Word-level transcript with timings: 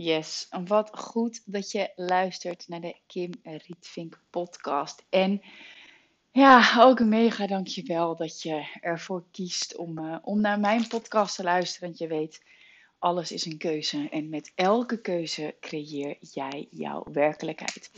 Yes, 0.00 0.48
wat 0.66 0.90
goed 0.92 1.42
dat 1.44 1.70
je 1.70 1.92
luistert 1.96 2.68
naar 2.68 2.80
de 2.80 2.96
Kim 3.06 3.30
Rietvink 3.42 4.20
podcast. 4.30 5.04
En 5.08 5.42
ja, 6.32 6.74
ook 6.78 7.00
mega 7.00 7.46
dankjewel 7.46 8.16
dat 8.16 8.42
je 8.42 8.78
ervoor 8.80 9.24
kiest 9.30 9.76
om, 9.76 9.98
eh, 9.98 10.16
om 10.22 10.40
naar 10.40 10.60
mijn 10.60 10.86
podcast 10.88 11.36
te 11.36 11.42
luisteren. 11.42 11.88
Want 11.88 11.98
je 11.98 12.06
weet, 12.06 12.42
alles 12.98 13.32
is 13.32 13.44
een 13.44 13.58
keuze 13.58 14.08
en 14.10 14.28
met 14.28 14.52
elke 14.54 15.00
keuze 15.00 15.56
creëer 15.60 16.16
jij 16.20 16.66
jouw 16.70 17.04
werkelijkheid. 17.12 17.90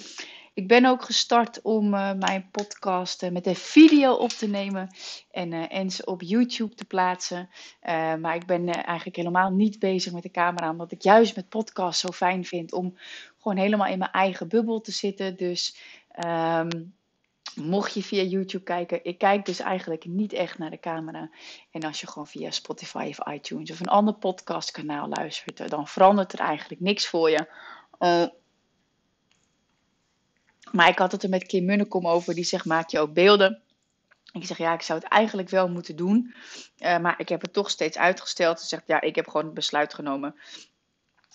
Ik 0.61 0.69
ben 0.69 0.85
ook 0.85 1.05
gestart 1.05 1.63
om 1.63 1.95
uh, 1.95 2.13
mijn 2.13 2.49
podcast 2.51 3.23
uh, 3.23 3.31
met 3.31 3.47
een 3.47 3.57
video 3.57 4.13
op 4.13 4.29
te 4.29 4.47
nemen 4.47 4.89
en, 5.31 5.53
uh, 5.53 5.73
en 5.73 5.91
ze 5.91 6.05
op 6.05 6.23
YouTube 6.23 6.75
te 6.75 6.85
plaatsen. 6.85 7.49
maar 8.21 8.35
ik 8.35 8.47
ben 8.47 8.69
eigenlijk 8.69 9.17
helemaal 9.17 9.51
niet 9.51 9.79
bezig 9.79 10.13
met 10.13 10.23
de 10.23 10.31
camera, 10.31 10.71
omdat 10.71 10.93
ik 10.93 11.03
juist 11.03 11.37
met 11.37 11.49
podcast 11.49 12.01
zo 12.01 12.09
fijn 12.09 12.45
vind 12.45 12.73
om 12.73 12.97
gewoon 13.39 13.59
helemaal 13.59 13.87
in 13.87 13.99
mijn 13.99 14.11
eigen 14.11 14.49
bubbel 14.49 14.81
te 14.81 14.93
zitten. 14.93 15.37
Dus 15.37 15.77
um, 16.27 16.95
mocht 17.55 17.95
je 17.95 18.03
via 18.03 18.23
YouTube 18.23 18.65
kijken, 18.65 19.05
ik 19.05 19.19
kijk 19.19 19.45
dus 19.45 19.61
eigenlijk 19.61 20.05
niet 20.05 20.33
echt 20.33 20.59
naar 20.59 20.71
de 20.71 20.81
camera. 20.81 21.31
En 21.71 21.83
als 21.83 22.01
je 22.01 22.07
gewoon 22.07 22.27
via 22.27 22.51
Spotify 22.51 23.15
of 23.19 23.33
iTunes 23.33 23.71
of 23.71 23.81
een 23.81 23.87
ander 23.87 24.15
podcastkanaal 24.15 25.09
luistert, 25.09 25.71
dan 25.71 25.89
verandert 25.89 26.33
er 26.33 26.41
eigenlijk 26.41 26.81
niks 26.81 27.09
voor 27.09 27.31
je. 27.31 27.49
Maar 30.73 30.89
ik 30.89 30.99
had 30.99 31.13
het 31.13 31.23
er 31.23 31.29
met 31.29 31.47
Kim 31.47 31.65
Munnekom 31.65 32.07
over, 32.07 32.35
die 32.35 32.45
zegt: 32.45 32.65
maak 32.65 32.89
je 32.89 32.99
ook 32.99 33.13
beelden? 33.13 33.63
Ik 34.33 34.45
zeg 34.45 34.59
ja, 34.59 34.73
ik 34.75 34.83
zou 34.83 34.99
het 34.99 35.09
eigenlijk 35.09 35.49
wel 35.49 35.69
moeten 35.69 35.97
doen. 35.97 36.35
Uh, 36.79 36.99
maar 36.99 37.15
ik 37.21 37.29
heb 37.29 37.41
het 37.41 37.53
toch 37.53 37.71
steeds 37.71 37.99
uitgesteld. 37.99 38.61
Ze 38.61 38.67
zegt 38.67 38.87
ja, 38.87 39.01
ik 39.01 39.15
heb 39.15 39.29
gewoon 39.29 39.45
het 39.45 39.55
besluit 39.55 39.95
genomen 39.95 40.35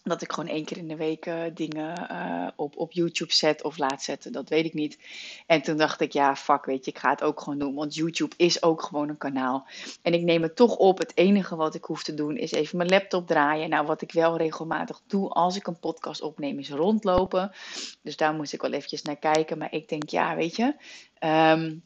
dat 0.06 0.22
ik 0.22 0.32
gewoon 0.32 0.50
één 0.50 0.66
keer 0.66 0.78
in 0.78 0.88
de 0.88 0.96
week 0.96 1.26
uh, 1.26 1.42
dingen 1.54 2.08
uh, 2.12 2.48
op, 2.56 2.78
op 2.78 2.92
YouTube 2.92 3.34
zet 3.34 3.64
of 3.64 3.78
laat 3.78 4.04
zetten. 4.04 4.32
Dat 4.32 4.50
weet 4.50 4.66
ik 4.66 4.74
niet. 4.74 5.00
En 5.46 5.62
toen 5.62 5.78
dacht 5.78 6.02
ik, 6.02 6.12
ja, 6.12 6.36
fuck, 6.36 6.66
weet 6.66 6.86
je, 6.86 6.92
ik 6.92 6.98
ga 6.98 7.10
het 7.10 7.24
ook 7.24 7.40
gewoon 7.40 7.60
doen. 7.60 7.76
Want 7.76 7.96
YouTube 7.96 8.36
is 8.38 8.64
ook 8.64 8.82
gewoon 8.82 9.10
een 9.10 9.18
kanaal. 9.18 9.68
En 10.02 10.14
ik 10.14 10.22
neem 10.22 10.42
het 10.42 10.56
toch 10.56 10.76
op. 10.76 10.98
Het 10.98 11.12
enige 11.18 11.56
wat 11.56 11.76
ik 11.76 11.84
hoef 11.84 12.04
te 12.04 12.14
doen 12.14 12.38
is 12.38 12.52
even 12.52 12.78
mijn 12.78 12.90
laptop 12.90 13.28
draaien. 13.28 13.70
Nou, 13.70 13.86
wat 13.86 14.02
ik 14.02 14.12
wel 14.12 14.38
regelmatig 14.38 15.02
doe 15.08 15.30
als 15.30 15.56
ik 15.56 15.68
een 15.68 15.80
podcast 15.80 16.22
opneem, 16.22 16.60
is 16.60 16.70
rondlopen. 16.70 17.52
Dus 18.02 18.18
daar 18.18 18.34
moest 18.34 18.54
ik 18.54 18.62
wel 18.62 18.72
eventjes 18.72 19.02
naar 19.02 19.18
kijken. 19.18 19.58
Maar 19.58 19.74
ik 19.74 19.90
denk, 19.90 20.10
ja, 20.10 20.36
weet 20.36 20.56
je. 20.56 20.76
Um, 21.20 21.84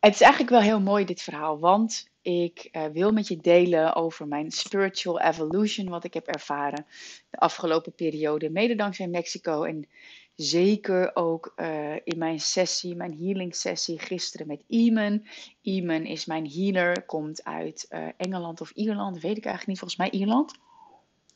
het 0.00 0.14
is 0.14 0.20
eigenlijk 0.20 0.52
wel 0.52 0.60
heel 0.60 0.80
mooi, 0.80 1.04
dit 1.04 1.22
verhaal. 1.22 1.58
Want 1.58 2.08
ik 2.28 2.68
uh, 2.72 2.86
wil 2.86 3.12
met 3.12 3.28
je 3.28 3.36
delen 3.36 3.94
over 3.94 4.28
mijn 4.28 4.50
spiritual 4.50 5.20
evolution, 5.20 5.88
wat 5.88 6.04
ik 6.04 6.14
heb 6.14 6.26
ervaren 6.26 6.86
de 7.30 7.38
afgelopen 7.38 7.92
periode, 7.92 8.50
mede 8.50 8.74
dankzij 8.74 9.08
Mexico. 9.08 9.62
En 9.62 9.88
zeker 10.34 11.16
ook 11.16 11.52
uh, 11.56 11.94
in 12.04 12.18
mijn 12.18 12.40
sessie, 12.40 12.94
mijn 12.94 13.18
healing 13.18 13.54
sessie 13.54 13.98
gisteren 13.98 14.46
met 14.46 14.62
Iman. 14.66 15.26
Iman 15.60 16.04
is 16.04 16.26
mijn 16.26 16.50
healer, 16.50 17.02
komt 17.02 17.44
uit 17.44 17.86
uh, 17.90 18.08
Engeland 18.16 18.60
of 18.60 18.70
Ierland, 18.70 19.14
weet 19.14 19.36
ik 19.36 19.44
eigenlijk 19.44 19.66
niet, 19.66 19.78
volgens 19.78 19.98
mij 19.98 20.10
Ierland. 20.10 20.58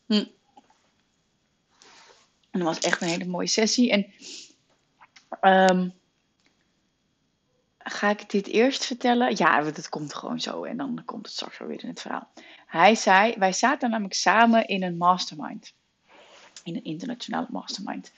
Hm. 0.06 0.24
En 2.50 2.60
dat 2.60 2.62
was 2.62 2.78
echt 2.78 3.02
een 3.02 3.08
hele 3.08 3.26
mooie 3.26 3.46
sessie. 3.46 3.90
En 3.90 4.06
um, 5.70 5.92
Ga 7.84 8.10
ik 8.10 8.30
dit 8.30 8.46
eerst 8.46 8.84
vertellen? 8.84 9.36
Ja, 9.36 9.62
dat 9.62 9.88
komt 9.88 10.14
gewoon 10.14 10.40
zo 10.40 10.64
en 10.64 10.76
dan 10.76 11.02
komt 11.04 11.26
het 11.26 11.34
straks 11.34 11.58
weer 11.58 11.82
in 11.82 11.88
het 11.88 12.00
verhaal. 12.00 12.28
Hij 12.66 12.94
zei, 12.94 13.34
wij 13.38 13.52
zaten 13.52 13.90
namelijk 13.90 14.14
samen 14.14 14.66
in 14.66 14.82
een 14.82 14.96
mastermind. 14.96 15.74
In 16.64 16.76
een 16.76 16.84
internationale 16.84 17.46
mastermind. 17.50 18.12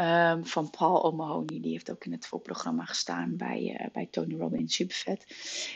Um, 0.00 0.46
van 0.46 0.70
Paul 0.70 1.00
O'Mahony. 1.00 1.60
Die 1.60 1.72
heeft 1.72 1.90
ook 1.90 2.04
in 2.04 2.12
het 2.12 2.26
voorprogramma 2.26 2.84
gestaan 2.84 3.36
bij, 3.36 3.78
uh, 3.80 3.86
bij 3.92 4.06
Tony 4.10 4.34
Robbins. 4.38 4.74
Supervet. 4.74 5.26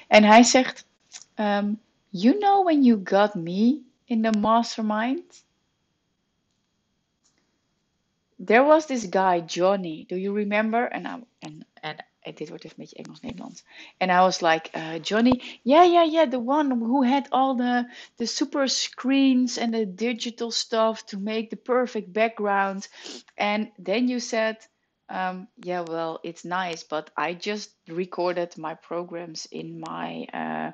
En 0.09 0.25
hij 0.25 0.43
zegt, 0.43 0.87
um, 1.34 1.81
you 2.09 2.39
know 2.39 2.65
when 2.65 2.83
you 2.83 3.00
got 3.05 3.34
me 3.34 3.81
in 4.05 4.22
the 4.22 4.39
mastermind? 4.39 5.45
There 8.45 8.65
was 8.65 8.87
this 8.87 9.06
guy, 9.10 9.43
Johnny. 9.47 10.05
Do 10.06 10.16
you 10.16 10.37
remember? 10.37 10.93
And, 10.93 11.06
I, 11.06 11.25
and, 11.39 11.65
and 11.81 12.03
dit 12.34 12.49
wordt 12.49 12.65
even 12.65 12.77
een 12.78 12.84
beetje 12.84 12.97
Engels-Nederlands. 12.97 13.65
And 13.99 14.11
I 14.11 14.19
was 14.19 14.41
like, 14.41 14.71
uh, 14.77 15.03
Johnny, 15.03 15.61
yeah, 15.62 15.93
yeah, 15.93 16.12
yeah, 16.12 16.31
the 16.31 16.43
one 16.43 16.71
who 16.71 17.05
had 17.05 17.27
all 17.31 17.56
the, 17.56 17.87
the 18.16 18.27
super 18.27 18.69
screens 18.69 19.59
and 19.59 19.72
the 19.72 19.94
digital 19.94 20.50
stuff 20.50 21.05
to 21.05 21.19
make 21.19 21.49
the 21.49 21.56
perfect 21.56 22.12
background. 22.12 22.89
And 23.34 23.71
then 23.84 24.09
you 24.09 24.21
said, 24.21 24.56
um, 25.11 25.49
yeah, 25.65 25.84
well, 25.89 26.21
it's 26.22 26.44
nice, 26.44 26.84
but 26.84 27.11
I 27.16 27.34
just 27.34 27.71
recorded 27.87 28.56
my 28.56 28.75
programs 28.75 29.47
in 29.50 29.81
my 29.81 30.27
uh, 30.33 30.72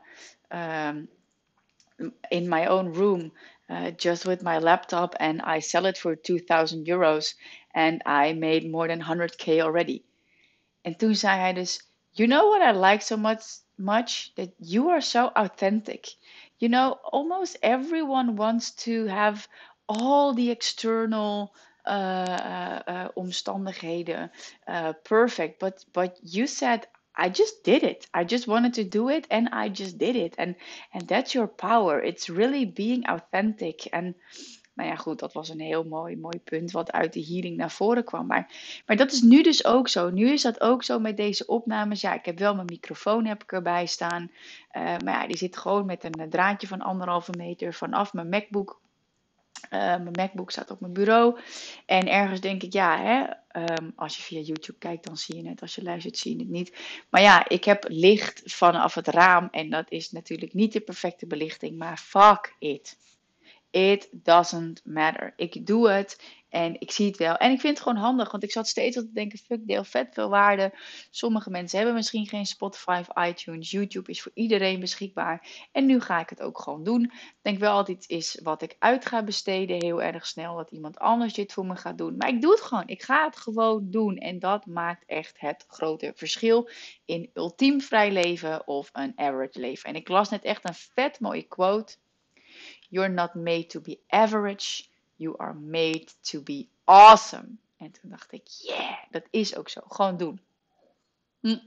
um, 0.50 1.09
in 2.31 2.48
my 2.48 2.66
own 2.66 2.92
room, 2.92 3.31
uh, 3.69 3.91
just 3.92 4.26
with 4.26 4.42
my 4.42 4.59
laptop, 4.59 5.15
and 5.21 5.41
I 5.41 5.60
sell 5.60 5.86
it 5.86 5.97
for 5.98 6.16
two 6.16 6.38
thousand 6.38 6.86
euros, 6.86 7.34
and 7.72 8.03
I 8.04 8.32
made 8.32 8.69
more 8.69 8.88
than 8.88 9.00
hundred 9.00 9.38
k 9.38 9.60
already. 9.60 10.03
En 10.84 10.97
toen 10.97 11.15
zei 11.15 11.39
hij 11.39 11.53
dus, 11.53 11.91
you 12.11 12.28
know 12.28 12.50
what 12.50 12.75
I 12.75 12.78
like 12.78 13.03
so 13.03 13.17
much, 13.17 13.43
much? 13.75 14.33
That 14.34 14.49
you 14.59 14.91
are 14.91 15.00
so 15.00 15.31
authentic. 15.33 16.15
You 16.56 16.71
know, 16.71 16.99
almost 17.03 17.56
everyone 17.61 18.34
wants 18.34 18.75
to 18.75 19.06
have 19.06 19.49
all 19.87 20.34
the 20.34 20.50
external 20.50 21.55
uh, 21.87 21.91
uh, 21.91 22.81
uh, 22.87 23.09
omstandigheden 23.15 24.31
uh, 24.69 24.89
perfect. 25.03 25.59
But, 25.59 25.84
but 25.93 26.19
you 26.22 26.47
said, 26.47 26.89
I 27.16 27.28
just 27.28 27.65
did 27.65 27.83
it. 27.83 28.06
I 28.12 28.25
just 28.25 28.47
wanted 28.47 28.75
to 28.75 28.84
do 28.84 29.09
it 29.09 29.27
and 29.31 29.49
I 29.53 29.71
just 29.71 29.99
did 29.99 30.16
it. 30.16 30.34
And, 30.37 30.55
and 30.93 31.09
that's 31.09 31.33
your 31.33 31.49
power. 31.49 32.03
It's 32.03 32.28
really 32.28 32.66
being 32.66 33.05
authentic. 33.06 33.89
And 33.93 34.15
nou 34.74 34.88
ja, 34.88 34.96
goed, 34.96 35.18
dat 35.18 35.32
was 35.32 35.48
een 35.48 35.60
heel 35.60 35.84
mooi, 35.84 36.16
mooi 36.16 36.38
punt 36.38 36.70
wat 36.70 36.92
uit 36.92 37.12
de 37.12 37.24
healing 37.24 37.56
naar 37.56 37.70
voren 37.70 38.04
kwam. 38.04 38.26
Maar, 38.26 38.50
maar 38.86 38.96
dat 38.96 39.12
is 39.12 39.20
nu 39.20 39.42
dus 39.42 39.64
ook 39.64 39.88
zo. 39.88 40.10
Nu 40.10 40.30
is 40.30 40.42
dat 40.42 40.60
ook 40.60 40.82
zo 40.82 40.98
met 40.98 41.16
deze 41.16 41.46
opnames. 41.46 42.00
Ja, 42.00 42.14
ik 42.14 42.24
heb 42.24 42.38
wel 42.38 42.54
mijn 42.54 42.66
microfoon 42.66 43.26
heb 43.26 43.42
ik 43.42 43.52
erbij 43.52 43.86
staan. 43.86 44.30
Uh, 44.72 44.82
maar 44.82 45.20
ja, 45.20 45.26
die 45.26 45.36
zit 45.36 45.56
gewoon 45.56 45.86
met 45.86 46.04
een 46.04 46.30
draadje 46.30 46.66
van 46.66 46.80
anderhalve 46.80 47.32
meter 47.36 47.74
vanaf 47.74 48.12
mijn 48.12 48.28
MacBook. 48.28 48.82
Uh, 49.64 49.80
mijn 49.80 50.10
MacBook 50.12 50.50
staat 50.50 50.70
op 50.70 50.80
mijn 50.80 50.92
bureau. 50.92 51.38
En 51.86 52.08
ergens 52.08 52.41
denk 52.41 52.62
ik, 52.62 52.72
ja, 52.72 52.98
hè, 52.98 53.20
um, 53.60 53.92
als 53.96 54.16
je 54.16 54.22
via 54.22 54.41
YouTube 54.41 54.78
kijkt, 54.78 55.04
dan 55.04 55.16
zie 55.16 55.42
je 55.42 55.48
het. 55.48 55.60
Als 55.60 55.74
je 55.74 55.82
luistert, 55.82 56.18
zie 56.18 56.32
je 56.32 56.38
het 56.38 56.50
niet. 56.50 56.76
Maar 57.10 57.20
ja, 57.20 57.48
ik 57.48 57.64
heb 57.64 57.84
licht 57.88 58.42
vanaf 58.44 58.94
het 58.94 59.08
raam. 59.08 59.48
En 59.50 59.70
dat 59.70 59.91
is 59.91 60.10
natuurlijk 60.10 60.54
niet 60.54 60.72
de 60.72 60.80
perfecte 60.80 61.26
belichting. 61.26 61.78
Maar 61.78 61.98
fuck 61.98 62.54
it. 62.58 62.96
It 63.74 64.08
doesn't 64.12 64.80
matter. 64.84 65.32
Ik 65.36 65.66
doe 65.66 65.90
het 65.90 66.18
en 66.48 66.80
ik 66.80 66.90
zie 66.90 67.06
het 67.06 67.16
wel. 67.16 67.36
En 67.36 67.50
ik 67.50 67.60
vind 67.60 67.78
het 67.78 67.86
gewoon 67.86 68.02
handig, 68.02 68.30
want 68.30 68.42
ik 68.42 68.52
zat 68.52 68.68
steeds 68.68 68.96
te 68.96 69.12
denken: 69.12 69.38
fuck, 69.38 69.66
deel 69.66 69.84
vet 69.84 70.08
veel 70.14 70.28
waarde. 70.28 70.72
Sommige 71.10 71.50
mensen 71.50 71.76
hebben 71.76 71.94
misschien 71.96 72.26
geen 72.26 72.46
Spotify 72.46 73.02
of 73.08 73.24
iTunes. 73.26 73.70
YouTube 73.70 74.10
is 74.10 74.22
voor 74.22 74.32
iedereen 74.34 74.80
beschikbaar. 74.80 75.66
En 75.72 75.86
nu 75.86 76.00
ga 76.00 76.20
ik 76.20 76.30
het 76.30 76.42
ook 76.42 76.60
gewoon 76.60 76.84
doen. 76.84 77.02
Ik 77.02 77.34
denk 77.42 77.58
wel 77.58 77.72
altijd 77.72 78.08
is 78.08 78.40
wat 78.42 78.62
ik 78.62 78.76
uit 78.78 79.06
ga 79.06 79.22
besteden 79.22 79.84
heel 79.84 80.02
erg 80.02 80.26
snel. 80.26 80.56
Dat 80.56 80.70
iemand 80.70 80.98
anders 80.98 81.34
dit 81.34 81.52
voor 81.52 81.66
me 81.66 81.76
gaat 81.76 81.98
doen. 81.98 82.16
Maar 82.16 82.28
ik 82.28 82.41
doe 82.41 82.50
het 82.50 82.60
gewoon. 82.60 82.86
Ik 82.86 83.02
ga 83.02 83.24
het 83.24 83.36
gewoon 83.36 83.91
doen. 83.91 84.16
En 84.16 84.38
dat 84.38 84.66
maakt 84.66 85.04
echt 85.06 85.41
het 85.41 85.64
grote 85.68 86.12
verschil 86.14 86.68
in 87.04 87.30
ultiem 87.32 87.80
vrij 87.80 88.12
leven 88.12 88.66
of 88.66 88.91
een 88.92 89.12
average 89.16 89.60
leven. 89.60 89.88
En 89.88 89.96
ik 89.96 90.08
las 90.08 90.28
net 90.28 90.44
echt 90.44 90.68
een 90.68 90.74
vet 90.74 91.20
mooie 91.20 91.42
quote. 91.42 91.96
You're 92.94 93.09
not 93.09 93.34
made 93.34 93.71
to 93.71 93.81
be 93.81 93.99
average. 94.09 94.88
You 95.16 95.36
are 95.39 95.54
made 95.54 96.07
to 96.30 96.41
be 96.41 96.68
awesome. 96.84 97.59
En 97.77 97.91
toen 97.91 98.10
dacht 98.10 98.33
ik, 98.33 98.47
yeah, 98.47 98.97
dat 99.10 99.22
is 99.30 99.57
ook 99.57 99.68
zo. 99.68 99.80
Gewoon 99.89 100.16
doen. 100.16 100.41
Hm. 101.41 101.59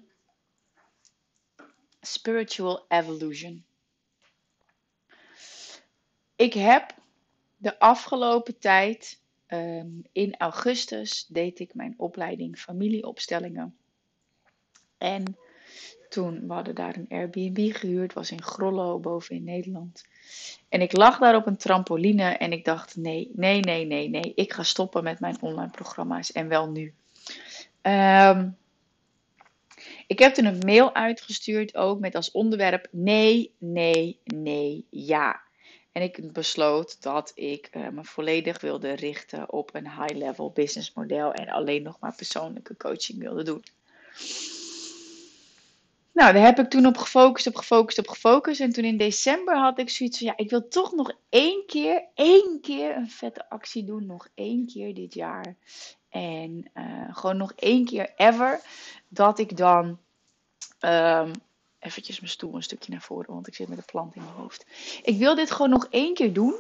Spiritual 2.02 2.86
evolution. 2.88 3.66
Ik 6.36 6.54
heb 6.54 6.96
de 7.58 7.80
afgelopen 7.80 8.60
tijd, 8.60 9.22
um, 9.48 10.04
in 10.12 10.38
augustus, 10.38 11.26
deed 11.26 11.60
ik 11.60 11.74
mijn 11.74 11.94
opleiding 11.98 12.60
familieopstellingen. 12.60 13.78
En 14.98 15.38
toen, 16.18 16.48
we 16.48 16.54
hadden 16.54 16.76
daar 16.76 16.96
een 16.96 17.08
Airbnb 17.10 17.76
gehuurd, 17.76 18.14
was 18.14 18.32
in 18.32 18.42
Grollo, 18.42 19.00
boven 19.00 19.36
in 19.36 19.44
Nederland. 19.44 20.06
En 20.70 20.82
ik 20.82 20.98
lag 20.98 21.18
daar 21.18 21.36
op 21.36 21.48
een 21.48 21.58
trampoline 21.58 22.24
en 22.24 22.52
ik 22.52 22.66
dacht, 22.66 22.96
nee, 22.96 23.32
nee, 23.34 23.60
nee, 23.60 23.86
nee, 23.86 24.10
nee, 24.10 24.32
ik 24.36 24.54
ga 24.54 24.64
stoppen 24.64 25.04
met 25.04 25.20
mijn 25.20 25.42
online 25.42 25.72
programma's 25.72 26.32
en 26.32 26.48
wel 26.48 26.70
nu. 26.70 26.94
Um, 27.82 28.58
ik 30.08 30.20
heb 30.20 30.34
toen 30.34 30.46
een 30.46 30.62
mail 30.66 30.96
uitgestuurd 30.96 31.76
ook 31.76 32.00
met 32.00 32.16
als 32.16 32.32
onderwerp 32.32 32.88
nee, 32.92 33.54
nee, 33.58 34.20
nee, 34.24 34.86
ja. 34.90 35.42
En 35.92 36.02
ik 36.02 36.34
besloot 36.34 37.02
dat 37.02 37.32
ik 37.36 37.70
uh, 37.72 37.88
me 37.90 38.04
volledig 38.04 38.62
wilde 38.62 38.92
richten 38.92 39.52
op 39.52 39.76
een 39.76 39.90
high-level 39.90 40.52
business 40.52 40.94
model 40.94 41.34
en 41.34 41.50
alleen 41.50 41.84
nog 41.84 42.00
maar 42.00 42.16
persoonlijke 42.16 42.78
coaching 42.78 43.20
wilde 43.20 43.44
doen. 43.44 43.64
Nou, 46.18 46.34
daar 46.34 46.44
heb 46.44 46.60
ik 46.60 46.70
toen 46.70 46.86
op 46.86 46.98
gefocust, 46.98 47.48
op 47.48 47.56
gefocust, 47.56 47.98
op 47.98 48.08
gefocust. 48.08 48.62
En 48.62 48.72
toen 48.72 48.84
in 48.84 48.98
december 48.98 49.58
had 49.58 49.80
ik 49.80 49.90
zoiets 49.90 50.18
van, 50.18 50.28
ja, 50.28 50.34
ik 50.36 50.50
wil 50.50 50.68
toch 50.68 50.92
nog 50.92 51.12
één 51.30 51.64
keer, 51.66 52.04
één 52.14 52.58
keer 52.62 52.96
een 52.96 53.10
vette 53.10 53.50
actie 53.50 53.84
doen. 53.84 54.06
Nog 54.06 54.28
één 54.36 54.66
keer 54.66 54.94
dit 54.94 55.14
jaar. 55.14 55.56
En 56.10 56.72
uh, 56.74 56.84
gewoon 57.12 57.38
nog 57.38 57.54
één 57.56 57.86
keer 57.86 58.14
ever. 58.16 58.60
Dat 59.08 59.40
ik 59.40 59.58
dan 59.58 60.00
um, 60.86 61.32
eventjes 61.80 62.20
mijn 62.20 62.32
stoel 62.32 62.56
een 62.56 62.64
stukje 62.64 62.92
naar 62.92 63.02
voren, 63.02 63.34
want 63.34 63.48
ik 63.48 63.56
zit 63.56 63.68
met 63.68 63.78
een 63.78 63.86
plant 63.86 64.16
in 64.16 64.22
mijn 64.22 64.36
hoofd. 64.36 64.66
Ik 65.04 65.18
wil 65.18 65.36
dit 65.36 65.52
gewoon 65.52 65.70
nog 65.70 65.88
één 65.90 66.14
keer 66.14 66.34
doen. 66.34 66.56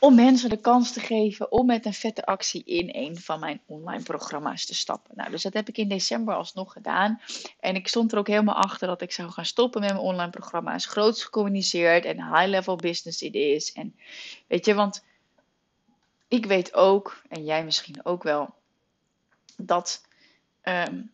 Om 0.00 0.14
mensen 0.14 0.50
de 0.50 0.60
kans 0.60 0.92
te 0.92 1.00
geven 1.00 1.52
om 1.52 1.66
met 1.66 1.86
een 1.86 1.94
vette 1.94 2.26
actie 2.26 2.64
in 2.64 2.88
een 2.92 3.16
van 3.16 3.40
mijn 3.40 3.60
online 3.66 4.02
programma's 4.02 4.66
te 4.66 4.74
stappen. 4.74 5.16
Nou, 5.16 5.30
dus 5.30 5.42
dat 5.42 5.52
heb 5.52 5.68
ik 5.68 5.78
in 5.78 5.88
december 5.88 6.34
alsnog 6.34 6.72
gedaan. 6.72 7.20
En 7.60 7.74
ik 7.74 7.88
stond 7.88 8.12
er 8.12 8.18
ook 8.18 8.26
helemaal 8.26 8.54
achter 8.54 8.88
dat 8.88 9.02
ik 9.02 9.12
zou 9.12 9.30
gaan 9.30 9.44
stoppen 9.44 9.80
met 9.80 9.92
mijn 9.92 10.02
online 10.02 10.30
programma's. 10.30 10.86
Groots 10.86 11.24
gecommuniceerd 11.24 12.04
en 12.04 12.34
high-level 12.34 12.76
business 12.76 13.22
it 13.22 13.34
is. 13.34 13.72
En 13.72 13.96
weet 14.46 14.64
je, 14.64 14.74
want 14.74 15.04
ik 16.28 16.46
weet 16.46 16.74
ook, 16.74 17.22
en 17.28 17.44
jij 17.44 17.64
misschien 17.64 18.04
ook 18.04 18.22
wel, 18.22 18.54
dat 19.56 20.06
um, 20.62 21.12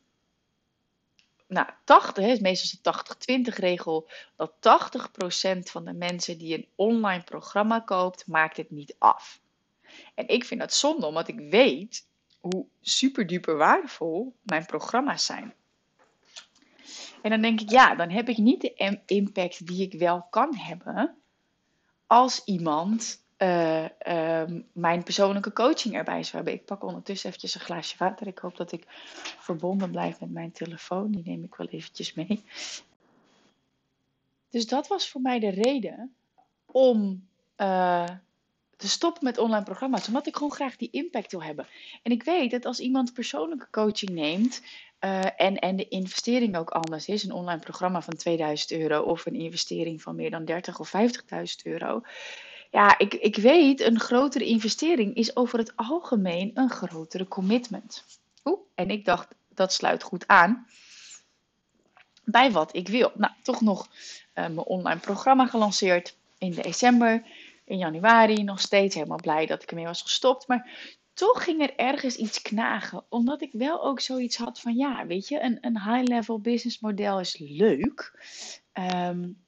nou, 1.55 1.69
80, 1.85 2.25
is 2.25 2.39
meestal 2.41 2.93
de 2.93 3.51
80-20 3.53 3.55
regel, 3.55 4.09
dat 4.37 4.53
80% 4.55 5.59
van 5.59 5.85
de 5.85 5.93
mensen 5.93 6.39
die 6.39 6.55
een 6.55 6.69
online 6.75 7.23
programma 7.23 7.81
koopt, 7.81 8.27
maakt 8.27 8.57
het 8.57 8.71
niet 8.71 8.95
af. 8.99 9.41
En 10.15 10.29
ik 10.29 10.45
vind 10.45 10.61
dat 10.61 10.75
zonde, 10.75 11.07
omdat 11.07 11.29
ik 11.29 11.39
weet 11.39 12.07
hoe 12.41 12.67
super 12.81 13.27
duper 13.27 13.57
waardevol 13.57 14.35
mijn 14.43 14.67
programma's 14.67 15.25
zijn. 15.25 15.55
En 17.23 17.31
dan 17.31 17.41
denk 17.41 17.61
ik, 17.61 17.71
ja, 17.71 17.95
dan 17.95 18.11
heb 18.11 18.29
ik 18.29 18.37
niet 18.37 18.61
de 18.61 19.01
impact 19.07 19.67
die 19.67 19.83
ik 19.83 19.99
wel 19.99 20.27
kan 20.31 20.57
hebben 20.57 21.17
als 22.07 22.45
iemand 22.45 23.24
uh, 23.45 23.85
uh, 24.07 24.59
mijn 24.73 25.03
persoonlijke 25.03 25.53
coaching 25.53 25.95
erbij 25.95 26.23
zou 26.23 26.37
hebben. 26.37 26.53
Ik 26.53 26.65
pak 26.65 26.85
ondertussen 26.85 27.29
eventjes 27.29 27.55
een 27.55 27.61
glaasje 27.61 27.97
water. 27.99 28.27
Ik 28.27 28.39
hoop 28.39 28.57
dat 28.57 28.73
ik 28.73 28.85
verbonden 29.39 29.91
blijf 29.91 30.21
met 30.21 30.31
mijn 30.31 30.53
telefoon. 30.53 31.11
Die 31.11 31.23
neem 31.25 31.45
ik 31.45 31.55
wel 31.55 31.67
eventjes 31.67 32.15
mee. 32.15 32.45
Dus 34.51 34.67
dat 34.67 34.87
was 34.87 35.09
voor 35.09 35.21
mij 35.21 35.39
de 35.39 35.51
reden 35.51 36.15
om 36.67 37.27
uh, 37.57 38.09
te 38.77 38.89
stoppen 38.89 39.25
met 39.25 39.39
online 39.39 39.65
programma's. 39.65 40.07
Omdat 40.07 40.27
ik 40.27 40.37
gewoon 40.37 40.53
graag 40.53 40.77
die 40.77 40.91
impact 40.91 41.31
wil 41.31 41.43
hebben. 41.43 41.67
En 42.03 42.13
ik 42.13 42.23
weet 42.23 42.51
dat 42.51 42.65
als 42.65 42.81
iemand 42.81 43.13
persoonlijke 43.13 43.71
coaching 43.71 44.11
neemt. 44.11 44.63
en, 45.37 45.59
en 45.59 45.77
de 45.77 45.89
investering 45.89 46.57
ook 46.57 46.71
anders 46.71 47.09
is, 47.09 47.25
een 47.25 47.33
online 47.33 47.61
programma 47.61 48.03
van 48.03 48.17
2000 48.17 48.71
euro 48.73 49.01
of 49.03 49.27
een 49.27 49.35
investering 49.35 50.03
van 50.03 50.17
meer 50.17 50.31
dan 50.31 50.45
30 50.45 50.79
of 50.79 50.93
50.000 50.97 51.03
euro, 51.63 52.03
ja, 52.75 52.99
ik, 52.99 53.15
ik 53.15 53.37
weet, 53.37 53.81
een 53.81 54.01
grotere 54.01 54.45
investering 54.45 55.15
is 55.15 55.37
over 55.37 55.59
het 55.59 55.73
algemeen 55.77 56.51
een 56.55 56.71
grotere 56.71 57.29
commitment. 57.29 58.05
Oeh, 58.45 58.61
en 58.75 58.91
ik 58.91 59.05
dacht, 59.05 59.35
dat 59.49 59.73
sluit 59.73 60.03
goed 60.03 60.29
aan 60.29 60.67
bij 62.25 62.51
wat 62.51 62.77
ik 62.77 62.89
wil. 62.89 63.13
Nou, 63.15 63.33
toch 63.43 63.61
nog 63.61 63.89
uh, 63.89 63.93
mijn 64.35 64.59
online 64.59 65.01
programma 65.01 65.47
gelanceerd 65.47 66.17
in 66.39 66.51
december. 66.51 67.23
In 67.65 67.79
januari 67.79 68.43
nog 68.43 68.61
steeds 68.61 68.95
helemaal 68.95 69.21
blij 69.23 69.47
dat 69.47 69.63
ik 69.63 69.71
ermee 69.71 69.85
was 69.85 70.03
gestopt. 70.03 70.49
Maar 70.49 70.71
toch 71.13 71.45
ging 71.45 71.63
er 71.63 71.77
ergens 71.77 72.17
iets 72.17 72.43
knagen. 72.43 73.05
Omdat 73.09 73.43
ik 73.43 73.51
wel 73.53 73.85
ook 73.85 74.01
zoiets 74.01 74.37
had 74.37 74.61
van, 74.61 74.75
ja, 74.75 75.07
weet 75.07 75.29
je, 75.29 75.41
een, 75.41 75.59
een 75.61 75.81
high-level 75.81 76.41
business 76.41 76.81
model 76.81 77.21
is 77.21 77.39
leuk. 77.39 78.13
Um, 78.73 79.43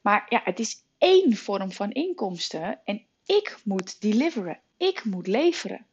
maar 0.00 0.26
ja, 0.28 0.40
het 0.44 0.58
is 0.58 0.82
één 1.00 1.36
vorm 1.36 1.72
van 1.72 1.90
inkomsten 1.90 2.80
en 2.84 3.02
ik 3.26 3.58
moet 3.64 4.00
deliveren. 4.00 4.60
Ik 4.76 5.04
moet 5.04 5.26
leveren. 5.26 5.86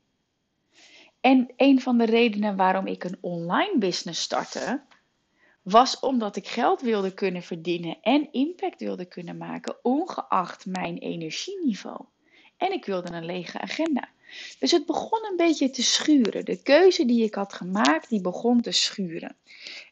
En 1.22 1.54
een 1.58 1.82
van 1.82 1.98
de 1.98 2.06
redenen 2.06 2.56
waarom 2.56 2.88
ik 2.88 3.04
een 3.04 3.18
online 3.22 3.78
business 3.78 4.22
startte, 4.22 4.82
was 5.62 6.00
omdat 6.00 6.36
ik 6.36 6.48
geld 6.48 6.82
wilde 6.82 7.14
kunnen 7.14 7.42
verdienen 7.42 7.98
en 8.02 8.32
impact 8.32 8.80
wilde 8.80 9.06
kunnen 9.06 9.38
maken, 9.38 9.76
ongeacht 9.82 10.66
mijn 10.66 10.98
energieniveau. 10.98 12.06
En 12.58 12.72
ik 12.72 12.86
wilde 12.86 13.12
een 13.12 13.26
lege 13.26 13.60
agenda. 13.60 14.10
Dus 14.60 14.72
het 14.72 14.86
begon 14.86 15.26
een 15.30 15.38
beetje 15.38 15.70
te 15.70 15.84
schuren. 15.84 16.46
De 16.46 16.62
keuze 16.62 17.06
die 17.06 17.24
ik 17.24 17.36
had 17.36 17.54
gemaakt, 17.54 18.10
die 18.10 18.22
begon 18.22 18.62
te 18.62 18.72
schuren. 18.72 19.36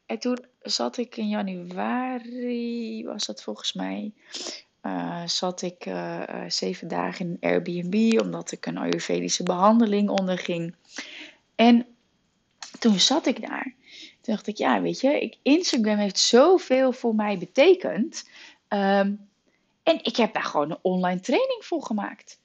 En 0.05 0.19
toen 0.19 0.45
zat 0.61 0.97
ik 0.97 1.17
in 1.17 1.29
januari, 1.29 3.05
was 3.05 3.25
dat 3.25 3.43
volgens 3.43 3.73
mij, 3.73 4.13
uh, 4.85 5.27
zat 5.27 5.61
ik 5.61 5.85
uh, 5.85 6.21
zeven 6.47 6.87
dagen 6.87 7.25
in 7.25 7.49
Airbnb 7.49 8.19
omdat 8.21 8.51
ik 8.51 8.65
een 8.65 8.77
Ayurvedische 8.77 9.43
behandeling 9.43 10.09
onderging. 10.09 10.75
En 11.55 11.85
toen 12.79 12.99
zat 12.99 13.25
ik 13.25 13.47
daar. 13.47 13.73
Toen 14.21 14.33
dacht 14.33 14.47
ik, 14.47 14.57
ja, 14.57 14.81
weet 14.81 15.01
je, 15.01 15.21
ik, 15.21 15.37
Instagram 15.41 15.97
heeft 15.97 16.19
zoveel 16.19 16.91
voor 16.91 17.15
mij 17.15 17.37
betekend. 17.37 18.29
Um, 18.69 19.29
en 19.83 19.99
ik 20.03 20.15
heb 20.15 20.33
daar 20.33 20.43
gewoon 20.43 20.71
een 20.71 20.79
online 20.81 21.19
training 21.19 21.65
voor 21.65 21.83
gemaakt. 21.83 22.39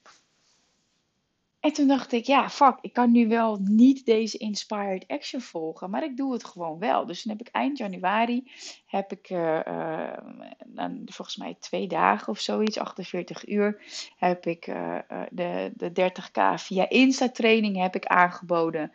En 1.61 1.73
toen 1.73 1.89
dacht 1.89 2.13
ik, 2.13 2.25
ja, 2.27 2.51
fuck, 2.51 2.79
ik 2.81 2.93
kan 2.93 3.11
nu 3.11 3.29
wel 3.29 3.59
niet 3.63 4.05
deze 4.05 4.39
inspired 4.39 5.05
action 5.07 5.41
volgen, 5.41 5.91
maar 5.91 6.05
ik 6.05 6.17
doe 6.17 6.33
het 6.33 6.45
gewoon 6.45 6.79
wel. 6.79 7.07
Dus 7.07 7.23
toen 7.23 7.33
heb 7.33 7.47
ik 7.47 7.53
eind 7.53 7.79
januari, 7.79 8.51
heb 8.87 9.13
ik 9.13 9.31
uh, 9.31 9.61
uh, 9.67 10.91
volgens 11.05 11.37
mij 11.37 11.57
twee 11.61 11.87
dagen 11.87 12.29
of 12.29 12.39
zoiets, 12.39 12.79
48 12.79 13.49
uur, 13.49 13.83
heb 14.17 14.47
ik 14.47 14.67
uh, 14.67 14.99
de, 15.31 15.71
de 15.75 16.13
30k 16.13 16.55
via 16.55 16.89
Insta-training 16.89 17.77
heb 17.77 17.95
ik 17.95 18.07
aangeboden. 18.07 18.93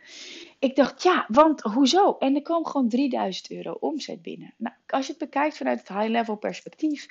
Ik 0.58 0.76
dacht, 0.76 1.02
ja, 1.02 1.24
want 1.28 1.60
hoezo? 1.60 2.16
En 2.18 2.34
er 2.34 2.42
kwam 2.42 2.66
gewoon 2.66 2.88
3000 2.88 3.50
euro 3.50 3.72
omzet 3.80 4.22
binnen. 4.22 4.54
Nou, 4.56 4.74
als 4.86 5.06
je 5.06 5.12
het 5.12 5.20
bekijkt 5.20 5.56
vanuit 5.56 5.78
het 5.78 5.88
high-level 5.88 6.36
perspectief, 6.36 7.06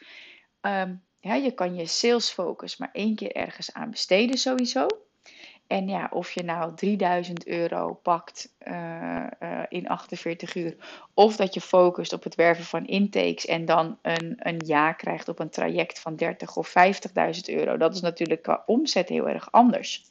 um, 0.62 1.04
ja, 1.20 1.36
je 1.36 1.52
kan 1.52 1.76
je 1.76 1.86
sales 1.86 2.30
focus 2.30 2.78
maar 2.78 2.90
één 2.92 3.16
keer 3.16 3.32
ergens 3.32 3.74
aan 3.74 3.90
besteden 3.90 4.38
sowieso. 4.38 4.88
En 5.68 5.88
ja, 5.88 6.10
of 6.12 6.32
je 6.32 6.44
nou 6.44 6.76
3000 6.76 7.48
euro 7.48 7.94
pakt 7.94 8.54
uh, 8.68 9.26
uh, 9.44 9.64
in 9.70 9.88
48 9.88 10.56
uur, 10.56 10.76
of 11.14 11.36
dat 11.36 11.54
je 11.54 11.62
focust 11.62 12.14
op 12.14 12.24
het 12.24 12.36
werven 12.36 12.66
van 12.66 12.86
intakes 12.86 13.46
en 13.46 13.66
dan 13.66 13.98
een, 14.02 14.36
een 14.40 14.62
ja 14.66 14.94
krijgt 14.94 15.28
op 15.28 15.40
een 15.40 15.50
traject 15.50 16.00
van 16.00 16.16
30 16.16 16.56
of 16.56 16.70
50.000 16.70 16.74
euro, 17.46 17.78
dat 17.78 17.96
is 17.96 18.02
natuurlijk 18.02 18.42
qua 18.42 18.64
omzet 18.66 19.10
heel 19.10 19.30
erg 19.30 19.52
anders. 19.52 20.04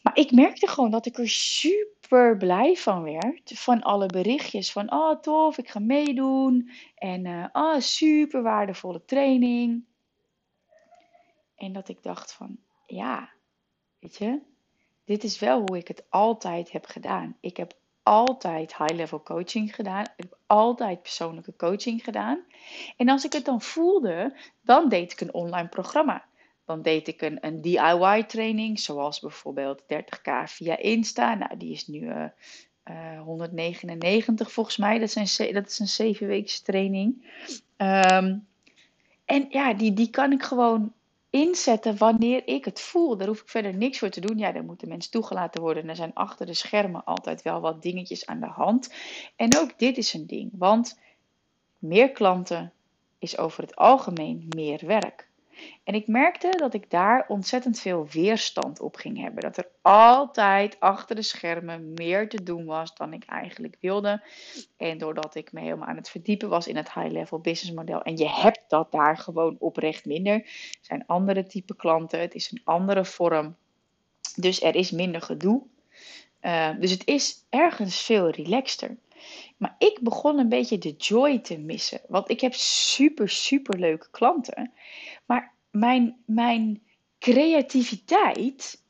Maar 0.00 0.16
ik 0.16 0.32
merkte 0.32 0.66
gewoon 0.66 0.90
dat 0.90 1.06
ik 1.06 1.18
er 1.18 1.28
super 1.28 2.36
blij 2.36 2.74
van 2.74 3.02
werd. 3.02 3.52
Van 3.54 3.82
alle 3.82 4.06
berichtjes 4.06 4.72
van, 4.72 4.92
oh 4.92 5.20
tof, 5.20 5.58
ik 5.58 5.68
ga 5.68 5.78
meedoen. 5.78 6.70
En 6.94 7.50
oh, 7.52 7.78
super 7.78 8.42
waardevolle 8.42 9.04
training. 9.04 9.84
En 11.56 11.72
dat 11.72 11.88
ik 11.88 12.02
dacht 12.02 12.32
van, 12.32 12.56
ja, 12.86 13.28
Weet 13.98 14.16
je, 14.16 14.38
dit 15.04 15.24
is 15.24 15.38
wel 15.38 15.60
hoe 15.66 15.76
ik 15.76 15.88
het 15.88 16.04
altijd 16.08 16.72
heb 16.72 16.86
gedaan. 16.86 17.36
Ik 17.40 17.56
heb 17.56 17.76
altijd 18.02 18.76
high-level 18.76 19.22
coaching 19.22 19.74
gedaan. 19.74 20.02
Ik 20.02 20.10
heb 20.16 20.38
altijd 20.46 21.02
persoonlijke 21.02 21.56
coaching 21.56 22.04
gedaan. 22.04 22.44
En 22.96 23.08
als 23.08 23.24
ik 23.24 23.32
het 23.32 23.44
dan 23.44 23.60
voelde, 23.60 24.36
dan 24.60 24.88
deed 24.88 25.12
ik 25.12 25.20
een 25.20 25.34
online 25.34 25.68
programma. 25.68 26.24
Dan 26.64 26.82
deed 26.82 27.08
ik 27.08 27.22
een, 27.22 27.38
een 27.40 27.60
DIY-training, 27.60 28.80
zoals 28.80 29.20
bijvoorbeeld 29.20 29.82
30k 29.82 30.44
via 30.44 30.78
Insta. 30.78 31.34
Nou, 31.34 31.56
die 31.56 31.72
is 31.72 31.86
nu 31.86 32.00
uh, 32.00 32.24
uh, 32.90 33.20
199 33.20 34.52
volgens 34.52 34.76
mij. 34.76 34.98
Dat, 34.98 35.10
zijn, 35.10 35.54
dat 35.54 35.66
is 35.66 35.78
een 35.78 35.88
7 35.88 36.26
weken 36.26 36.62
training. 36.62 37.24
Um, 37.76 38.46
en 39.24 39.46
ja, 39.48 39.74
die, 39.74 39.92
die 39.92 40.10
kan 40.10 40.32
ik 40.32 40.42
gewoon 40.42 40.92
inzetten 41.30 41.96
wanneer 41.96 42.42
ik 42.46 42.64
het 42.64 42.80
voel. 42.80 43.16
Daar 43.16 43.28
hoef 43.28 43.40
ik 43.40 43.48
verder 43.48 43.74
niks 43.74 43.98
voor 43.98 44.08
te 44.08 44.20
doen. 44.20 44.38
Ja, 44.38 44.52
dan 44.52 44.64
moeten 44.64 44.88
mensen 44.88 45.10
toegelaten 45.10 45.60
worden. 45.60 45.88
er 45.88 45.96
zijn 45.96 46.14
achter 46.14 46.46
de 46.46 46.54
schermen 46.54 47.04
altijd 47.04 47.42
wel 47.42 47.60
wat 47.60 47.82
dingetjes 47.82 48.26
aan 48.26 48.40
de 48.40 48.46
hand. 48.46 48.94
En 49.36 49.56
ook 49.58 49.78
dit 49.78 49.96
is 49.96 50.14
een 50.14 50.26
ding. 50.26 50.50
Want 50.52 50.98
meer 51.78 52.12
klanten 52.12 52.72
is 53.18 53.38
over 53.38 53.62
het 53.62 53.76
algemeen 53.76 54.46
meer 54.48 54.86
werk. 54.86 55.27
En 55.84 55.94
ik 55.94 56.06
merkte 56.06 56.50
dat 56.56 56.74
ik 56.74 56.90
daar 56.90 57.24
ontzettend 57.28 57.80
veel 57.80 58.06
weerstand 58.06 58.80
op 58.80 58.96
ging 58.96 59.20
hebben. 59.20 59.42
Dat 59.42 59.56
er 59.56 59.68
altijd 59.82 60.80
achter 60.80 61.16
de 61.16 61.22
schermen 61.22 61.92
meer 61.94 62.28
te 62.28 62.42
doen 62.42 62.64
was 62.64 62.94
dan 62.94 63.12
ik 63.12 63.24
eigenlijk 63.24 63.76
wilde. 63.80 64.22
En 64.76 64.98
doordat 64.98 65.34
ik 65.34 65.52
me 65.52 65.60
helemaal 65.60 65.88
aan 65.88 65.96
het 65.96 66.10
verdiepen 66.10 66.48
was 66.48 66.66
in 66.66 66.76
het 66.76 66.92
high-level 66.92 67.38
business 67.38 67.76
model. 67.76 68.02
En 68.02 68.16
je 68.16 68.28
hebt 68.28 68.64
dat 68.68 68.92
daar 68.92 69.16
gewoon 69.16 69.56
oprecht 69.58 70.04
minder. 70.04 70.34
Er 70.34 70.78
zijn 70.80 71.06
andere 71.06 71.46
type 71.46 71.76
klanten. 71.76 72.20
Het 72.20 72.34
is 72.34 72.50
een 72.50 72.60
andere 72.64 73.04
vorm. 73.04 73.56
Dus 74.36 74.62
er 74.62 74.74
is 74.74 74.90
minder 74.90 75.22
gedoe. 75.22 75.62
Uh, 76.42 76.70
dus 76.78 76.90
het 76.90 77.06
is 77.06 77.46
ergens 77.50 78.02
veel 78.02 78.30
relaxter. 78.30 78.96
Maar 79.56 79.74
ik 79.78 79.98
begon 80.02 80.38
een 80.38 80.48
beetje 80.48 80.78
de 80.78 80.94
joy 80.98 81.38
te 81.38 81.58
missen. 81.58 82.00
Want 82.08 82.30
ik 82.30 82.40
heb 82.40 82.54
super, 82.54 83.28
super 83.28 83.78
leuke 83.78 84.08
klanten. 84.10 84.72
Maar 85.28 85.52
mijn, 85.70 86.16
mijn 86.24 86.82
creativiteit, 87.18 88.82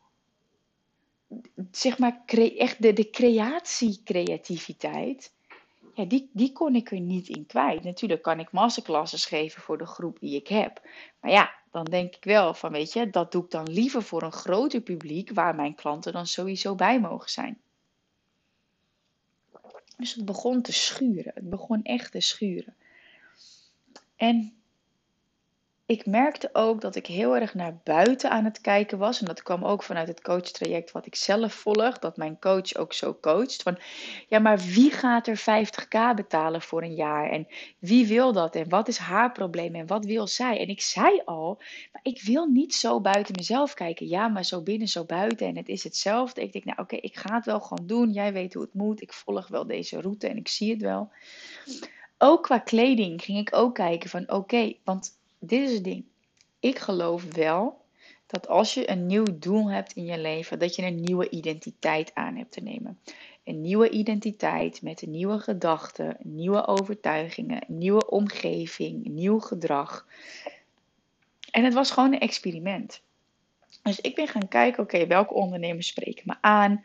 zeg 1.70 1.98
maar 1.98 2.22
echt 2.56 2.82
de, 2.82 2.92
de 2.92 3.10
creatiecreativiteit, 3.10 5.32
ja, 5.94 6.04
die, 6.04 6.30
die 6.32 6.52
kon 6.52 6.74
ik 6.74 6.90
er 6.90 7.00
niet 7.00 7.28
in 7.28 7.46
kwijt. 7.46 7.84
Natuurlijk 7.84 8.22
kan 8.22 8.40
ik 8.40 8.52
masterclasses 8.52 9.24
geven 9.24 9.62
voor 9.62 9.78
de 9.78 9.86
groep 9.86 10.20
die 10.20 10.36
ik 10.36 10.48
heb. 10.48 10.80
Maar 11.20 11.30
ja, 11.30 11.54
dan 11.70 11.84
denk 11.84 12.14
ik 12.14 12.24
wel 12.24 12.54
van, 12.54 12.72
weet 12.72 12.92
je, 12.92 13.10
dat 13.10 13.32
doe 13.32 13.44
ik 13.44 13.50
dan 13.50 13.70
liever 13.70 14.02
voor 14.02 14.22
een 14.22 14.32
groter 14.32 14.80
publiek 14.80 15.30
waar 15.32 15.54
mijn 15.54 15.74
klanten 15.74 16.12
dan 16.12 16.26
sowieso 16.26 16.74
bij 16.74 17.00
mogen 17.00 17.30
zijn. 17.30 17.60
Dus 19.96 20.14
het 20.14 20.24
begon 20.24 20.62
te 20.62 20.72
schuren. 20.72 21.32
Het 21.34 21.50
begon 21.50 21.82
echt 21.82 22.12
te 22.12 22.20
schuren. 22.20 22.74
En 24.16 24.57
ik 25.88 26.06
merkte 26.06 26.48
ook 26.52 26.80
dat 26.80 26.94
ik 26.94 27.06
heel 27.06 27.36
erg 27.36 27.54
naar 27.54 27.80
buiten 27.84 28.30
aan 28.30 28.44
het 28.44 28.60
kijken 28.60 28.98
was. 28.98 29.20
En 29.20 29.26
dat 29.26 29.42
kwam 29.42 29.64
ook 29.64 29.82
vanuit 29.82 30.08
het 30.08 30.22
coachtraject 30.22 30.92
wat 30.92 31.06
ik 31.06 31.14
zelf 31.14 31.52
volg. 31.52 31.98
Dat 31.98 32.16
mijn 32.16 32.38
coach 32.38 32.74
ook 32.74 32.92
zo 32.92 33.18
coacht. 33.20 33.62
Van 33.62 33.78
ja, 34.28 34.38
maar 34.38 34.58
wie 34.58 34.90
gaat 34.90 35.26
er 35.26 35.38
50k 35.40 36.14
betalen 36.14 36.62
voor 36.62 36.82
een 36.82 36.94
jaar? 36.94 37.30
En 37.30 37.46
wie 37.78 38.06
wil 38.06 38.32
dat? 38.32 38.54
En 38.54 38.68
wat 38.68 38.88
is 38.88 38.98
haar 38.98 39.32
probleem? 39.32 39.74
En 39.74 39.86
wat 39.86 40.04
wil 40.04 40.26
zij? 40.26 40.58
En 40.58 40.68
ik 40.68 40.80
zei 40.80 41.22
al, 41.24 41.62
maar 41.92 42.02
ik 42.02 42.22
wil 42.22 42.46
niet 42.46 42.74
zo 42.74 43.00
buiten 43.00 43.34
mezelf 43.36 43.74
kijken. 43.74 44.08
Ja, 44.08 44.28
maar 44.28 44.44
zo 44.44 44.62
binnen, 44.62 44.88
zo 44.88 45.04
buiten. 45.04 45.46
En 45.46 45.56
het 45.56 45.68
is 45.68 45.84
hetzelfde. 45.84 46.42
Ik 46.42 46.52
denk, 46.52 46.64
nou 46.64 46.78
oké, 46.78 46.96
ik 46.96 47.16
ga 47.16 47.34
het 47.34 47.44
wel 47.44 47.60
gewoon 47.60 47.86
doen. 47.86 48.10
Jij 48.10 48.32
weet 48.32 48.54
hoe 48.54 48.62
het 48.62 48.74
moet. 48.74 49.02
Ik 49.02 49.12
volg 49.12 49.48
wel 49.48 49.66
deze 49.66 50.00
route 50.00 50.28
en 50.28 50.36
ik 50.36 50.48
zie 50.48 50.70
het 50.70 50.82
wel. 50.82 51.10
Ook 52.18 52.42
qua 52.42 52.58
kleding 52.58 53.22
ging 53.22 53.38
ik 53.38 53.56
ook 53.56 53.74
kijken 53.74 54.10
van 54.10 54.30
oké, 54.30 54.74
want 54.84 55.17
dit 55.38 55.68
is 55.68 55.74
het 55.74 55.84
ding. 55.84 56.04
Ik 56.60 56.78
geloof 56.78 57.34
wel 57.34 57.80
dat 58.26 58.48
als 58.48 58.74
je 58.74 58.90
een 58.90 59.06
nieuw 59.06 59.38
doel 59.38 59.70
hebt 59.70 59.92
in 59.92 60.04
je 60.04 60.18
leven, 60.18 60.58
dat 60.58 60.74
je 60.74 60.82
een 60.82 61.00
nieuwe 61.00 61.30
identiteit 61.30 62.14
aan 62.14 62.36
hebt 62.36 62.52
te 62.52 62.60
nemen. 62.60 62.98
Een 63.44 63.60
nieuwe 63.60 63.90
identiteit 63.90 64.82
met 64.82 65.06
nieuwe 65.06 65.38
gedachten, 65.38 66.16
nieuwe 66.22 66.66
overtuigingen, 66.66 67.64
nieuwe 67.66 68.10
omgeving, 68.10 69.04
nieuw 69.04 69.38
gedrag. 69.38 70.06
En 71.50 71.64
het 71.64 71.74
was 71.74 71.90
gewoon 71.90 72.12
een 72.12 72.20
experiment. 72.20 73.02
Dus 73.82 74.00
ik 74.00 74.14
ben 74.14 74.28
gaan 74.28 74.48
kijken, 74.48 74.82
oké, 74.82 75.06
welke 75.06 75.34
ondernemers 75.34 75.86
spreken 75.86 76.22
me 76.26 76.34
aan? 76.40 76.84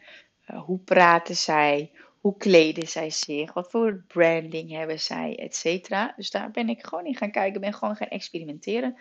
Uh, 0.51 0.63
hoe 0.63 0.79
praten 0.79 1.36
zij? 1.36 1.91
Hoe 2.24 2.38
kleden 2.38 2.88
zij 2.88 3.10
zich? 3.10 3.53
Wat 3.53 3.72
voor 3.72 4.03
branding 4.08 4.72
hebben 4.72 5.00
zij? 5.00 5.39
Etcetera. 5.39 6.13
Dus 6.15 6.32
daar 6.32 6.51
ben 6.51 6.70
ik 6.70 6.86
gewoon 6.86 7.06
in 7.06 7.15
gaan 7.15 7.32
kijken, 7.32 7.62
ben 7.62 7.74
gewoon 7.74 7.96
gaan 7.96 8.08
experimenteren. 8.08 8.98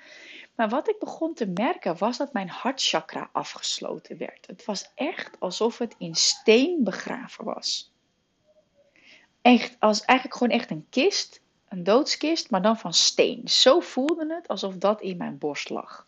Maar 0.54 0.68
wat 0.68 0.88
ik 0.88 0.98
begon 0.98 1.34
te 1.34 1.46
merken 1.46 1.98
was 1.98 2.16
dat 2.16 2.32
mijn 2.32 2.48
hartchakra 2.48 3.28
afgesloten 3.32 4.18
werd. 4.18 4.46
Het 4.46 4.64
was 4.64 4.90
echt 4.94 5.36
alsof 5.38 5.78
het 5.78 5.94
in 5.98 6.14
steen 6.14 6.84
begraven 6.84 7.44
was. 7.44 7.92
Echt, 9.42 9.76
als 9.78 10.04
eigenlijk 10.04 10.38
gewoon 10.38 10.58
echt 10.58 10.70
een 10.70 10.86
kist, 10.90 11.42
een 11.68 11.84
doodskist, 11.84 12.50
maar 12.50 12.62
dan 12.62 12.78
van 12.78 12.94
steen. 12.94 13.48
Zo 13.48 13.80
voelde 13.80 14.34
het 14.34 14.48
alsof 14.48 14.76
dat 14.76 15.00
in 15.00 15.16
mijn 15.16 15.38
borst 15.38 15.70
lag. 15.70 16.06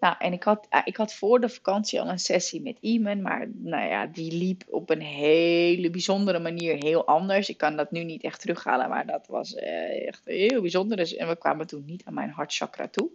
Nou, 0.00 0.14
en 0.18 0.32
ik 0.32 0.42
had, 0.42 0.66
eh, 0.68 0.80
ik 0.84 0.96
had 0.96 1.14
voor 1.14 1.40
de 1.40 1.48
vakantie 1.48 2.00
al 2.00 2.08
een 2.08 2.18
sessie 2.18 2.62
met 2.62 2.76
Iman, 2.80 3.22
maar 3.22 3.48
nou 3.54 3.88
ja, 3.88 4.06
die 4.06 4.32
liep 4.32 4.64
op 4.68 4.90
een 4.90 5.00
hele 5.00 5.90
bijzondere 5.90 6.38
manier 6.38 6.76
heel 6.76 7.06
anders. 7.06 7.48
Ik 7.48 7.56
kan 7.56 7.76
dat 7.76 7.90
nu 7.90 8.04
niet 8.04 8.22
echt 8.22 8.40
terughalen, 8.40 8.88
maar 8.88 9.06
dat 9.06 9.26
was 9.26 9.54
eh, 9.54 10.06
echt 10.06 10.24
heel 10.24 10.60
bijzonder. 10.60 10.96
Dus, 10.96 11.14
en 11.14 11.28
we 11.28 11.36
kwamen 11.36 11.66
toen 11.66 11.84
niet 11.86 12.04
aan 12.04 12.14
mijn 12.14 12.30
hartchakra 12.30 12.88
toe. 12.88 13.08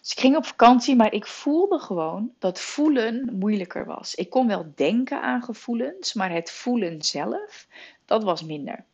Dus 0.00 0.12
ik 0.12 0.20
ging 0.20 0.36
op 0.36 0.46
vakantie, 0.46 0.96
maar 0.96 1.12
ik 1.12 1.26
voelde 1.26 1.78
gewoon 1.78 2.32
dat 2.38 2.60
voelen 2.60 3.28
moeilijker 3.32 3.86
was. 3.86 4.14
Ik 4.14 4.30
kon 4.30 4.46
wel 4.46 4.72
denken 4.74 5.22
aan 5.22 5.42
gevoelens, 5.42 6.14
maar 6.14 6.32
het 6.32 6.50
voelen 6.50 7.02
zelf, 7.02 7.66
dat 8.04 8.22
was 8.22 8.44
minder. 8.44 8.84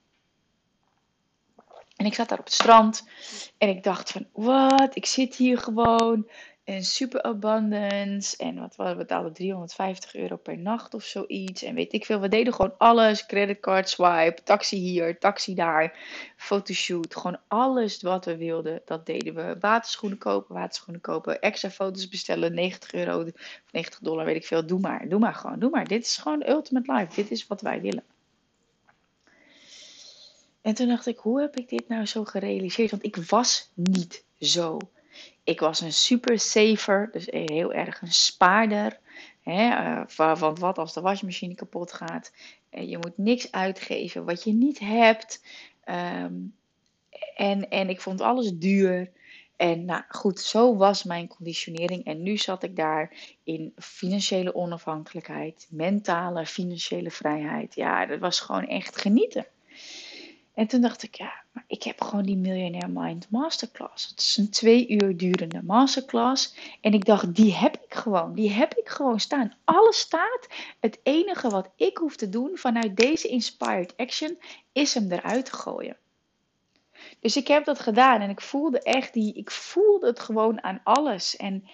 En 1.97 2.07
ik 2.07 2.15
zat 2.15 2.29
daar 2.29 2.39
op 2.39 2.45
het 2.45 2.55
strand 2.55 3.09
en 3.59 3.69
ik 3.69 3.83
dacht 3.83 4.11
van, 4.11 4.27
wat, 4.33 4.97
ik 4.97 5.07
zit 5.07 5.35
hier 5.35 5.59
gewoon 5.59 6.27
in 6.67 6.85
super 6.85 7.23
abundance. 7.23 8.37
En 8.37 8.59
wat 8.59 8.77
we 8.77 8.95
betaalden 8.97 9.33
350 9.33 10.15
euro 10.15 10.37
per 10.37 10.59
nacht 10.59 10.95
of 10.95 11.05
zoiets. 11.05 11.63
En 11.63 11.75
weet 11.75 11.93
ik 11.93 12.05
veel, 12.05 12.21
we 12.21 12.29
deden 12.29 12.55
gewoon 12.55 12.75
alles. 12.79 13.27
Creditcard 13.27 13.89
swipe, 13.89 14.43
taxi 14.43 14.77
hier, 14.77 15.19
taxi 15.19 15.55
daar, 15.55 15.99
fotoshoot. 16.37 17.17
Gewoon 17.17 17.39
alles 17.49 18.03
wat 18.03 18.25
we 18.25 18.37
wilden, 18.37 18.83
dat 18.85 19.07
deden 19.07 19.35
we. 19.35 19.57
Waterschoenen 19.61 20.19
kopen, 20.19 20.55
waterschoenen 20.55 21.03
kopen, 21.03 21.41
extra 21.41 21.71
foto's 21.71 22.09
bestellen, 22.09 22.55
90 22.55 22.93
euro 22.93 23.23
of 23.23 23.33
90 23.73 24.01
dollar, 24.01 24.25
weet 24.25 24.37
ik 24.37 24.47
veel. 24.47 24.67
Doe 24.67 24.81
maar, 24.81 25.09
doe 25.09 25.19
maar 25.19 25.35
gewoon, 25.35 25.59
doe 25.59 25.71
maar. 25.71 25.87
Dit 25.87 26.05
is 26.05 26.17
gewoon 26.17 26.49
ultimate 26.49 26.93
life. 26.93 27.15
Dit 27.15 27.31
is 27.31 27.47
wat 27.47 27.61
wij 27.61 27.81
willen. 27.81 28.05
En 30.67 30.75
toen 30.75 30.89
dacht 30.89 31.07
ik, 31.07 31.19
hoe 31.19 31.41
heb 31.41 31.57
ik 31.57 31.69
dit 31.69 31.89
nou 31.89 32.07
zo 32.07 32.25
gerealiseerd? 32.25 32.91
Want 32.91 33.05
ik 33.05 33.17
was 33.17 33.71
niet 33.75 34.25
zo. 34.41 34.79
Ik 35.45 35.61
was 35.61 35.81
een 35.81 35.93
super 35.93 36.39
saver, 36.39 37.09
dus 37.13 37.27
heel 37.31 37.73
erg 37.73 38.03
een 38.03 38.13
spaarder. 38.13 38.99
Hè, 39.43 40.05
want 40.17 40.59
wat 40.59 40.79
als 40.79 40.95
de 40.95 41.01
wasmachine 41.01 41.55
kapot 41.55 41.93
gaat? 41.93 42.33
Je 42.71 42.99
moet 42.99 43.19
niks 43.19 43.53
uitgeven 43.53 44.25
wat 44.25 44.45
je 44.45 44.53
niet 44.53 44.79
hebt. 44.79 45.45
Um, 45.85 46.55
en, 47.37 47.69
en 47.69 47.89
ik 47.89 48.01
vond 48.01 48.21
alles 48.21 48.53
duur. 48.53 49.11
En 49.57 49.85
nou 49.85 50.03
goed, 50.09 50.41
zo 50.41 50.77
was 50.77 51.05
mijn 51.05 51.29
conditionering. 51.29 52.05
En 52.05 52.23
nu 52.23 52.37
zat 52.37 52.63
ik 52.63 52.77
daar 52.77 53.13
in 53.45 53.73
financiële 53.77 54.55
onafhankelijkheid, 54.55 55.67
mentale 55.71 56.47
financiële 56.47 57.11
vrijheid. 57.11 57.75
Ja, 57.75 58.07
dat 58.07 58.19
was 58.19 58.41
gewoon 58.41 58.67
echt 58.67 59.01
genieten. 59.01 59.47
En 60.57 60.67
toen 60.67 60.81
dacht 60.81 61.03
ik, 61.03 61.15
ja, 61.15 61.33
maar 61.53 61.65
ik 61.67 61.83
heb 61.83 62.03
gewoon 62.03 62.25
die 62.25 62.37
Millionaire 62.37 62.89
Mind 62.89 63.31
Masterclass. 63.31 64.09
Het 64.09 64.21
is 64.21 64.37
een 64.37 64.51
twee 64.51 64.89
uur 64.89 65.17
durende 65.17 65.63
masterclass. 65.63 66.55
En 66.81 66.93
ik 66.93 67.05
dacht, 67.05 67.35
die 67.35 67.55
heb 67.55 67.77
ik 67.77 67.95
gewoon. 67.95 68.35
Die 68.35 68.51
heb 68.51 68.75
ik 68.75 68.89
gewoon 68.89 69.21
staan. 69.21 69.55
Alles 69.65 69.99
staat. 69.99 70.47
Het 70.81 71.01
enige 71.03 71.49
wat 71.49 71.71
ik 71.77 71.97
hoef 71.97 72.17
te 72.17 72.29
doen 72.29 72.51
vanuit 72.55 72.97
deze 72.97 73.29
Inspired 73.29 73.97
Action 73.97 74.39
is 74.73 74.95
hem 74.95 75.13
eruit 75.13 75.45
te 75.45 75.53
gooien. 75.53 75.97
Dus 77.21 77.37
ik 77.37 77.49
heb 77.49 77.65
dat 77.65 77.81
gedaan 77.81 78.21
en 78.21 78.31
ik 78.31 78.41
voelde 78.41 78.83
echt 78.83 79.13
die, 79.13 79.35
ik 79.35 79.51
voelde 79.51 80.07
het 80.07 80.21
gewoon 80.21 80.63
aan 80.63 80.81
alles. 80.85 81.37
En 81.37 81.69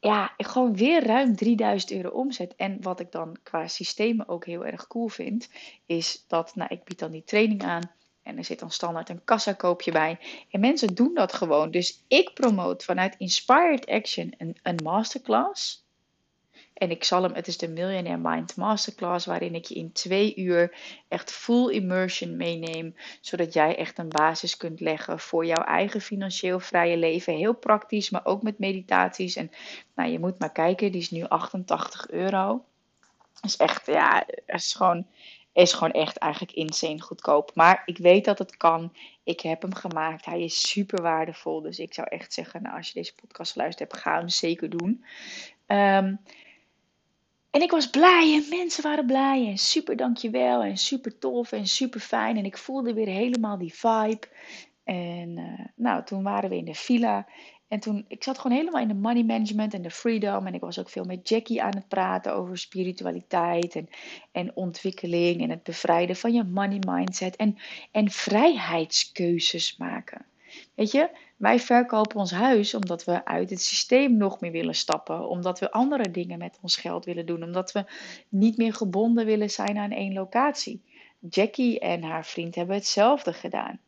ja, 0.00 0.32
gewoon 0.36 0.76
weer 0.76 1.04
ruim 1.06 1.36
3000 1.36 1.92
euro 1.92 2.08
omzet. 2.08 2.54
En 2.56 2.82
wat 2.82 3.00
ik 3.00 3.12
dan 3.12 3.36
qua 3.42 3.68
systemen 3.68 4.28
ook 4.28 4.46
heel 4.46 4.66
erg 4.66 4.86
cool 4.86 5.08
vind, 5.08 5.48
is 5.86 6.24
dat, 6.26 6.54
nou, 6.54 6.70
ik 6.74 6.84
bied 6.84 6.98
dan 6.98 7.10
die 7.10 7.24
training 7.24 7.62
aan. 7.62 7.96
En 8.28 8.38
er 8.38 8.44
zit 8.44 8.58
dan 8.58 8.70
standaard 8.70 9.08
een 9.08 9.24
kassakoopje 9.24 9.92
bij. 9.92 10.18
En 10.50 10.60
mensen 10.60 10.94
doen 10.94 11.14
dat 11.14 11.32
gewoon. 11.32 11.70
Dus 11.70 12.04
ik 12.08 12.34
promote 12.34 12.84
vanuit 12.84 13.14
Inspired 13.18 13.86
Action 13.86 14.34
een, 14.38 14.56
een 14.62 14.80
masterclass. 14.82 15.86
En 16.74 16.90
ik 16.90 17.04
zal 17.04 17.22
hem, 17.22 17.34
het 17.34 17.46
is 17.46 17.58
de 17.58 17.68
Millionaire 17.68 18.20
Mind 18.22 18.56
Masterclass, 18.56 19.26
waarin 19.26 19.54
ik 19.54 19.64
je 19.64 19.74
in 19.74 19.92
twee 19.92 20.34
uur 20.36 20.76
echt 21.08 21.30
full 21.30 21.72
immersion 21.72 22.36
meeneem. 22.36 22.94
Zodat 23.20 23.52
jij 23.52 23.76
echt 23.76 23.98
een 23.98 24.08
basis 24.08 24.56
kunt 24.56 24.80
leggen 24.80 25.18
voor 25.18 25.46
jouw 25.46 25.64
eigen 25.64 26.00
financieel 26.00 26.60
vrije 26.60 26.96
leven. 26.96 27.36
Heel 27.36 27.54
praktisch, 27.54 28.10
maar 28.10 28.24
ook 28.24 28.42
met 28.42 28.58
meditaties. 28.58 29.36
En 29.36 29.50
nou, 29.94 30.10
je 30.10 30.18
moet 30.18 30.38
maar 30.38 30.52
kijken, 30.52 30.92
die 30.92 31.00
is 31.00 31.10
nu 31.10 31.24
88 31.24 32.10
euro. 32.10 32.64
Dat 33.40 33.50
is 33.50 33.56
echt, 33.56 33.86
ja, 33.86 34.24
het 34.26 34.60
is 34.62 34.74
gewoon 34.74 35.06
is 35.58 35.72
gewoon 35.72 35.92
echt 35.92 36.16
eigenlijk 36.16 36.52
insane 36.52 37.00
goedkoop. 37.00 37.50
Maar 37.54 37.82
ik 37.86 37.98
weet 37.98 38.24
dat 38.24 38.38
het 38.38 38.56
kan. 38.56 38.92
Ik 39.24 39.40
heb 39.40 39.62
hem 39.62 39.74
gemaakt. 39.74 40.24
Hij 40.24 40.42
is 40.42 40.68
super 40.68 41.02
waardevol. 41.02 41.60
Dus 41.60 41.78
ik 41.78 41.94
zou 41.94 42.08
echt 42.10 42.32
zeggen, 42.32 42.62
nou, 42.62 42.76
als 42.76 42.88
je 42.88 42.94
deze 42.94 43.14
podcast 43.14 43.56
luistert 43.56 43.90
hebt, 43.90 44.02
ga 44.02 44.18
hem 44.18 44.28
zeker 44.28 44.70
doen. 44.70 45.04
Ehm, 45.66 46.14
en 47.50 47.62
ik 47.62 47.70
was 47.70 47.90
blij 47.90 48.34
en 48.34 48.58
mensen 48.58 48.82
waren 48.82 49.06
blij 49.06 49.46
en 49.46 49.58
super 49.58 49.96
dankjewel 49.96 50.62
en 50.62 50.76
super 50.76 51.18
tof 51.18 51.52
en 51.52 51.66
super 51.66 52.00
fijn. 52.00 52.36
En 52.36 52.44
ik 52.44 52.58
voelde 52.58 52.94
weer 52.94 53.08
helemaal 53.08 53.58
die 53.58 53.74
vibe. 53.74 54.26
En 54.84 55.36
uh, 55.36 55.66
nou, 55.74 56.04
toen 56.04 56.22
waren 56.22 56.50
we 56.50 56.56
in 56.56 56.64
de 56.64 56.74
villa. 56.74 57.26
En 57.68 57.80
toen, 57.80 58.04
ik 58.08 58.24
zat 58.24 58.38
gewoon 58.38 58.56
helemaal 58.56 58.82
in 58.82 58.88
de 58.88 58.94
money 58.94 59.22
management 59.22 59.74
en 59.74 59.82
de 59.82 59.90
freedom. 59.90 60.46
En 60.46 60.54
ik 60.54 60.60
was 60.60 60.78
ook 60.78 60.88
veel 60.88 61.04
met 61.04 61.28
Jackie 61.28 61.62
aan 61.62 61.74
het 61.74 61.88
praten 61.88 62.34
over 62.34 62.58
spiritualiteit 62.58 63.76
en, 63.76 63.88
en 64.32 64.56
ontwikkeling. 64.56 65.42
En 65.42 65.50
het 65.50 65.62
bevrijden 65.62 66.16
van 66.16 66.32
je 66.32 66.44
money 66.44 66.78
mindset. 66.86 67.36
En, 67.36 67.58
en 67.90 68.10
vrijheidskeuzes 68.10 69.76
maken. 69.76 70.26
Weet 70.74 70.90
je, 70.90 71.10
wij 71.36 71.60
verkopen 71.60 72.16
ons 72.16 72.30
huis 72.30 72.74
omdat 72.74 73.04
we 73.04 73.24
uit 73.24 73.50
het 73.50 73.62
systeem 73.62 74.16
nog 74.16 74.40
meer 74.40 74.52
willen 74.52 74.74
stappen. 74.74 75.28
Omdat 75.28 75.58
we 75.58 75.70
andere 75.70 76.10
dingen 76.10 76.38
met 76.38 76.58
ons 76.62 76.76
geld 76.76 77.04
willen 77.04 77.26
doen. 77.26 77.42
Omdat 77.42 77.72
we 77.72 77.84
niet 78.28 78.56
meer 78.56 78.74
gebonden 78.74 79.26
willen 79.26 79.50
zijn 79.50 79.78
aan 79.78 79.90
één 79.90 80.12
locatie. 80.12 80.82
Jackie 81.28 81.78
en 81.78 82.02
haar 82.02 82.26
vriend 82.26 82.54
hebben 82.54 82.76
hetzelfde 82.76 83.32
gedaan. 83.32 83.80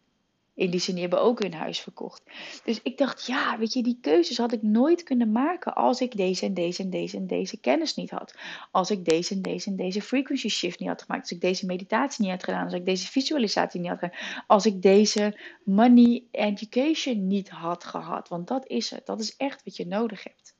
In 0.60 0.70
die 0.70 0.80
zin, 0.80 0.98
hebben 0.98 1.20
ook 1.20 1.42
hun 1.42 1.54
huis 1.54 1.80
verkocht. 1.80 2.22
Dus 2.64 2.80
ik 2.82 2.98
dacht, 2.98 3.26
ja, 3.26 3.58
weet 3.58 3.72
je, 3.72 3.82
die 3.82 3.98
keuzes 4.00 4.36
had 4.36 4.52
ik 4.52 4.62
nooit 4.62 5.02
kunnen 5.02 5.32
maken 5.32 5.74
als 5.74 6.00
ik 6.00 6.16
deze 6.16 6.46
en 6.46 6.54
deze 6.54 6.82
en 6.82 6.90
deze 6.90 7.16
en 7.16 7.26
deze 7.26 7.60
kennis 7.60 7.94
niet 7.94 8.10
had. 8.10 8.34
Als 8.70 8.90
ik 8.90 9.04
deze 9.04 9.34
en 9.34 9.42
deze 9.42 9.70
en 9.70 9.76
deze 9.76 10.02
frequency 10.02 10.48
shift 10.48 10.78
niet 10.78 10.88
had 10.88 11.02
gemaakt. 11.02 11.22
Als 11.22 11.30
ik 11.30 11.40
deze 11.40 11.66
meditatie 11.66 12.22
niet 12.22 12.32
had 12.32 12.44
gedaan. 12.44 12.64
Als 12.64 12.72
ik 12.72 12.84
deze 12.84 13.06
visualisatie 13.06 13.80
niet 13.80 13.88
had 13.88 13.98
gedaan. 13.98 14.44
Als 14.46 14.66
ik 14.66 14.82
deze 14.82 15.40
money 15.64 16.24
education 16.30 17.26
niet 17.26 17.48
had 17.48 17.84
gehad. 17.84 18.28
Want 18.28 18.48
dat 18.48 18.66
is 18.66 18.90
het. 18.90 19.06
Dat 19.06 19.20
is 19.20 19.36
echt 19.36 19.64
wat 19.64 19.76
je 19.76 19.86
nodig 19.86 20.24
hebt 20.24 20.58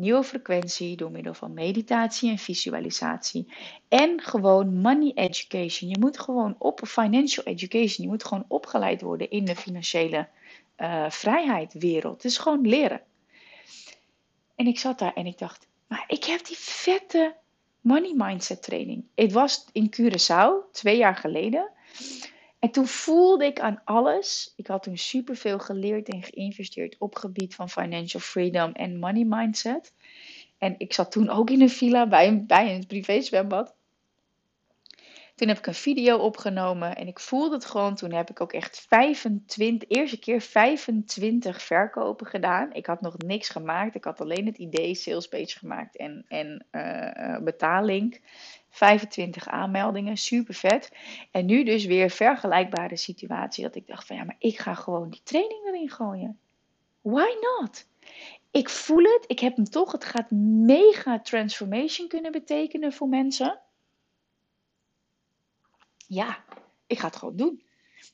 nieuwe 0.00 0.24
frequentie 0.24 0.96
door 0.96 1.10
middel 1.10 1.34
van 1.34 1.54
meditatie 1.54 2.30
en 2.30 2.38
visualisatie. 2.38 3.52
En 3.88 4.20
gewoon 4.20 4.74
money 4.74 5.12
education. 5.14 5.90
Je 5.90 5.98
moet 5.98 6.20
gewoon 6.20 6.54
op 6.58 6.80
financial 6.86 7.44
education. 7.44 8.06
Je 8.06 8.08
moet 8.08 8.24
gewoon 8.24 8.44
opgeleid 8.48 9.00
worden 9.00 9.30
in 9.30 9.44
de 9.44 9.56
financiële 9.56 10.28
uh, 10.78 11.10
vrijheid 11.10 11.72
wereld. 11.72 12.22
Het 12.22 12.24
is 12.24 12.38
gewoon 12.38 12.66
leren. 12.66 13.00
En 14.54 14.66
ik 14.66 14.78
zat 14.78 14.98
daar 14.98 15.14
en 15.14 15.26
ik 15.26 15.38
dacht, 15.38 15.66
maar 15.86 16.04
ik 16.06 16.24
heb 16.24 16.46
die 16.46 16.56
vette 16.58 17.34
money 17.80 18.14
mindset 18.16 18.62
training. 18.62 19.04
Het 19.14 19.32
was 19.32 19.64
in 19.72 19.94
Curaçao 19.96 20.70
twee 20.72 20.96
jaar 20.96 21.16
geleden. 21.16 21.70
En 22.60 22.70
toen 22.70 22.86
voelde 22.86 23.44
ik 23.44 23.60
aan 23.60 23.80
alles. 23.84 24.52
Ik 24.56 24.66
had 24.66 24.82
toen 24.82 24.98
superveel 24.98 25.58
geleerd 25.58 26.08
en 26.08 26.22
geïnvesteerd 26.22 26.96
op 26.98 27.16
gebied 27.16 27.54
van 27.54 27.70
financial 27.70 28.22
freedom 28.22 28.72
en 28.72 28.98
money 28.98 29.24
mindset. 29.24 29.92
En 30.58 30.74
ik 30.78 30.92
zat 30.92 31.12
toen 31.12 31.30
ook 31.30 31.50
in 31.50 31.60
een 31.60 31.70
villa 31.70 32.08
bij 32.08 32.28
een, 32.28 32.46
bij 32.46 32.74
een 32.74 32.86
privé 32.86 33.20
zwembad. 33.20 33.74
Toen 35.34 35.48
heb 35.48 35.58
ik 35.58 35.66
een 35.66 35.74
video 35.74 36.16
opgenomen 36.16 36.96
en 36.96 37.06
ik 37.06 37.18
voelde 37.20 37.54
het 37.54 37.64
gewoon. 37.64 37.94
Toen 37.94 38.12
heb 38.12 38.30
ik 38.30 38.40
ook 38.40 38.52
echt 38.52 38.80
25, 38.88 39.88
eerste 39.88 40.18
keer 40.18 40.40
25 40.40 41.62
verkopen 41.62 42.26
gedaan. 42.26 42.72
Ik 42.72 42.86
had 42.86 43.00
nog 43.00 43.16
niks 43.18 43.48
gemaakt. 43.48 43.94
Ik 43.94 44.04
had 44.04 44.20
alleen 44.20 44.46
het 44.46 44.58
idee, 44.58 44.94
salespage 44.94 45.58
gemaakt 45.58 45.96
en, 45.96 46.24
en 46.28 46.66
uh, 46.72 47.44
betaling. 47.44 48.20
25 48.70 49.48
aanmeldingen, 49.48 50.16
super 50.16 50.54
vet. 50.54 50.92
En 51.30 51.46
nu 51.46 51.64
dus 51.64 51.84
weer 51.84 52.10
vergelijkbare 52.10 52.96
situatie 52.96 53.64
dat 53.64 53.74
ik 53.74 53.86
dacht 53.86 54.06
van 54.06 54.16
ja, 54.16 54.24
maar 54.24 54.36
ik 54.38 54.58
ga 54.58 54.74
gewoon 54.74 55.10
die 55.10 55.22
training 55.22 55.66
erin 55.66 55.90
gooien. 55.90 56.38
Why 57.00 57.28
not? 57.40 57.86
Ik 58.50 58.68
voel 58.68 59.02
het, 59.02 59.24
ik 59.26 59.40
heb 59.40 59.56
hem 59.56 59.64
toch. 59.64 59.92
Het 59.92 60.04
gaat 60.04 60.30
mega 60.30 61.20
transformation 61.20 62.08
kunnen 62.08 62.32
betekenen 62.32 62.92
voor 62.92 63.08
mensen. 63.08 63.60
Ja, 66.06 66.44
ik 66.86 66.98
ga 66.98 67.06
het 67.06 67.16
gewoon 67.16 67.36
doen. 67.36 67.62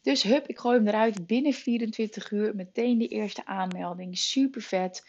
Dus 0.02 0.22
hup, 0.22 0.46
ik 0.46 0.58
gooi 0.58 0.76
hem 0.76 0.88
eruit 0.88 1.26
binnen 1.26 1.52
24 1.52 2.30
uur. 2.30 2.54
Meteen 2.54 2.98
de 2.98 3.08
eerste 3.08 3.46
aanmelding. 3.46 4.18
Super 4.18 4.62
vet. 4.62 5.04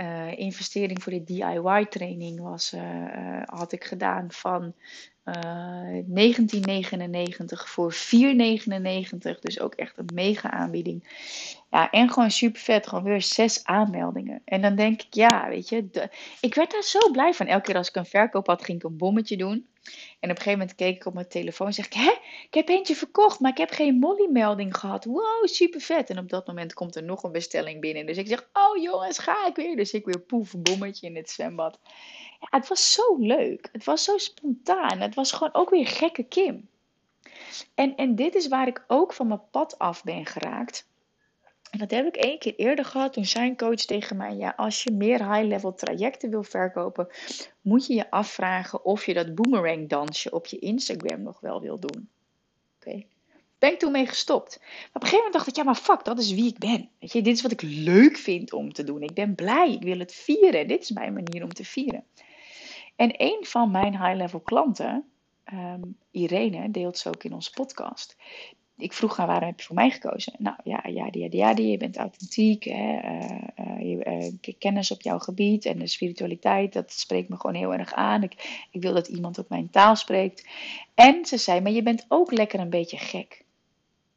Uh, 0.00 0.38
investering 0.38 1.02
voor 1.02 1.12
de 1.12 1.24
DIY 1.24 1.86
training 1.88 2.40
was, 2.40 2.72
uh, 2.72 3.42
had 3.44 3.72
ik 3.72 3.84
gedaan 3.84 4.32
van 4.32 4.74
1999 5.22 7.60
eh, 7.60 7.66
voor 7.66 7.92
499. 7.92 9.40
Dus 9.40 9.60
ook 9.60 9.74
echt 9.74 9.98
een 9.98 10.10
mega 10.14 10.50
aanbieding. 10.50 11.08
Ja, 11.70 11.90
en 11.90 12.10
gewoon 12.10 12.30
super 12.30 12.60
vet. 12.60 12.86
Gewoon 12.86 13.04
weer 13.04 13.22
zes 13.22 13.64
aanmeldingen. 13.64 14.42
En 14.44 14.62
dan 14.62 14.76
denk 14.76 15.02
ik, 15.02 15.14
ja, 15.14 15.48
weet 15.48 15.68
je. 15.68 16.08
ik 16.40 16.54
werd 16.54 16.70
daar 16.70 16.82
zo 16.82 17.10
blij 17.10 17.34
van. 17.34 17.46
Elke 17.46 17.62
keer 17.62 17.76
als 17.76 17.88
ik 17.88 17.96
een 17.96 18.06
verkoop 18.06 18.46
had, 18.46 18.64
ging 18.64 18.78
ik 18.78 18.84
een 18.84 18.96
bommetje 18.96 19.36
doen. 19.36 19.68
En 20.20 20.30
op 20.30 20.36
een 20.36 20.42
gegeven 20.42 20.58
moment 20.58 20.74
keek 20.74 20.96
ik 20.96 21.06
op 21.06 21.14
mijn 21.14 21.28
telefoon 21.28 21.66
en 21.66 21.72
zeg 21.72 21.86
ik, 21.86 21.92
hè, 21.92 22.12
ik 22.46 22.54
heb 22.54 22.68
eentje 22.68 22.94
verkocht, 22.94 23.40
maar 23.40 23.50
ik 23.50 23.58
heb 23.58 23.70
geen 23.70 23.98
Molly-melding 23.98 24.76
gehad. 24.76 25.04
Wow, 25.04 25.46
super 25.46 25.80
vet. 25.80 26.10
En 26.10 26.18
op 26.18 26.28
dat 26.28 26.46
moment 26.46 26.74
komt 26.74 26.96
er 26.96 27.02
nog 27.02 27.22
een 27.22 27.32
bestelling 27.32 27.80
binnen. 27.80 28.06
Dus 28.06 28.16
ik 28.16 28.26
zeg, 28.26 28.48
oh 28.52 28.82
jongens, 28.82 29.18
ga 29.18 29.46
ik 29.46 29.56
weer. 29.56 29.76
Dus 29.76 29.89
ik 29.98 30.04
weer 30.04 30.20
poef, 30.20 30.54
bommetje 30.58 31.06
in 31.06 31.16
het 31.16 31.30
zwembad. 31.30 31.78
Ja, 32.40 32.46
het 32.50 32.68
was 32.68 32.92
zo 32.92 33.16
leuk. 33.18 33.68
Het 33.72 33.84
was 33.84 34.04
zo 34.04 34.18
spontaan. 34.18 35.00
Het 35.00 35.14
was 35.14 35.32
gewoon 35.32 35.54
ook 35.54 35.70
weer 35.70 35.86
gekke 35.86 36.22
Kim. 36.22 36.68
En, 37.74 37.96
en 37.96 38.14
dit 38.14 38.34
is 38.34 38.48
waar 38.48 38.66
ik 38.66 38.84
ook 38.86 39.12
van 39.12 39.26
mijn 39.26 39.50
pad 39.50 39.78
af 39.78 40.04
ben 40.04 40.26
geraakt. 40.26 40.88
Dat 41.70 41.90
heb 41.90 42.06
ik 42.06 42.16
één 42.16 42.38
keer 42.38 42.54
eerder 42.56 42.84
gehad. 42.84 43.12
Toen 43.12 43.24
zei 43.24 43.48
een 43.48 43.56
coach 43.56 43.84
tegen 43.84 44.16
mij: 44.16 44.34
Ja, 44.34 44.52
als 44.56 44.82
je 44.82 44.92
meer 44.92 45.32
high-level 45.32 45.74
trajecten 45.74 46.30
wil 46.30 46.42
verkopen, 46.42 47.08
moet 47.60 47.86
je 47.86 47.94
je 47.94 48.10
afvragen 48.10 48.84
of 48.84 49.06
je 49.06 49.14
dat 49.14 49.34
boomerang 49.34 49.88
dansje 49.88 50.30
op 50.30 50.46
je 50.46 50.58
Instagram 50.58 51.22
nog 51.22 51.40
wel 51.40 51.60
wil 51.60 51.78
doen. 51.78 52.08
Oké. 52.76 53.04
Ben 53.60 53.72
ik 53.72 53.78
toen 53.78 53.92
mee 53.92 54.06
gestopt. 54.06 54.58
Maar 54.60 54.68
op 54.92 55.02
een 55.02 55.08
gegeven 55.08 55.16
moment 55.16 55.32
dacht 55.32 55.46
ik: 55.46 55.56
Ja, 55.56 55.62
maar 55.62 55.74
fuck, 55.74 56.04
dat 56.04 56.18
is 56.18 56.32
wie 56.32 56.46
ik 56.46 56.58
ben. 56.58 56.88
Weet 56.98 57.12
je, 57.12 57.22
dit 57.22 57.34
is 57.34 57.42
wat 57.42 57.52
ik 57.52 57.62
leuk 57.62 58.16
vind 58.16 58.52
om 58.52 58.72
te 58.72 58.84
doen. 58.84 59.02
Ik 59.02 59.14
ben 59.14 59.34
blij, 59.34 59.72
ik 59.72 59.82
wil 59.82 59.98
het 59.98 60.14
vieren. 60.14 60.68
Dit 60.68 60.82
is 60.82 60.90
mijn 60.90 61.12
manier 61.12 61.42
om 61.42 61.52
te 61.52 61.64
vieren. 61.64 62.04
En 62.96 63.14
een 63.16 63.38
van 63.40 63.70
mijn 63.70 64.04
high-level 64.04 64.40
klanten, 64.40 65.04
ehm, 65.44 65.80
Irene, 66.10 66.70
deelt 66.70 66.98
ze 66.98 67.08
ook 67.08 67.24
in 67.24 67.32
onze 67.32 67.50
podcast. 67.50 68.16
Ik 68.76 68.92
vroeg 68.92 69.16
haar 69.16 69.26
waarom 69.26 69.48
heb 69.48 69.58
je 69.58 69.66
voor 69.66 69.74
mij 69.74 69.90
gekozen? 69.90 70.32
Nou 70.38 70.56
ja, 70.64 70.82
ja, 70.88 71.08
ja, 71.10 71.26
ja, 71.30 71.48
je 71.50 71.76
bent 71.76 71.96
authentiek, 71.96 72.64
hè, 72.64 72.98
uh, 73.56 74.54
kennis 74.58 74.90
op 74.90 75.02
jouw 75.02 75.18
gebied 75.18 75.64
en 75.64 75.78
de 75.78 75.86
spiritualiteit, 75.86 76.72
dat 76.72 76.92
spreekt 76.92 77.28
me 77.28 77.36
gewoon 77.36 77.56
heel 77.56 77.72
erg 77.72 77.92
aan. 77.92 78.22
Ik, 78.22 78.66
ik 78.70 78.82
wil 78.82 78.94
dat 78.94 79.08
iemand 79.08 79.40
ook 79.40 79.48
mijn 79.48 79.70
taal 79.70 79.96
spreekt. 79.96 80.48
En 80.94 81.24
ze 81.24 81.36
zei, 81.36 81.60
maar 81.60 81.72
je 81.72 81.82
bent 81.82 82.04
ook 82.08 82.32
lekker 82.32 82.60
een 82.60 82.70
beetje 82.70 82.96
gek. 82.96 83.44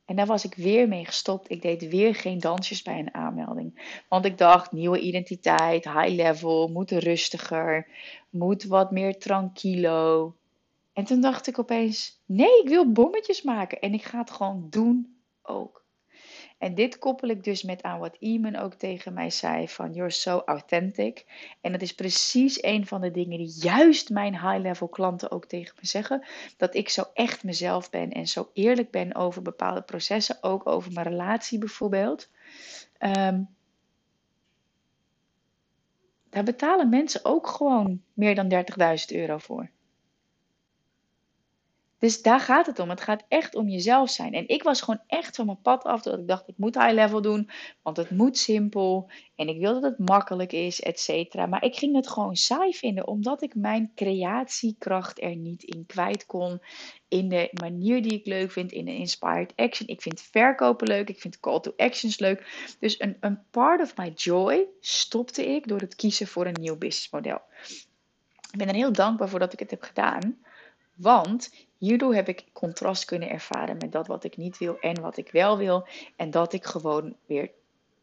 En 0.05 0.15
daar 0.15 0.25
was 0.25 0.45
ik 0.45 0.55
weer 0.55 0.87
mee 0.87 1.05
gestopt. 1.05 1.51
Ik 1.51 1.61
deed 1.61 1.87
weer 1.87 2.15
geen 2.15 2.39
dansjes 2.39 2.81
bij 2.81 2.99
een 2.99 3.13
aanmelding. 3.13 3.97
Want 4.09 4.25
ik 4.25 4.37
dacht, 4.37 4.71
nieuwe 4.71 4.99
identiteit, 4.99 5.83
high 5.83 6.15
level, 6.15 6.67
moet 6.67 6.91
rustiger, 6.91 7.87
moet 8.29 8.63
wat 8.63 8.91
meer 8.91 9.19
tranquilo. 9.19 10.35
En 10.93 11.03
toen 11.03 11.21
dacht 11.21 11.47
ik 11.47 11.59
opeens, 11.59 12.21
nee, 12.25 12.61
ik 12.61 12.69
wil 12.69 12.91
bommetjes 12.91 13.41
maken 13.41 13.79
en 13.79 13.93
ik 13.93 14.03
ga 14.03 14.19
het 14.19 14.31
gewoon 14.31 14.67
doen 14.69 15.17
ook. 15.41 15.82
En 16.63 16.75
dit 16.75 16.99
koppel 16.99 17.29
ik 17.29 17.43
dus 17.43 17.63
met 17.63 17.83
aan 17.83 17.99
wat 17.99 18.15
Iman 18.19 18.55
ook 18.55 18.73
tegen 18.73 19.13
mij 19.13 19.29
zei 19.29 19.69
van 19.69 19.93
you're 19.93 20.09
so 20.09 20.41
authentic. 20.45 21.25
En 21.61 21.71
dat 21.71 21.81
is 21.81 21.95
precies 21.95 22.63
een 22.63 22.87
van 22.87 23.01
de 23.01 23.11
dingen 23.11 23.37
die 23.37 23.53
juist 23.59 24.09
mijn 24.09 24.33
high-level 24.33 24.87
klanten 24.87 25.31
ook 25.31 25.45
tegen 25.45 25.75
me 25.79 25.87
zeggen. 25.87 26.25
Dat 26.57 26.75
ik 26.75 26.89
zo 26.89 27.03
echt 27.13 27.43
mezelf 27.43 27.89
ben 27.89 28.11
en 28.11 28.27
zo 28.27 28.49
eerlijk 28.53 28.91
ben 28.91 29.15
over 29.15 29.41
bepaalde 29.41 29.81
processen. 29.81 30.37
Ook 30.41 30.67
over 30.67 30.91
mijn 30.91 31.07
relatie 31.07 31.59
bijvoorbeeld. 31.59 32.29
Um, 32.99 33.49
daar 36.29 36.43
betalen 36.43 36.89
mensen 36.89 37.25
ook 37.25 37.47
gewoon 37.47 38.01
meer 38.13 38.35
dan 38.35 38.65
30.000 39.09 39.15
euro 39.15 39.37
voor. 39.37 39.69
Dus 42.03 42.21
daar 42.21 42.39
gaat 42.39 42.65
het 42.65 42.79
om. 42.79 42.89
Het 42.89 43.01
gaat 43.01 43.23
echt 43.27 43.55
om 43.55 43.67
jezelf 43.67 44.09
zijn. 44.09 44.33
En 44.33 44.47
ik 44.47 44.63
was 44.63 44.81
gewoon 44.81 45.01
echt 45.07 45.35
van 45.35 45.45
mijn 45.45 45.61
pad 45.61 45.83
af. 45.83 46.01
Dat 46.01 46.19
ik 46.19 46.27
dacht, 46.27 46.47
ik 46.47 46.57
moet 46.57 46.75
high 46.75 46.93
level 46.93 47.21
doen. 47.21 47.49
Want 47.81 47.97
het 47.97 48.09
moet 48.09 48.37
simpel. 48.37 49.09
En 49.35 49.47
ik 49.47 49.59
wil 49.59 49.73
dat 49.73 49.83
het 49.83 50.07
makkelijk 50.09 50.51
is, 50.51 50.81
et 50.81 50.99
cetera. 50.99 51.45
Maar 51.45 51.63
ik 51.63 51.75
ging 51.75 51.95
het 51.95 52.07
gewoon 52.07 52.35
saai 52.35 52.73
vinden. 52.73 53.07
Omdat 53.07 53.41
ik 53.41 53.55
mijn 53.55 53.91
creatiekracht 53.95 55.21
er 55.21 55.35
niet 55.35 55.63
in 55.63 55.85
kwijt 55.85 56.25
kon. 56.25 56.61
In 57.07 57.29
de 57.29 57.49
manier 57.61 58.01
die 58.01 58.13
ik 58.13 58.25
leuk 58.25 58.51
vind. 58.51 58.71
In 58.71 58.85
de 58.85 58.95
inspired 58.95 59.53
action. 59.55 59.87
Ik 59.87 60.01
vind 60.01 60.21
verkopen 60.21 60.87
leuk. 60.87 61.09
Ik 61.09 61.19
vind 61.19 61.39
call 61.39 61.59
to 61.59 61.73
actions 61.77 62.19
leuk. 62.19 62.75
Dus 62.79 62.99
een, 62.99 63.17
een 63.19 63.39
part 63.51 63.81
of 63.81 63.97
my 63.97 64.09
joy 64.15 64.67
stopte 64.79 65.45
ik 65.45 65.67
door 65.67 65.79
het 65.79 65.95
kiezen 65.95 66.27
voor 66.27 66.45
een 66.45 66.61
nieuw 66.61 66.77
businessmodel. 66.77 67.41
Ik 68.51 68.57
ben 68.57 68.67
er 68.67 68.75
heel 68.75 68.93
dankbaar 68.93 69.29
voor 69.29 69.39
dat 69.39 69.53
ik 69.53 69.59
het 69.59 69.71
heb 69.71 69.81
gedaan. 69.81 70.37
Want 70.93 71.53
hierdoor 71.77 72.15
heb 72.15 72.27
ik 72.27 72.45
contrast 72.53 73.05
kunnen 73.05 73.29
ervaren 73.29 73.77
met 73.77 73.91
dat 73.91 74.07
wat 74.07 74.23
ik 74.23 74.37
niet 74.37 74.57
wil 74.57 74.79
en 74.79 75.01
wat 75.01 75.17
ik 75.17 75.31
wel 75.31 75.57
wil. 75.57 75.87
En 76.15 76.31
dat 76.31 76.53
ik 76.53 76.65
gewoon 76.65 77.15
weer 77.25 77.49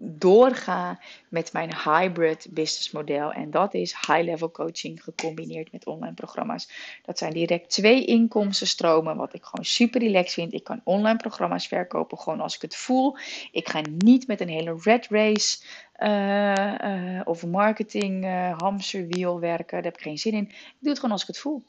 doorga 0.03 1.01
met 1.29 1.53
mijn 1.53 1.75
hybrid 1.85 2.47
business 2.51 2.91
model. 2.91 3.33
En 3.33 3.51
dat 3.51 3.75
is 3.75 3.93
high-level 3.93 4.51
coaching 4.51 5.03
gecombineerd 5.03 5.73
met 5.73 5.87
online 5.87 6.15
programma's. 6.15 6.71
Dat 7.03 7.19
zijn 7.19 7.33
direct 7.33 7.71
twee 7.71 8.05
inkomstenstromen, 8.05 9.17
wat 9.17 9.35
ik 9.35 9.45
gewoon 9.45 9.65
super 9.65 10.01
relaxed 10.01 10.33
vind. 10.33 10.53
Ik 10.53 10.65
kan 10.65 10.81
online 10.85 11.17
programma's 11.17 11.67
verkopen 11.67 12.19
gewoon 12.19 12.41
als 12.41 12.55
ik 12.55 12.63
het 12.63 12.77
voel. 12.77 13.17
Ik 13.53 13.69
ga 13.69 13.83
niet 13.99 14.27
met 14.27 14.41
een 14.41 14.49
hele 14.49 14.79
red 14.83 15.07
race 15.11 15.65
uh, 15.99 16.75
uh, 16.85 17.21
of 17.25 17.47
marketing 17.47 18.25
uh, 18.25 18.59
hamsterwiel 18.59 19.41
werken. 19.41 19.83
Daar 19.83 19.93
heb 19.93 19.97
ik 19.97 20.03
geen 20.03 20.19
zin 20.19 20.33
in. 20.33 20.49
Ik 20.49 20.77
doe 20.79 20.89
het 20.89 20.99
gewoon 20.99 21.13
als 21.13 21.23
ik 21.23 21.29
het 21.29 21.39
voel. 21.39 21.65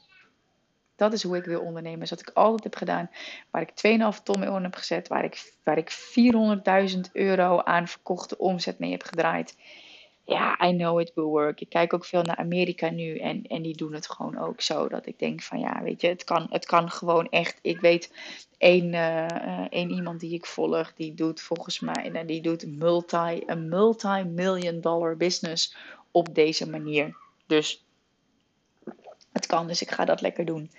Dat 1.02 1.14
is 1.14 1.24
hoe 1.24 1.38
ik 1.38 1.46
wil 1.46 1.62
ondernemen. 1.62 2.02
Is 2.02 2.10
wat 2.10 2.20
ik 2.20 2.32
altijd 2.34 2.64
heb 2.64 2.76
gedaan. 2.76 3.10
Waar 3.50 3.62
ik 3.62 3.70
2,5 4.18 4.24
ton 4.24 4.40
mee 4.40 4.50
heb 4.50 4.76
gezet. 4.76 5.08
Waar 5.08 5.24
ik, 5.24 5.54
waar 5.64 5.78
ik 5.78 5.92
400.000 6.94 7.00
euro 7.14 7.62
aan 7.62 7.88
verkochte 7.88 8.38
omzet 8.38 8.80
mee 8.80 8.92
heb 8.92 9.04
gedraaid. 9.04 9.58
Ja, 10.24 10.68
I 10.68 10.76
know 10.76 11.00
it 11.00 11.12
will 11.16 11.24
work. 11.24 11.62
Ik 11.62 11.70
kijk 11.70 11.94
ook 11.94 12.06
veel 12.06 12.22
naar 12.22 12.36
Amerika 12.36 12.90
nu. 12.90 13.18
En, 13.18 13.44
en 13.48 13.62
die 13.62 13.76
doen 13.76 13.94
het 13.94 14.10
gewoon 14.10 14.38
ook 14.38 14.62
zo. 14.62 14.88
Dat 14.88 15.06
ik 15.06 15.20
denk 15.20 15.42
van 15.42 15.60
ja, 15.60 15.84
weet 15.84 16.02
je, 16.02 16.08
het 16.08 16.24
kan, 16.24 16.48
het 16.50 16.66
kan 16.66 16.92
gewoon 16.92 17.30
echt. 17.30 17.60
Ik 17.62 17.80
weet 17.80 18.14
één, 18.58 18.94
uh, 18.94 19.26
één 19.70 19.92
iemand 19.92 20.20
die 20.20 20.34
ik 20.34 20.46
volg. 20.46 20.94
Die 20.94 21.14
doet 21.14 21.42
volgens 21.42 21.80
mij. 21.80 22.12
En 22.14 22.28
die 22.28 22.42
doet 22.42 22.78
multi, 22.78 23.44
een 23.46 23.70
multi-million 23.70 24.82
dollar 24.82 25.18
business 25.18 25.76
op 26.12 26.36
deze 26.36 26.70
manier. 26.70 27.16
Dus 27.48 27.84
het 29.32 29.46
kan, 29.46 29.68
dus 29.68 29.82
ik 29.82 29.92
ga 29.92 30.06
dat 30.06 30.22
lekker 30.22 30.46
doen. 30.46 30.72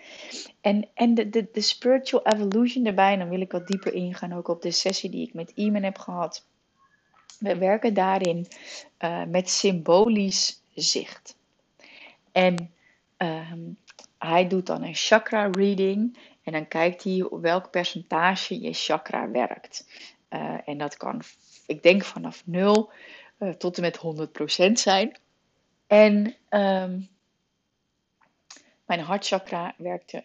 En, 0.60 0.88
en 0.94 1.14
de, 1.14 1.28
de, 1.28 1.48
de 1.52 1.60
spiritual 1.60 2.26
evolution 2.26 2.86
erbij, 2.86 3.16
dan 3.16 3.28
wil 3.28 3.40
ik 3.40 3.52
wat 3.52 3.66
dieper 3.66 3.94
ingaan, 3.94 4.34
ook 4.34 4.48
op 4.48 4.62
de 4.62 4.70
sessie 4.70 5.10
die 5.10 5.26
ik 5.26 5.34
met 5.34 5.52
Iman 5.54 5.82
heb 5.82 5.98
gehad. 5.98 6.46
We 7.38 7.56
werken 7.58 7.94
daarin 7.94 8.46
uh, 9.00 9.24
met 9.24 9.50
symbolisch 9.50 10.62
zicht. 10.74 11.36
En 12.32 12.72
uh, 13.18 13.52
hij 14.18 14.46
doet 14.48 14.66
dan 14.66 14.82
een 14.82 14.94
chakra 14.94 15.48
reading 15.50 16.18
en 16.42 16.52
dan 16.52 16.68
kijkt 16.68 17.04
hij 17.04 17.22
op 17.22 17.40
welk 17.40 17.70
percentage 17.70 18.60
je 18.60 18.72
chakra 18.72 19.30
werkt. 19.30 19.86
Uh, 20.30 20.68
en 20.68 20.78
dat 20.78 20.96
kan, 20.96 21.22
ik 21.66 21.82
denk 21.82 22.04
vanaf 22.04 22.42
0 22.46 22.90
uh, 23.38 23.50
tot 23.50 23.78
en 23.78 23.82
met 23.82 24.28
100% 24.68 24.72
zijn. 24.72 25.16
En 25.86 26.34
um, 26.50 27.08
mijn 28.86 29.00
hartchakra 29.00 29.74
werkte 29.76 30.24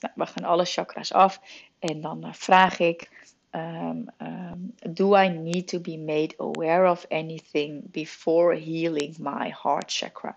Nou, 0.00 0.12
we 0.14 0.26
gaan 0.26 0.44
alle 0.44 0.64
chakras 0.64 1.12
af 1.12 1.40
en 1.78 2.00
dan 2.00 2.26
uh, 2.26 2.32
vraag 2.32 2.78
ik: 2.78 3.10
um, 3.50 4.06
um, 4.18 4.74
Do 4.92 5.16
I 5.16 5.28
need 5.28 5.68
to 5.68 5.80
be 5.80 5.96
made 5.96 6.34
aware 6.36 6.90
of 6.90 7.06
anything 7.08 7.90
before 7.90 8.60
healing 8.60 9.18
my 9.18 9.54
heart 9.62 9.92
chakra? 9.92 10.36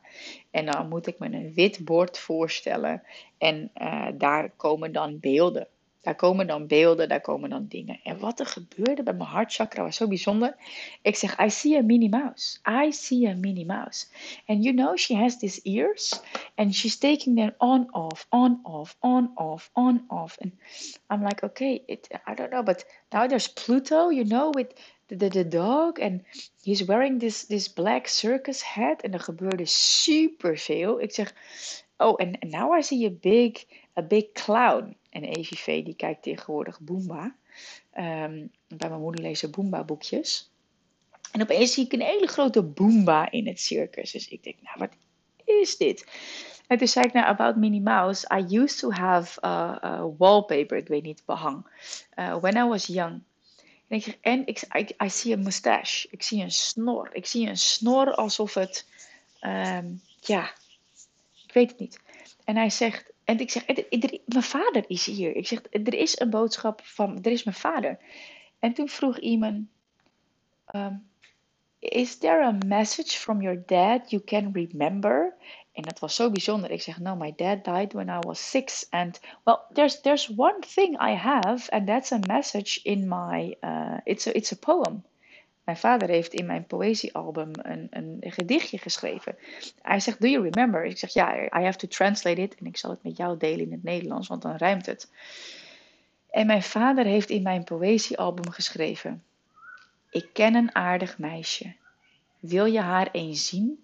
En 0.51 0.65
dan 0.65 0.89
moet 0.89 1.07
ik 1.07 1.19
me 1.19 1.25
een 1.25 1.53
wit 1.53 1.85
bord 1.85 2.17
voorstellen 2.17 3.03
en 3.37 3.71
uh, 3.81 4.07
daar 4.13 4.49
komen 4.49 4.91
dan 4.91 5.19
beelden 5.19 5.67
daar 6.01 6.15
komen 6.15 6.47
dan 6.47 6.67
beelden, 6.67 7.09
daar 7.09 7.21
komen 7.21 7.49
dan 7.49 7.67
dingen. 7.67 7.99
En 8.03 8.19
wat 8.19 8.39
er 8.39 8.45
gebeurde 8.45 9.03
bij 9.03 9.13
mijn 9.13 9.29
hartchakra 9.29 9.83
was 9.83 9.95
zo 9.95 10.07
bijzonder. 10.07 10.55
Ik 11.01 11.15
zeg, 11.15 11.39
I 11.39 11.49
see 11.49 11.77
a 11.77 11.81
Minnie 11.81 12.09
Mouse. 12.09 12.59
I 12.85 12.91
see 12.91 13.29
a 13.29 13.33
Minnie 13.33 13.65
Mouse. 13.65 14.07
And 14.45 14.63
you 14.63 14.75
know, 14.75 14.97
she 14.97 15.15
has 15.15 15.37
these 15.37 15.61
ears. 15.63 16.21
And 16.55 16.75
she's 16.75 16.97
taking 16.97 17.35
them 17.35 17.53
on, 17.57 17.87
off, 17.91 18.25
on, 18.29 18.59
off, 18.63 18.95
on, 18.99 19.31
off, 19.35 19.69
on, 19.73 20.03
off. 20.07 20.37
And 20.39 20.51
I'm 21.09 21.23
like, 21.23 21.43
okay, 21.43 21.83
it, 21.87 22.07
I 22.27 22.33
don't 22.35 22.49
know. 22.49 22.63
But 22.63 22.85
now 23.11 23.27
there's 23.27 23.47
Pluto, 23.47 24.09
you 24.09 24.25
know, 24.25 24.51
with 24.53 24.73
the, 25.07 25.15
the, 25.15 25.29
the 25.29 25.47
dog. 25.47 25.99
And 25.99 26.21
he's 26.63 26.85
wearing 26.85 27.19
this, 27.19 27.45
this 27.45 27.73
black 27.73 28.07
circus 28.07 28.63
hat. 28.63 29.01
En 29.01 29.13
er 29.13 29.19
gebeurde 29.19 29.65
super 29.65 30.57
veel. 30.57 31.01
Ik 31.01 31.13
zeg, 31.13 31.33
oh, 32.01 32.15
and 32.17 32.37
now 32.41 32.77
I 32.77 32.81
see 32.81 33.05
a 33.05 33.11
big, 33.11 33.65
a 33.97 34.01
big 34.01 34.33
clown. 34.33 34.95
En 35.09 35.23
EVV 35.23 35.83
die 35.83 35.95
kijkt 35.95 36.23
tegenwoordig 36.23 36.79
Boomba. 36.79 37.35
Um, 37.97 38.51
bij 38.67 38.89
mijn 38.89 39.01
moeder 39.01 39.21
lezen 39.21 39.51
Boomba 39.51 39.83
boekjes. 39.83 40.51
En 41.31 41.41
opeens 41.41 41.73
zie 41.73 41.85
ik 41.85 41.93
een 41.93 42.01
hele 42.01 42.27
grote 42.27 42.63
Boomba 42.63 43.31
in 43.31 43.47
het 43.47 43.59
circus. 43.59 44.11
Dus 44.11 44.27
ik 44.27 44.43
denk, 44.43 44.55
nou 44.61 44.77
wat 44.77 44.91
is 45.45 45.77
dit? 45.77 46.05
En 46.67 46.77
toen 46.77 46.87
zei 46.87 47.05
ik 47.05 47.13
nou, 47.13 47.25
about 47.25 47.55
Minnie 47.55 47.81
Mouse. 47.81 48.27
I 48.37 48.55
used 48.57 48.79
to 48.79 48.91
have 48.91 49.45
a, 49.45 50.07
wallpaper, 50.17 50.77
ik 50.77 50.87
weet 50.87 51.03
niet, 51.03 51.25
behang. 51.25 51.65
Uh, 52.15 52.37
when 52.37 52.55
I 52.55 52.63
was 52.63 52.85
young. 52.85 53.21
En 53.87 53.97
ik, 53.97 54.17
en 54.21 54.47
ik, 54.47 54.63
I, 55.03 55.09
see 55.09 55.33
a 55.33 55.37
mustache. 55.37 56.07
Ik 56.11 56.23
zie 56.23 56.43
een 56.43 56.51
snor. 56.51 57.09
Ik 57.13 57.25
zie 57.25 57.47
een 57.47 57.57
snor 57.57 58.13
alsof 58.13 58.53
het, 58.53 58.87
um, 59.41 60.01
ja, 60.19 60.51
ik 61.51 61.57
weet 61.57 61.69
het 61.69 61.79
niet. 61.79 61.99
En 62.43 62.55
hij 62.55 62.69
zegt, 62.69 63.11
en 63.23 63.39
ik 63.39 63.51
zeg, 63.51 63.65
mijn 64.25 64.43
vader 64.43 64.83
is 64.87 65.05
hier. 65.05 65.35
Ik 65.35 65.47
zeg, 65.47 65.61
er 65.71 65.93
is 65.93 66.19
een 66.19 66.29
boodschap 66.29 66.81
van, 66.83 67.21
er 67.21 67.31
is 67.31 67.43
mijn 67.43 67.57
vader. 67.57 67.99
En 68.59 68.73
toen 68.73 68.89
vroeg 68.89 69.19
iemand, 69.19 69.67
um, 70.75 71.09
is 71.79 72.17
there 72.17 72.43
a 72.43 72.57
message 72.65 73.17
from 73.17 73.41
your 73.41 73.63
dad 73.65 74.09
you 74.09 74.23
can 74.23 74.51
remember? 74.53 75.35
En 75.71 75.83
dat 75.83 75.99
was 75.99 76.15
zo 76.15 76.31
bijzonder. 76.31 76.71
Ik 76.71 76.81
zeg, 76.81 76.99
no, 76.99 77.15
my 77.15 77.33
dad 77.35 77.63
died 77.63 77.93
when 77.93 78.07
I 78.07 78.19
was 78.19 78.49
six. 78.49 78.87
And 78.89 79.19
well, 79.43 79.59
there's 79.73 80.01
there's 80.01 80.33
one 80.35 80.59
thing 80.59 81.01
I 81.01 81.15
have, 81.15 81.69
and 81.69 81.87
that's 81.87 82.11
a 82.11 82.19
message 82.27 82.79
in 82.83 83.07
my. 83.07 83.57
Uh, 83.61 83.97
it's 84.03 84.25
it's 84.25 84.51
a 84.51 84.57
poem. 84.57 85.03
Mijn 85.63 85.77
vader 85.77 86.07
heeft 86.09 86.33
in 86.33 86.45
mijn 86.45 86.65
poëziealbum 86.65 87.51
een, 87.53 87.87
een, 87.89 88.17
gedichtje 88.19 88.77
geschreven. 88.77 89.35
Hij 89.81 89.99
zegt, 89.99 90.21
do 90.21 90.27
you 90.27 90.49
remember? 90.49 90.85
Ik 90.85 90.97
zeg, 90.97 91.13
ja, 91.13 91.43
I 91.43 91.63
have 91.63 91.77
to 91.77 91.87
translate 91.87 92.41
it. 92.41 92.55
En 92.55 92.65
ik 92.65 92.77
zal 92.77 92.89
het 92.89 93.03
met 93.03 93.17
jou 93.17 93.37
delen 93.37 93.65
in 93.65 93.71
het 93.71 93.83
Nederlands, 93.83 94.27
want 94.27 94.41
dan 94.41 94.57
ruimt 94.57 94.85
het. 94.85 95.11
En 96.29 96.45
mijn 96.45 96.63
vader 96.63 97.05
heeft 97.05 97.29
in 97.29 97.41
mijn 97.41 97.63
poëziealbum 97.63 98.49
geschreven. 98.49 99.23
Ik 100.09 100.29
ken 100.33 100.55
een 100.55 100.75
aardig 100.75 101.17
meisje. 101.17 101.75
Wil 102.39 102.65
je 102.65 102.79
haar 102.79 103.09
eens 103.11 103.47
zien? 103.47 103.83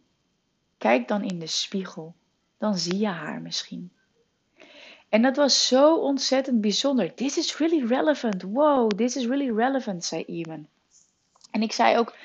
Kijk 0.78 1.08
dan 1.08 1.24
in 1.24 1.40
de 1.40 1.48
spiegel. 1.48 2.16
Dan 2.58 2.78
zie 2.78 2.98
je 2.98 3.08
haar 3.08 3.42
misschien. 3.42 3.92
En 5.10 5.22
dat 5.22 5.36
was 5.36 5.68
zo 5.68 5.96
ontzettend 5.96 6.62
bijzonder. 6.62 7.14
This 7.14 7.38
is 7.38 7.58
really 7.58 7.86
relevant. 7.86 8.42
Wow, 8.42 8.90
this 8.90 9.16
is 9.16 9.26
really 9.26 9.52
relevant, 9.52 10.06
zei 10.06 10.24
Iman. 10.26 10.68
En 11.52 11.62
ik 11.62 11.72
zei 11.72 11.98
ook, 11.98 12.16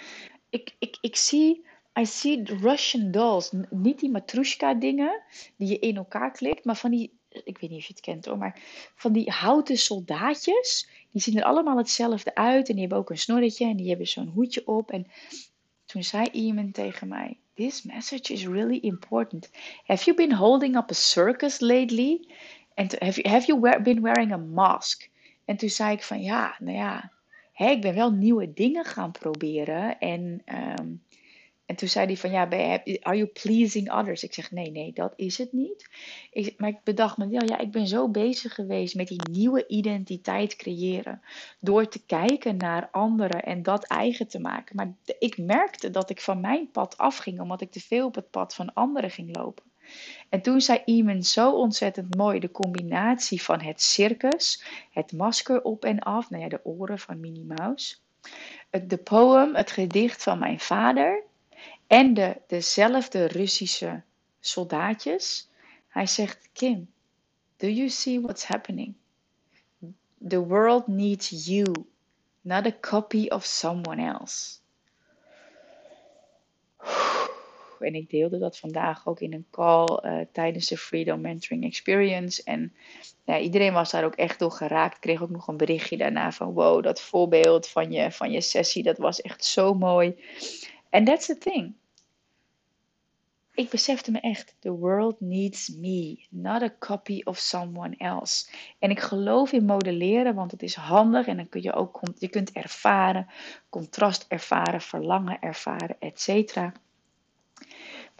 ik, 0.50 0.74
ik, 0.78 0.96
ik 1.00 1.16
zie, 1.16 1.64
I 1.98 2.06
see 2.06 2.42
Russian 2.44 3.10
dolls. 3.10 3.52
Niet 3.70 4.00
die 4.00 4.10
matrushka 4.10 4.74
dingen 4.74 5.22
die 5.56 5.68
je 5.68 5.78
in 5.78 5.96
elkaar 5.96 6.30
klikt, 6.30 6.64
maar 6.64 6.76
van 6.76 6.90
die, 6.90 7.12
ik 7.28 7.58
weet 7.58 7.70
niet 7.70 7.78
of 7.78 7.86
je 7.86 7.92
het 7.92 8.02
kent 8.02 8.24
hoor, 8.24 8.38
maar 8.38 8.60
van 8.94 9.12
die 9.12 9.30
houten 9.30 9.78
soldaatjes. 9.78 10.88
Die 11.10 11.22
zien 11.22 11.36
er 11.36 11.44
allemaal 11.44 11.76
hetzelfde 11.76 12.34
uit 12.34 12.68
en 12.68 12.72
die 12.72 12.80
hebben 12.80 12.98
ook 12.98 13.10
een 13.10 13.18
snorretje 13.18 13.66
en 13.66 13.76
die 13.76 13.88
hebben 13.88 14.06
zo'n 14.06 14.32
hoedje 14.34 14.66
op. 14.66 14.90
En 14.90 15.06
toen 15.84 16.02
zei 16.02 16.28
iemand 16.32 16.74
tegen 16.74 17.08
mij, 17.08 17.36
this 17.54 17.82
message 17.82 18.32
is 18.32 18.46
really 18.46 18.78
important. 18.78 19.50
Have 19.84 20.04
you 20.04 20.16
been 20.16 20.34
holding 20.34 20.76
up 20.76 20.90
a 20.90 20.94
circus 20.94 21.60
lately? 21.60 22.28
And 22.74 22.98
have 22.98 23.20
you, 23.20 23.34
have 23.34 23.46
you 23.46 23.82
been 23.82 24.02
wearing 24.02 24.32
a 24.32 24.36
mask? 24.36 25.10
En 25.44 25.56
toen 25.56 25.68
zei 25.68 25.92
ik 25.92 26.02
van 26.02 26.22
ja, 26.22 26.56
nou 26.58 26.76
ja, 26.76 27.12
ik 27.70 27.80
ben 27.80 27.94
wel 27.94 28.12
nieuwe 28.12 28.52
dingen 28.52 28.84
gaan 28.84 29.10
proberen. 29.10 29.98
En, 29.98 30.42
um, 30.78 31.02
en 31.66 31.76
toen 31.76 31.88
zei 31.88 32.06
hij 32.06 32.16
van 32.16 32.30
ja, 32.30 32.42
are 33.00 33.16
you 33.16 33.26
pleasing 33.26 33.92
others? 33.92 34.22
Ik 34.22 34.34
zeg 34.34 34.50
nee, 34.50 34.70
nee, 34.70 34.92
dat 34.92 35.12
is 35.16 35.38
het 35.38 35.52
niet. 35.52 35.88
Ik, 36.30 36.54
maar 36.58 36.68
ik 36.68 36.84
bedacht 36.84 37.16
me 37.16 37.28
wel, 37.28 37.44
ja, 37.44 37.58
ik 37.58 37.70
ben 37.70 37.86
zo 37.86 38.08
bezig 38.08 38.54
geweest 38.54 38.94
met 38.94 39.08
die 39.08 39.28
nieuwe 39.30 39.66
identiteit 39.66 40.56
creëren. 40.56 41.22
Door 41.60 41.88
te 41.88 42.04
kijken 42.06 42.56
naar 42.56 42.88
anderen 42.90 43.42
en 43.42 43.62
dat 43.62 43.86
eigen 43.86 44.28
te 44.28 44.40
maken. 44.40 44.76
Maar 44.76 44.94
ik 45.18 45.38
merkte 45.38 45.90
dat 45.90 46.10
ik 46.10 46.20
van 46.20 46.40
mijn 46.40 46.70
pad 46.70 46.96
afging, 46.96 47.40
omdat 47.40 47.60
ik 47.60 47.70
te 47.70 47.80
veel 47.80 48.06
op 48.06 48.14
het 48.14 48.30
pad 48.30 48.54
van 48.54 48.74
anderen 48.74 49.10
ging 49.10 49.36
lopen. 49.36 49.71
En 50.28 50.42
toen 50.42 50.60
zei 50.60 50.82
Iman 50.84 51.22
zo 51.22 51.52
ontzettend 51.52 52.16
mooi 52.16 52.40
de 52.40 52.50
combinatie 52.50 53.42
van 53.42 53.60
het 53.60 53.82
circus, 53.82 54.62
het 54.90 55.12
masker 55.12 55.62
op 55.62 55.84
en 55.84 55.98
af, 55.98 56.30
nou 56.30 56.42
ja, 56.42 56.48
de 56.48 56.64
oren 56.64 56.98
van 56.98 57.20
Minnie 57.20 57.44
Mouse, 57.44 57.96
de 58.70 58.96
poem, 58.96 59.54
het 59.54 59.70
gedicht 59.70 60.22
van 60.22 60.38
mijn 60.38 60.60
vader 60.60 61.22
en 61.86 62.14
de, 62.14 62.40
dezelfde 62.46 63.26
Russische 63.26 64.02
soldaatjes. 64.40 65.48
Hij 65.88 66.06
zegt, 66.06 66.48
Kim, 66.52 66.90
do 67.56 67.66
you 67.66 67.88
see 67.88 68.20
what's 68.20 68.44
happening? 68.44 68.94
The 70.28 70.46
world 70.46 70.86
needs 70.86 71.46
you, 71.46 71.72
not 72.40 72.66
a 72.66 72.72
copy 72.80 73.26
of 73.28 73.44
someone 73.44 74.02
else. 74.02 74.61
En 77.82 77.94
ik 77.94 78.10
deelde 78.10 78.38
dat 78.38 78.58
vandaag 78.58 79.06
ook 79.06 79.20
in 79.20 79.32
een 79.32 79.46
call 79.50 80.00
uh, 80.04 80.18
tijdens 80.32 80.66
de 80.66 80.76
Freedom 80.76 81.20
Mentoring 81.20 81.64
Experience. 81.64 82.42
En 82.44 82.72
ja, 83.24 83.38
iedereen 83.38 83.72
was 83.72 83.90
daar 83.90 84.04
ook 84.04 84.14
echt 84.14 84.38
door 84.38 84.50
geraakt. 84.50 84.94
Ik 84.94 85.00
kreeg 85.00 85.22
ook 85.22 85.30
nog 85.30 85.48
een 85.48 85.56
berichtje 85.56 85.96
daarna 85.96 86.32
van 86.32 86.52
wow, 86.52 86.82
dat 86.82 87.00
voorbeeld 87.00 87.68
van 87.68 87.92
je, 87.92 88.12
van 88.12 88.30
je 88.30 88.40
sessie, 88.40 88.82
dat 88.82 88.98
was 88.98 89.20
echt 89.20 89.44
zo 89.44 89.74
mooi. 89.74 90.14
En 90.90 91.04
that's 91.04 91.26
the 91.26 91.38
thing 91.38 91.74
ik 93.54 93.70
besefte 93.70 94.10
me 94.10 94.20
echt, 94.20 94.56
the 94.58 94.70
world 94.70 95.20
needs 95.20 95.68
me, 95.68 96.26
not 96.30 96.62
a 96.62 96.74
copy 96.78 97.20
of 97.24 97.38
someone 97.38 97.96
else. 97.96 98.50
En 98.78 98.90
ik 98.90 99.00
geloof 99.00 99.52
in 99.52 99.64
modelleren, 99.64 100.34
want 100.34 100.50
het 100.50 100.62
is 100.62 100.74
handig 100.74 101.26
en 101.26 101.36
dan 101.36 101.48
kun 101.48 101.62
je 101.62 101.72
ook, 101.72 102.00
je 102.18 102.28
kunt 102.28 102.52
ervaren, 102.52 103.26
contrast 103.68 104.24
ervaren, 104.28 104.80
verlangen 104.80 105.40
ervaren, 105.40 105.96
etc. 105.98 106.56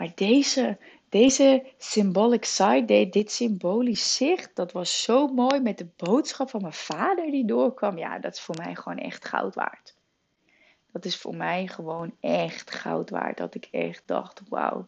Maar 0.03 0.13
deze, 0.15 0.79
deze 1.09 1.65
symbolic 1.79 2.45
side, 2.45 3.09
dit 3.09 3.33
symbolisch 3.33 4.17
zicht, 4.17 4.51
dat 4.55 4.73
was 4.73 5.03
zo 5.03 5.27
mooi 5.27 5.61
met 5.61 5.79
de 5.79 5.87
boodschap 5.97 6.51
van 6.51 6.61
mijn 6.61 6.73
vader 6.73 7.31
die 7.31 7.45
doorkwam. 7.45 7.99
Ja, 7.99 8.19
dat 8.19 8.35
is 8.35 8.41
voor 8.41 8.57
mij 8.57 8.75
gewoon 8.75 8.99
echt 8.99 9.25
goud 9.25 9.55
waard. 9.55 9.95
Dat 10.93 11.05
is 11.05 11.17
voor 11.17 11.37
mij 11.37 11.67
gewoon 11.67 12.15
echt 12.21 12.71
goud 12.71 13.11
waard. 13.11 13.37
Dat 13.37 13.55
ik 13.55 13.69
echt 13.71 14.03
dacht, 14.07 14.43
wauw 14.49 14.87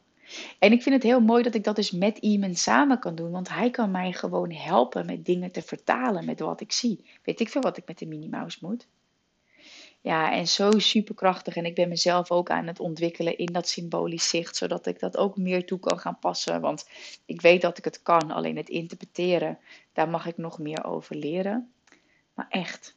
en 0.59 0.73
ik 0.73 0.83
vind 0.83 0.95
het 0.95 1.05
heel 1.05 1.21
mooi 1.21 1.43
dat 1.43 1.55
ik 1.55 1.65
dat 1.65 1.77
dus 1.77 1.91
met 1.91 2.19
iemand 2.19 2.59
samen 2.59 2.99
kan 2.99 3.15
doen. 3.15 3.31
Want 3.31 3.49
hij 3.49 3.71
kan 3.71 3.91
mij 3.91 4.13
gewoon 4.13 4.53
helpen 4.53 5.07
met 5.07 5.25
dingen 5.25 5.53
te 5.53 5.63
vertalen 5.63 6.25
met 6.25 6.41
wat 6.41 6.61
ik 6.61 6.73
zie. 6.73 7.05
Weet 7.23 7.41
ik 7.41 7.49
veel 7.49 7.61
wat 7.61 7.77
ik 7.77 7.87
met 7.87 7.99
de 7.99 8.07
Minnie 8.07 8.31
moet. 8.61 8.87
Ja, 10.05 10.33
en 10.33 10.49
zo 10.49 10.79
superkrachtig. 10.79 11.57
En 11.57 11.65
ik 11.65 11.75
ben 11.75 11.89
mezelf 11.89 12.31
ook 12.31 12.51
aan 12.51 12.67
het 12.67 12.81
ontwikkelen 12.81 13.39
in 13.39 13.53
dat 13.53 13.69
symbolisch 13.69 14.29
zicht. 14.29 14.57
Zodat 14.57 14.87
ik 14.87 14.99
dat 14.99 15.17
ook 15.17 15.37
meer 15.37 15.67
toe 15.67 15.79
kan 15.79 15.99
gaan 15.99 16.19
passen. 16.19 16.61
Want 16.61 16.89
ik 17.25 17.41
weet 17.41 17.61
dat 17.61 17.79
ik 17.79 17.85
het 17.85 18.03
kan. 18.03 18.31
Alleen 18.31 18.57
het 18.57 18.69
interpreteren, 18.69 19.59
daar 19.93 20.09
mag 20.09 20.27
ik 20.27 20.37
nog 20.37 20.59
meer 20.59 20.85
over 20.85 21.17
leren. 21.17 21.73
Maar 22.35 22.47
echt. 22.49 22.97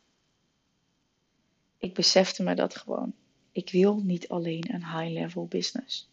Ik 1.77 1.93
besefte 1.93 2.43
me 2.43 2.55
dat 2.55 2.75
gewoon. 2.75 3.13
Ik 3.51 3.69
wil 3.69 4.01
niet 4.03 4.27
alleen 4.27 4.73
een 4.73 4.85
high-level 4.85 5.45
business. 5.45 6.09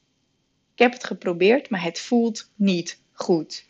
Ik 0.72 0.78
heb 0.78 0.92
het 0.92 1.04
geprobeerd, 1.04 1.70
maar 1.70 1.83
het 1.83 2.00
voelt 2.00 2.50
niet 2.54 3.00
goed. 3.12 3.66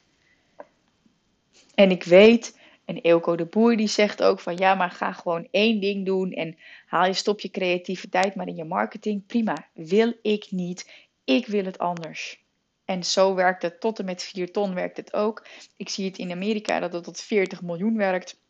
En 1.74 1.90
ik 1.90 2.04
weet, 2.04 2.58
en 2.84 3.00
Eelco 3.00 3.36
de 3.36 3.44
Boer 3.44 3.76
die 3.76 3.88
zegt 3.88 4.22
ook 4.22 4.40
van 4.40 4.56
ja, 4.56 4.74
maar 4.74 4.90
ga 4.90 5.12
gewoon 5.12 5.48
één 5.50 5.80
ding 5.80 6.06
doen 6.06 6.32
en 6.32 6.56
haal 6.86 7.06
je 7.06 7.12
stop 7.12 7.40
je 7.40 7.50
creativiteit 7.50 8.34
maar 8.34 8.48
in 8.48 8.56
je 8.56 8.64
marketing. 8.64 9.26
Prima, 9.26 9.68
wil 9.72 10.12
ik 10.22 10.46
niet. 10.50 10.92
Ik 11.24 11.46
wil 11.46 11.64
het 11.64 11.78
anders. 11.78 12.42
En 12.84 13.04
zo 13.04 13.34
werkt 13.34 13.62
het 13.62 13.80
tot 13.80 13.98
en 13.98 14.04
met 14.04 14.22
4 14.22 14.52
ton 14.52 14.74
werkt 14.74 14.96
het 14.96 15.14
ook. 15.14 15.46
Ik 15.76 15.88
zie 15.88 16.04
het 16.04 16.18
in 16.18 16.30
Amerika 16.30 16.80
dat 16.80 16.92
het 16.92 17.04
tot 17.04 17.20
40 17.20 17.62
miljoen 17.62 17.96
werkt. 17.96 18.40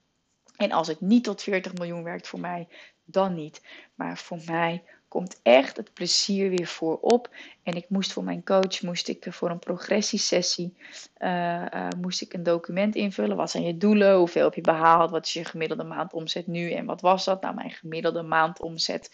En 0.57 0.73
als 0.73 0.89
het 0.89 1.01
niet 1.01 1.25
tot 1.25 1.43
40 1.43 1.75
miljoen 1.75 2.03
werkt 2.03 2.29
voor 2.29 2.41
mij, 2.41 2.69
dan 3.05 3.35
niet. 3.35 3.63
Maar 3.95 4.19
voor 4.19 4.39
mij 4.47 4.83
komt 5.15 5.41
echt 5.43 5.77
het 5.77 5.93
plezier 5.93 6.51
weer 6.51 6.67
voorop. 6.67 7.31
En 7.63 7.75
ik 7.75 7.85
moest 7.89 8.13
voor 8.13 8.25
mijn 8.25 8.45
coach, 8.45 8.83
moest 8.83 9.09
ik 9.09 9.27
voor 9.29 9.51
een 9.51 9.59
progressiesessie, 9.59 10.75
uh, 11.19 11.89
moest 12.01 12.21
ik 12.21 12.33
een 12.33 12.43
document 12.43 12.95
invullen. 12.95 13.37
Wat 13.37 13.51
zijn 13.51 13.65
je 13.65 13.77
doelen? 13.77 14.17
Hoeveel 14.17 14.45
heb 14.45 14.55
je 14.55 14.61
behaald? 14.61 15.11
Wat 15.11 15.27
is 15.27 15.33
je 15.33 15.45
gemiddelde 15.45 15.85
maandomzet 15.85 16.47
nu? 16.47 16.73
En 16.73 16.87
wat 16.87 17.01
was 17.01 17.25
dat? 17.25 17.43
Nou, 17.43 17.55
mijn 17.55 17.71
gemiddelde 17.71 18.23
maandomzet 18.23 19.11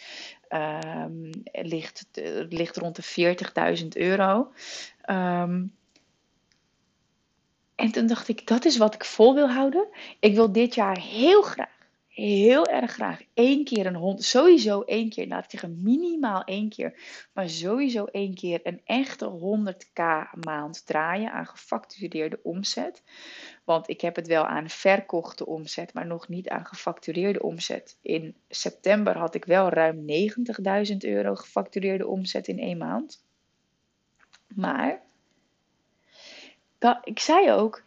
uh, 0.49 1.05
ligt, 1.53 2.07
ligt 2.49 2.77
rond 2.77 2.97
de 2.97 3.37
40.000 3.83 3.87
euro. 3.89 4.53
Um, 5.11 5.73
en 7.75 7.91
toen 7.93 8.07
dacht 8.07 8.29
ik, 8.29 8.47
dat 8.47 8.65
is 8.65 8.77
wat 8.77 8.95
ik 8.95 9.05
vol 9.05 9.35
wil 9.35 9.51
houden. 9.51 9.89
Ik 10.21 10.35
wil 10.35 10.53
dit 10.53 10.75
jaar 10.75 10.99
heel 10.99 11.43
graag 11.43 11.80
heel 12.21 12.67
erg 12.67 12.93
graag 12.93 13.21
één 13.35 13.65
keer 13.65 13.87
een 13.87 13.95
hond, 13.95 14.25
sowieso 14.25 14.81
één 14.81 15.09
keer, 15.09 15.27
laat 15.27 15.45
ik 15.45 15.51
zeggen 15.51 15.83
minimaal 15.83 16.45
één 16.45 16.69
keer, 16.69 16.95
maar 17.33 17.49
sowieso 17.49 18.05
één 18.05 18.35
keer 18.35 18.61
een 18.63 18.81
echte 18.85 19.31
100k 19.31 20.03
maand 20.41 20.87
draaien 20.87 21.33
aan 21.33 21.47
gefactureerde 21.47 22.41
omzet. 22.43 23.03
Want 23.65 23.89
ik 23.89 24.01
heb 24.01 24.17
het 24.17 24.27
wel 24.27 24.47
aan 24.47 24.69
verkochte 24.69 25.47
omzet, 25.47 25.95
maar 25.95 26.07
nog 26.07 26.29
niet 26.29 26.49
aan 26.49 26.67
gefactureerde 26.67 27.43
omzet. 27.43 27.99
In 28.03 28.37
september 28.49 29.19
had 29.19 29.35
ik 29.35 29.45
wel 29.45 29.69
ruim 29.69 30.05
90.000 30.91 30.97
euro 30.99 31.35
gefactureerde 31.35 32.07
omzet 32.07 32.49
in 32.49 32.59
één 32.59 32.79
maand. 32.79 33.25
Maar 34.55 35.03
ik 37.05 37.19
zei 37.19 37.53
ook, 37.53 37.83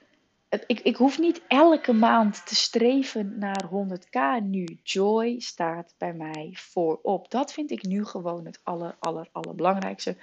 ik, 0.67 0.79
ik 0.79 0.95
hoef 0.95 1.19
niet 1.19 1.41
elke 1.47 1.93
maand 1.93 2.47
te 2.47 2.55
streven 2.55 3.37
naar 3.37 3.69
100k 3.69 4.43
nu. 4.43 4.79
Joy 4.83 5.39
staat 5.39 5.95
bij 5.97 6.13
mij 6.13 6.49
voorop. 6.53 7.31
Dat 7.31 7.53
vind 7.53 7.71
ik 7.71 7.83
nu 7.83 8.05
gewoon 8.05 8.45
het 8.45 8.59
aller, 8.63 8.95
aller, 8.99 9.29
allerbelangrijkste. 9.31 10.17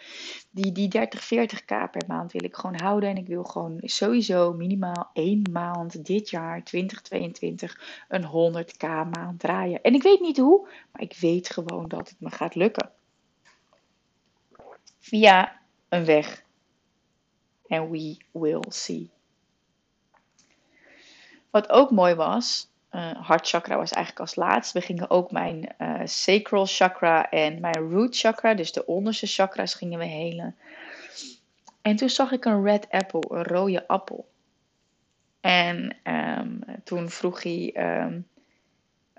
Die, 0.51 0.73
die 0.73 0.89
30, 0.89 1.25
40k 1.25 1.67
per 1.67 2.03
maand 2.07 2.33
wil 2.33 2.45
ik 2.45 2.57
gewoon 2.57 2.81
houden. 2.81 3.09
En 3.09 3.17
ik 3.17 3.27
wil 3.27 3.45
gewoon 3.45 3.79
sowieso 3.83 4.53
minimaal 4.53 5.11
één 5.13 5.43
maand 5.53 6.07
dit 6.07 6.31
jaar, 6.31 6.65
2022, 6.65 8.05
een 8.09 8.25
100k 8.25 9.11
maand 9.11 9.41
draaien. 9.41 9.83
En 9.83 9.95
ik 9.95 10.03
weet 10.03 10.21
niet 10.21 10.39
hoe, 10.39 10.69
maar 10.93 11.03
ik 11.03 11.17
weet 11.21 11.51
gewoon 11.51 11.89
dat 11.89 12.09
het 12.09 12.21
me 12.21 12.31
gaat 12.31 12.55
lukken. 12.55 12.91
Via 14.99 15.61
een 15.89 16.05
weg. 16.05 16.45
En 17.67 17.91
we 17.91 18.17
will 18.33 18.65
see. 18.69 19.11
Wat 21.51 21.71
ook 21.71 21.91
mooi 21.91 22.15
was, 22.15 22.69
uh, 22.93 23.11
hartchakra 23.27 23.77
was 23.77 23.91
eigenlijk 23.93 24.21
als 24.21 24.35
laatst. 24.37 24.73
We 24.73 24.81
gingen 24.81 25.11
ook 25.11 25.31
mijn 25.31 25.75
uh, 25.79 26.01
sacral 26.05 26.67
chakra 26.67 27.31
en 27.31 27.61
mijn 27.61 27.91
root 27.91 28.19
chakra, 28.19 28.55
dus 28.55 28.73
de 28.73 28.87
onderste 28.87 29.27
chakras, 29.27 29.75
gingen 29.75 29.99
we 29.99 30.05
helen. 30.05 30.57
En 31.83 31.97
toen 31.97 32.09
zag 32.09 32.33
ik 32.33 32.45
een 32.45 32.63
red 32.63 32.91
apple, 32.91 33.25
een 33.29 33.45
rode 33.45 33.89
appel. 33.89 34.29
En 35.41 35.97
um, 36.05 36.61
toen 36.85 37.11
vroeg 37.11 37.43
hij, 37.43 37.75
um, 38.03 38.29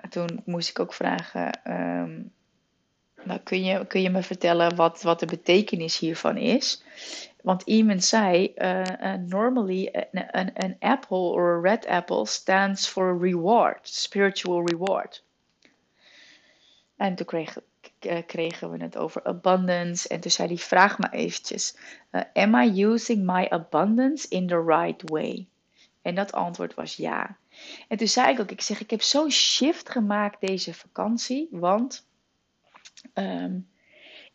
toen 0.09 0.41
moest 0.45 0.69
ik 0.69 0.79
ook 0.79 0.93
vragen, 0.93 1.71
um, 1.71 2.31
nou, 3.23 3.39
kun, 3.43 3.63
je, 3.63 3.87
kun 3.87 4.01
je 4.01 4.09
me 4.09 4.23
vertellen 4.23 4.75
wat, 4.75 5.01
wat 5.01 5.19
de 5.19 5.25
betekenis 5.25 5.97
hiervan 5.97 6.37
is? 6.37 6.83
Want 7.41 7.61
iemand 7.61 8.03
zei, 8.03 8.53
uh, 8.55 8.81
uh, 9.01 9.13
normally 9.13 10.07
an, 10.31 10.75
apple 10.79 11.17
or 11.17 11.57
a 11.57 11.59
red 11.61 11.87
apple 11.87 12.25
stands 12.25 12.87
for 12.87 13.19
reward, 13.19 13.87
spiritual 13.87 14.65
reward. 14.65 15.23
En 16.95 17.15
toen 17.15 17.25
kregen, 17.25 17.63
uh, 17.99 18.17
kregen 18.25 18.71
we 18.71 18.83
het 18.83 18.97
over 18.97 19.23
abundance. 19.23 20.07
En 20.07 20.19
toen 20.19 20.31
zei 20.31 20.47
hij, 20.47 20.57
vraag 20.57 20.99
me 20.99 21.09
eventjes, 21.11 21.77
am 22.33 22.55
I 22.55 22.83
using 22.83 23.25
my 23.25 23.47
abundance 23.49 24.27
in 24.29 24.47
the 24.47 24.63
right 24.63 25.09
way? 25.09 25.47
En 26.01 26.15
dat 26.15 26.31
antwoord 26.31 26.73
was 26.73 26.95
ja. 26.95 27.37
En 27.87 27.97
toen 27.97 28.07
zei 28.07 28.33
ik 28.33 28.39
ook, 28.39 28.51
ik 28.51 28.61
zeg, 28.61 28.79
ik 28.79 28.89
heb 28.89 29.01
zo'n 29.01 29.31
shift 29.31 29.89
gemaakt 29.89 30.41
deze 30.41 30.73
vakantie, 30.73 31.47
want... 31.51 32.09
Um, 33.13 33.67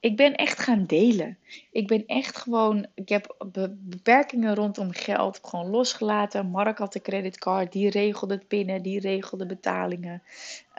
ik 0.00 0.16
ben 0.16 0.34
echt 0.34 0.58
gaan 0.58 0.84
delen. 0.84 1.38
Ik 1.70 1.86
ben 1.86 2.06
echt 2.06 2.36
gewoon, 2.36 2.86
ik 2.94 3.08
heb 3.08 3.34
beperkingen 3.78 4.54
rondom 4.54 4.92
geld 4.92 5.40
gewoon 5.42 5.70
losgelaten. 5.70 6.46
Mark 6.46 6.78
had 6.78 6.92
de 6.92 7.00
creditcard, 7.00 7.72
die 7.72 7.90
regelde 7.90 8.34
het 8.34 8.48
pinnen, 8.48 8.82
die 8.82 9.00
regelde 9.00 9.46
betalingen. 9.46 10.22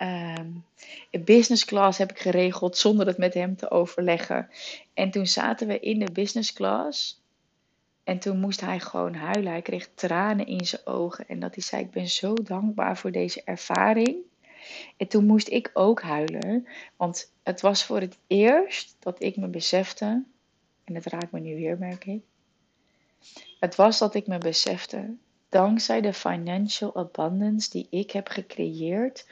Um, 0.01 0.65
business 1.25 1.65
class 1.65 1.97
heb 1.97 2.11
ik 2.11 2.19
geregeld 2.19 2.77
zonder 2.77 3.07
het 3.07 3.17
met 3.17 3.33
hem 3.33 3.55
te 3.55 3.71
overleggen. 3.71 4.49
En 4.93 5.11
toen 5.11 5.27
zaten 5.27 5.67
we 5.67 5.79
in 5.79 5.99
de 5.99 6.11
business 6.11 6.53
class. 6.53 7.21
En 8.03 8.19
toen 8.19 8.39
moest 8.39 8.61
hij 8.61 8.79
gewoon 8.79 9.13
huilen. 9.13 9.51
Hij 9.51 9.61
kreeg 9.61 9.89
tranen 9.93 10.47
in 10.47 10.65
zijn 10.65 10.85
ogen. 10.85 11.27
En 11.27 11.39
dat 11.39 11.55
hij 11.55 11.63
zei: 11.63 11.83
Ik 11.83 11.91
ben 11.91 12.07
zo 12.07 12.33
dankbaar 12.33 12.97
voor 12.97 13.11
deze 13.11 13.41
ervaring. 13.43 14.17
En 14.97 15.07
toen 15.07 15.25
moest 15.25 15.49
ik 15.49 15.71
ook 15.73 16.01
huilen, 16.01 16.67
want 16.95 17.31
het 17.43 17.61
was 17.61 17.85
voor 17.85 17.99
het 17.99 18.17
eerst 18.27 18.95
dat 18.99 19.21
ik 19.21 19.37
me 19.37 19.47
besefte, 19.47 20.23
en 20.83 20.95
het 20.95 21.05
raakt 21.05 21.31
me 21.31 21.39
nu 21.39 21.55
weer, 21.55 21.77
merk 21.77 22.05
ik. 22.05 22.21
Het 23.59 23.75
was 23.75 23.97
dat 23.97 24.13
ik 24.15 24.27
me 24.27 24.37
besefte, 24.37 25.13
dankzij 25.49 26.01
de 26.01 26.13
financial 26.13 26.95
abundance 26.95 27.69
die 27.69 27.87
ik 27.89 28.11
heb 28.11 28.27
gecreëerd, 28.27 29.27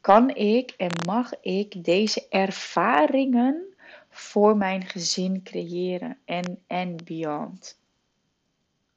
kan 0.00 0.34
ik 0.34 0.70
en 0.70 0.90
mag 1.06 1.40
ik 1.40 1.84
deze 1.84 2.26
ervaringen 2.28 3.64
voor 4.08 4.56
mijn 4.56 4.86
gezin 4.86 5.42
creëren 5.42 6.18
en 6.66 6.96
beyond. 7.04 7.79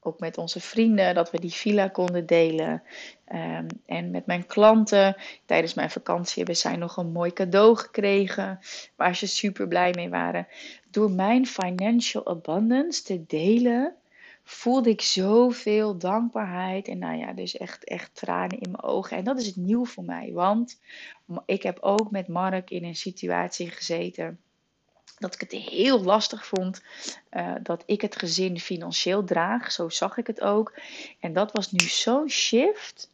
Ook 0.03 0.19
met 0.19 0.37
onze 0.37 0.59
vrienden, 0.59 1.15
dat 1.15 1.31
we 1.31 1.39
die 1.39 1.51
villa 1.51 1.87
konden 1.87 2.25
delen. 2.25 2.83
Ehm, 3.25 3.67
en 3.85 4.11
met 4.11 4.25
mijn 4.25 4.45
klanten 4.45 5.15
tijdens 5.45 5.73
mijn 5.73 5.89
vakantie 5.89 6.37
hebben 6.37 6.55
zij 6.55 6.75
nog 6.75 6.97
een 6.97 7.11
mooi 7.11 7.33
cadeau 7.33 7.75
gekregen. 7.75 8.59
Waar 8.95 9.15
ze 9.15 9.27
super 9.27 9.67
blij 9.67 9.91
mee 9.95 10.09
waren. 10.09 10.47
Door 10.91 11.11
mijn 11.11 11.45
financial 11.45 12.27
abundance 12.27 13.03
te 13.03 13.25
delen, 13.27 13.95
voelde 14.43 14.89
ik 14.89 15.01
zoveel 15.01 15.97
dankbaarheid. 15.97 16.87
En 16.87 16.97
nou 16.97 17.17
ja, 17.17 17.33
dus 17.33 17.57
echt, 17.57 17.83
echt 17.83 18.15
tranen 18.15 18.59
in 18.59 18.71
mijn 18.71 18.83
ogen. 18.83 19.17
En 19.17 19.23
dat 19.23 19.39
is 19.39 19.45
het 19.45 19.55
nieuw 19.55 19.85
voor 19.85 20.03
mij. 20.03 20.31
Want 20.33 20.79
ik 21.45 21.63
heb 21.63 21.77
ook 21.79 22.11
met 22.11 22.27
Mark 22.27 22.69
in 22.69 22.83
een 22.83 22.95
situatie 22.95 23.69
gezeten 23.69 24.39
dat 25.23 25.33
ik 25.33 25.51
het 25.51 25.51
heel 25.51 26.03
lastig 26.03 26.45
vond 26.45 26.81
uh, 27.31 27.53
dat 27.61 27.83
ik 27.85 28.01
het 28.01 28.15
gezin 28.15 28.59
financieel 28.59 29.23
draag. 29.23 29.71
Zo 29.71 29.89
zag 29.89 30.17
ik 30.17 30.27
het 30.27 30.41
ook. 30.41 30.73
En 31.19 31.33
dat 31.33 31.51
was 31.51 31.71
nu 31.71 31.79
zo'n 31.79 32.29
shift. 32.29 33.09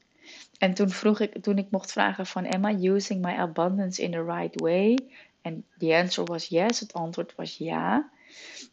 En 0.57 0.73
toen 0.73 0.89
vroeg 0.89 1.19
ik, 1.19 1.41
toen 1.41 1.57
ik 1.57 1.71
mocht 1.71 1.91
vragen 1.91 2.25
van, 2.25 2.47
am 2.47 2.65
I 2.65 2.89
using 2.89 3.21
my 3.21 3.33
abundance 3.33 4.01
in 4.01 4.11
the 4.11 4.23
right 4.23 4.59
way? 4.61 4.97
En 5.41 5.65
the 5.77 5.95
answer 5.95 6.25
was 6.25 6.47
yes. 6.47 6.79
Het 6.79 6.93
antwoord 6.93 7.35
was 7.35 7.57
ja. 7.57 8.09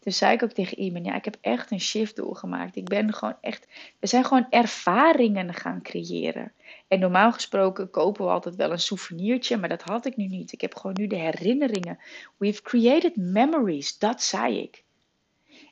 Dus 0.00 0.18
zei 0.18 0.32
ik 0.32 0.42
ook 0.42 0.52
tegen 0.52 0.78
iemand, 0.78 1.06
ja, 1.06 1.14
ik 1.14 1.24
heb 1.24 1.36
echt 1.40 1.70
een 1.70 1.80
shift 1.80 2.16
doorgemaakt. 2.16 2.76
Ik 2.76 2.88
ben 2.88 3.14
gewoon 3.14 3.36
echt, 3.40 3.66
we 3.98 4.06
zijn 4.06 4.24
gewoon 4.24 4.46
ervaringen 4.50 5.54
gaan 5.54 5.82
creëren. 5.82 6.52
En 6.88 6.98
normaal 6.98 7.32
gesproken 7.32 7.90
kopen 7.90 8.24
we 8.24 8.30
altijd 8.30 8.56
wel 8.56 8.72
een 8.72 8.78
souvenirtje, 8.78 9.56
maar 9.56 9.68
dat 9.68 9.82
had 9.82 10.06
ik 10.06 10.16
nu 10.16 10.26
niet. 10.26 10.52
Ik 10.52 10.60
heb 10.60 10.76
gewoon 10.76 10.96
nu 10.98 11.06
de 11.06 11.16
herinneringen. 11.16 11.98
We've 12.36 12.62
created 12.62 13.16
memories, 13.16 13.98
dat 13.98 14.22
zei 14.22 14.58
ik. 14.58 14.84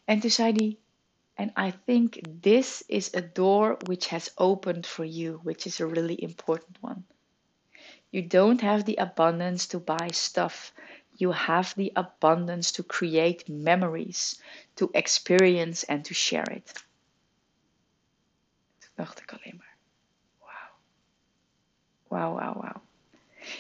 En 0.05 0.21
toen 0.21 0.31
zei 0.31 0.53
hij, 0.53 0.79
and 1.35 1.75
I 1.75 1.79
think 1.85 2.17
this 2.41 2.83
is 2.87 3.15
a 3.15 3.21
door 3.33 3.77
which 3.79 4.09
has 4.09 4.33
opened 4.35 4.87
for 4.87 5.07
you, 5.07 5.39
which 5.43 5.65
is 5.65 5.81
a 5.81 5.87
really 5.87 6.15
important 6.15 6.77
one. 6.81 7.03
You 8.11 8.27
don't 8.27 8.61
have 8.61 8.85
the 8.85 8.97
abundance 8.97 9.67
to 9.67 9.81
buy 9.81 10.09
stuff. 10.13 10.73
You 11.17 11.33
have 11.33 11.75
the 11.75 11.91
abundance 11.95 12.73
to 12.73 12.83
create 12.83 13.49
memories, 13.49 14.41
to 14.75 14.89
experience 14.93 15.87
and 15.87 16.05
to 16.05 16.15
share 16.15 16.55
it. 16.55 16.87
Toen 18.79 18.91
dacht 18.95 19.21
ik 19.21 19.33
alleen 19.33 19.57
maar. 19.57 19.64
Wauw, 22.15 22.35
wauw, 22.35 22.55
wauw. 22.61 22.83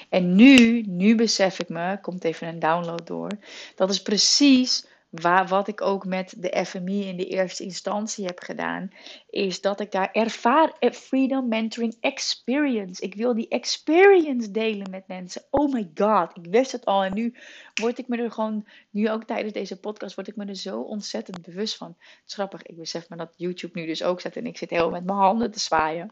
En 0.08 0.34
nu, 0.34 0.82
nu 0.86 1.14
besef 1.14 1.58
ik 1.58 1.68
me, 1.68 1.98
komt 2.00 2.24
even 2.24 2.48
een 2.48 2.58
download 2.58 3.06
door. 3.06 3.30
Dat 3.74 3.90
is 3.90 4.02
precies 4.02 4.86
waar, 5.10 5.46
wat 5.46 5.68
ik 5.68 5.80
ook 5.80 6.04
met 6.04 6.34
de 6.36 6.64
FMI 6.66 7.08
in 7.08 7.16
de 7.16 7.26
eerste 7.26 7.64
instantie 7.64 8.24
heb 8.24 8.38
gedaan, 8.38 8.90
is 9.30 9.60
dat 9.60 9.80
ik 9.80 9.92
daar 9.92 10.12
ervaar 10.12 10.72
Freedom 10.92 11.48
Mentoring 11.48 11.96
Experience. 12.00 13.02
Ik 13.02 13.14
wil 13.14 13.34
die 13.34 13.48
experience 13.48 14.50
delen 14.50 14.90
met 14.90 15.06
mensen. 15.06 15.42
Oh 15.50 15.72
my 15.72 15.90
god, 15.94 16.36
ik 16.36 16.46
wist 16.50 16.72
het 16.72 16.84
al 16.84 17.04
en 17.04 17.14
nu 17.14 17.34
word 17.74 17.98
ik 17.98 18.08
me 18.08 18.16
er 18.16 18.30
gewoon, 18.30 18.66
nu 18.90 19.10
ook 19.10 19.24
tijdens 19.24 19.52
deze 19.52 19.80
podcast, 19.80 20.14
word 20.14 20.28
ik 20.28 20.36
me 20.36 20.44
er 20.44 20.56
zo 20.56 20.80
ontzettend 20.80 21.42
bewust 21.42 21.76
van. 21.76 21.94
Het 21.98 22.22
is 22.26 22.34
grappig, 22.34 22.62
ik 22.62 22.76
besef 22.76 23.08
me 23.08 23.16
dat 23.16 23.34
YouTube 23.36 23.80
nu 23.80 23.86
dus 23.86 24.02
ook 24.02 24.20
zet 24.20 24.36
en 24.36 24.46
ik 24.46 24.58
zit 24.58 24.70
heel 24.70 24.90
met 24.90 25.04
mijn 25.04 25.18
handen 25.18 25.50
te 25.50 25.60
zwaaien. 25.60 26.10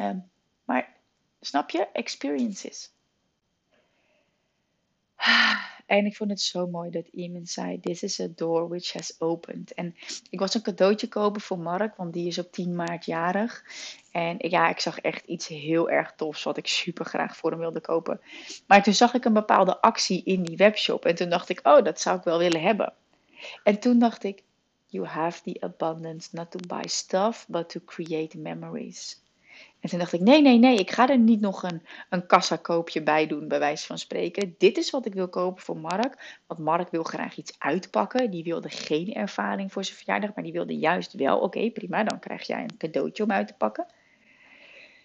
Um, 0.00 0.28
maar 0.64 0.95
snap 1.40 1.70
je? 1.70 1.88
Experiences. 1.92 2.90
En 5.86 6.06
ik 6.06 6.16
vond 6.16 6.30
het 6.30 6.40
zo 6.40 6.66
mooi 6.66 6.90
dat 6.90 7.06
iemand 7.06 7.48
zei: 7.48 7.80
This 7.80 8.02
is 8.02 8.20
a 8.20 8.26
door 8.34 8.68
which 8.68 8.92
has 8.92 9.20
opened. 9.20 9.74
En 9.74 9.94
ik 10.30 10.38
was 10.38 10.54
een 10.54 10.62
cadeautje 10.62 11.08
kopen 11.08 11.40
voor 11.40 11.58
Mark, 11.58 11.96
want 11.96 12.12
die 12.12 12.26
is 12.26 12.38
op 12.38 12.52
10 12.52 12.74
maart 12.74 13.04
jarig. 13.04 13.64
En 14.12 14.36
ja, 14.38 14.68
ik 14.68 14.80
zag 14.80 14.98
echt 14.98 15.26
iets 15.26 15.46
heel 15.46 15.90
erg 15.90 16.12
tofs 16.16 16.42
wat 16.42 16.56
ik 16.56 16.66
super 16.66 17.04
graag 17.04 17.36
voor 17.36 17.50
hem 17.50 17.58
wilde 17.58 17.80
kopen. 17.80 18.20
Maar 18.66 18.82
toen 18.82 18.94
zag 18.94 19.14
ik 19.14 19.24
een 19.24 19.32
bepaalde 19.32 19.80
actie 19.80 20.24
in 20.24 20.42
die 20.42 20.56
webshop. 20.56 21.04
En 21.04 21.14
toen 21.14 21.28
dacht 21.28 21.48
ik: 21.48 21.60
Oh, 21.62 21.84
dat 21.84 22.00
zou 22.00 22.18
ik 22.18 22.24
wel 22.24 22.38
willen 22.38 22.62
hebben. 22.62 22.92
En 23.62 23.78
toen 23.80 23.98
dacht 23.98 24.24
ik: 24.24 24.42
You 24.86 25.06
have 25.06 25.42
the 25.42 25.56
abundance 25.60 26.28
not 26.32 26.50
to 26.50 26.58
buy 26.66 26.86
stuff, 26.86 27.46
but 27.48 27.68
to 27.68 27.80
create 27.84 28.38
memories. 28.38 29.20
En 29.86 29.92
toen 29.92 30.00
dacht 30.00 30.12
ik, 30.12 30.20
nee, 30.20 30.42
nee, 30.42 30.58
nee, 30.58 30.78
ik 30.78 30.90
ga 30.90 31.08
er 31.08 31.18
niet 31.18 31.40
nog 31.40 31.62
een, 31.62 31.82
een 32.10 32.26
kassakoopje 32.26 33.02
bij 33.02 33.26
doen, 33.26 33.48
bij 33.48 33.58
wijze 33.58 33.86
van 33.86 33.98
spreken. 33.98 34.54
Dit 34.58 34.76
is 34.76 34.90
wat 34.90 35.06
ik 35.06 35.14
wil 35.14 35.28
kopen 35.28 35.62
voor 35.62 35.76
Mark. 35.76 36.40
Want 36.46 36.60
Mark 36.60 36.90
wil 36.90 37.02
graag 37.02 37.36
iets 37.36 37.54
uitpakken. 37.58 38.30
Die 38.30 38.44
wilde 38.44 38.68
geen 38.68 39.14
ervaring 39.14 39.72
voor 39.72 39.84
zijn 39.84 39.96
verjaardag, 39.96 40.34
maar 40.34 40.44
die 40.44 40.52
wilde 40.52 40.78
juist 40.78 41.12
wel, 41.12 41.38
oké, 41.38 41.70
prima, 41.70 42.04
dan 42.04 42.18
krijg 42.18 42.46
jij 42.46 42.62
een 42.62 42.76
cadeautje 42.76 43.22
om 43.22 43.30
uit 43.30 43.46
te 43.46 43.54
pakken. 43.54 43.86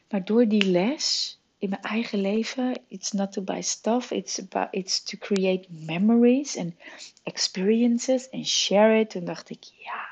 Maar 0.09 0.25
door 0.25 0.47
die 0.47 0.65
les 0.65 1.39
in 1.57 1.69
mijn 1.69 1.81
eigen 1.81 2.21
leven, 2.21 2.81
it's 2.87 3.11
not 3.11 3.31
to 3.31 3.41
buy 3.41 3.61
stuff, 3.61 4.11
it's, 4.11 4.39
about, 4.39 4.67
it's 4.71 5.03
to 5.03 5.17
create 5.17 5.67
memories 5.69 6.57
and 6.57 6.73
experiences 7.23 8.31
and 8.31 8.47
share 8.47 8.99
it. 8.99 9.09
Toen 9.09 9.25
dacht 9.25 9.49
ik, 9.49 9.63
ja, 9.63 10.10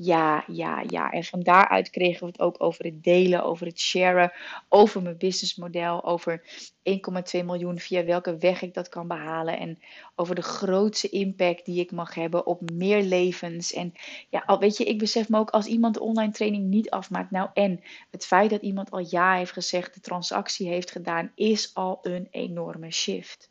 ja, 0.00 0.44
ja, 0.46 0.84
ja. 0.88 1.10
En 1.10 1.24
van 1.24 1.40
daaruit 1.40 1.90
kregen 1.90 2.20
we 2.20 2.26
het 2.26 2.40
ook 2.40 2.62
over 2.62 2.84
het 2.84 3.02
delen, 3.02 3.44
over 3.44 3.66
het 3.66 3.80
sharen, 3.80 4.32
over 4.68 5.02
mijn 5.02 5.16
businessmodel, 5.16 6.04
over 6.04 6.42
1,2 6.82 7.44
miljoen, 7.44 7.78
via 7.78 8.04
welke 8.04 8.36
weg 8.36 8.62
ik 8.62 8.74
dat 8.74 8.88
kan 8.88 9.08
behalen. 9.08 9.58
En 9.58 9.78
over 10.14 10.34
de 10.34 10.42
grootste 10.42 11.08
impact 11.08 11.64
die 11.64 11.80
ik 11.80 11.92
mag 11.92 12.14
hebben 12.14 12.46
op 12.46 12.70
meer 12.70 13.02
levens. 13.02 13.72
En 13.72 13.92
ja, 14.28 14.58
weet 14.58 14.76
je, 14.76 14.84
ik 14.84 14.98
besef 14.98 15.28
me 15.28 15.38
ook 15.38 15.50
als 15.50 15.66
iemand 15.66 15.94
de 15.94 16.00
online 16.00 16.32
training 16.32 16.64
niet 16.64 16.90
afmaakt. 16.90 17.30
Nou, 17.30 17.50
en 17.54 17.80
het 18.10 18.26
feit 18.26 18.50
dat 18.50 18.62
iemand 18.62 18.90
al 18.90 19.06
ja 19.10 19.34
heeft 19.34 19.52
gezegd, 19.52 19.94
de 19.94 20.00
transactie 20.00 20.68
heeft 20.68 20.90
gedaan, 20.90 21.32
is 21.34 21.74
al 21.74 21.98
een 22.02 22.28
enorme 22.30 22.90
shift 22.90 23.50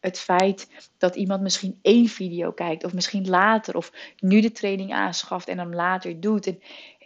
het 0.00 0.18
feit 0.18 0.90
dat 0.98 1.16
iemand 1.16 1.42
misschien 1.42 1.78
één 1.82 2.08
video 2.08 2.52
kijkt, 2.52 2.84
of 2.84 2.94
misschien 2.94 3.28
later, 3.28 3.76
of 3.76 3.92
nu 4.18 4.40
de 4.40 4.52
training 4.52 4.92
aanschaft 4.92 5.48
en 5.48 5.58
hem 5.58 5.74
later 5.74 6.20
doet. 6.20 6.46
En 6.46 6.58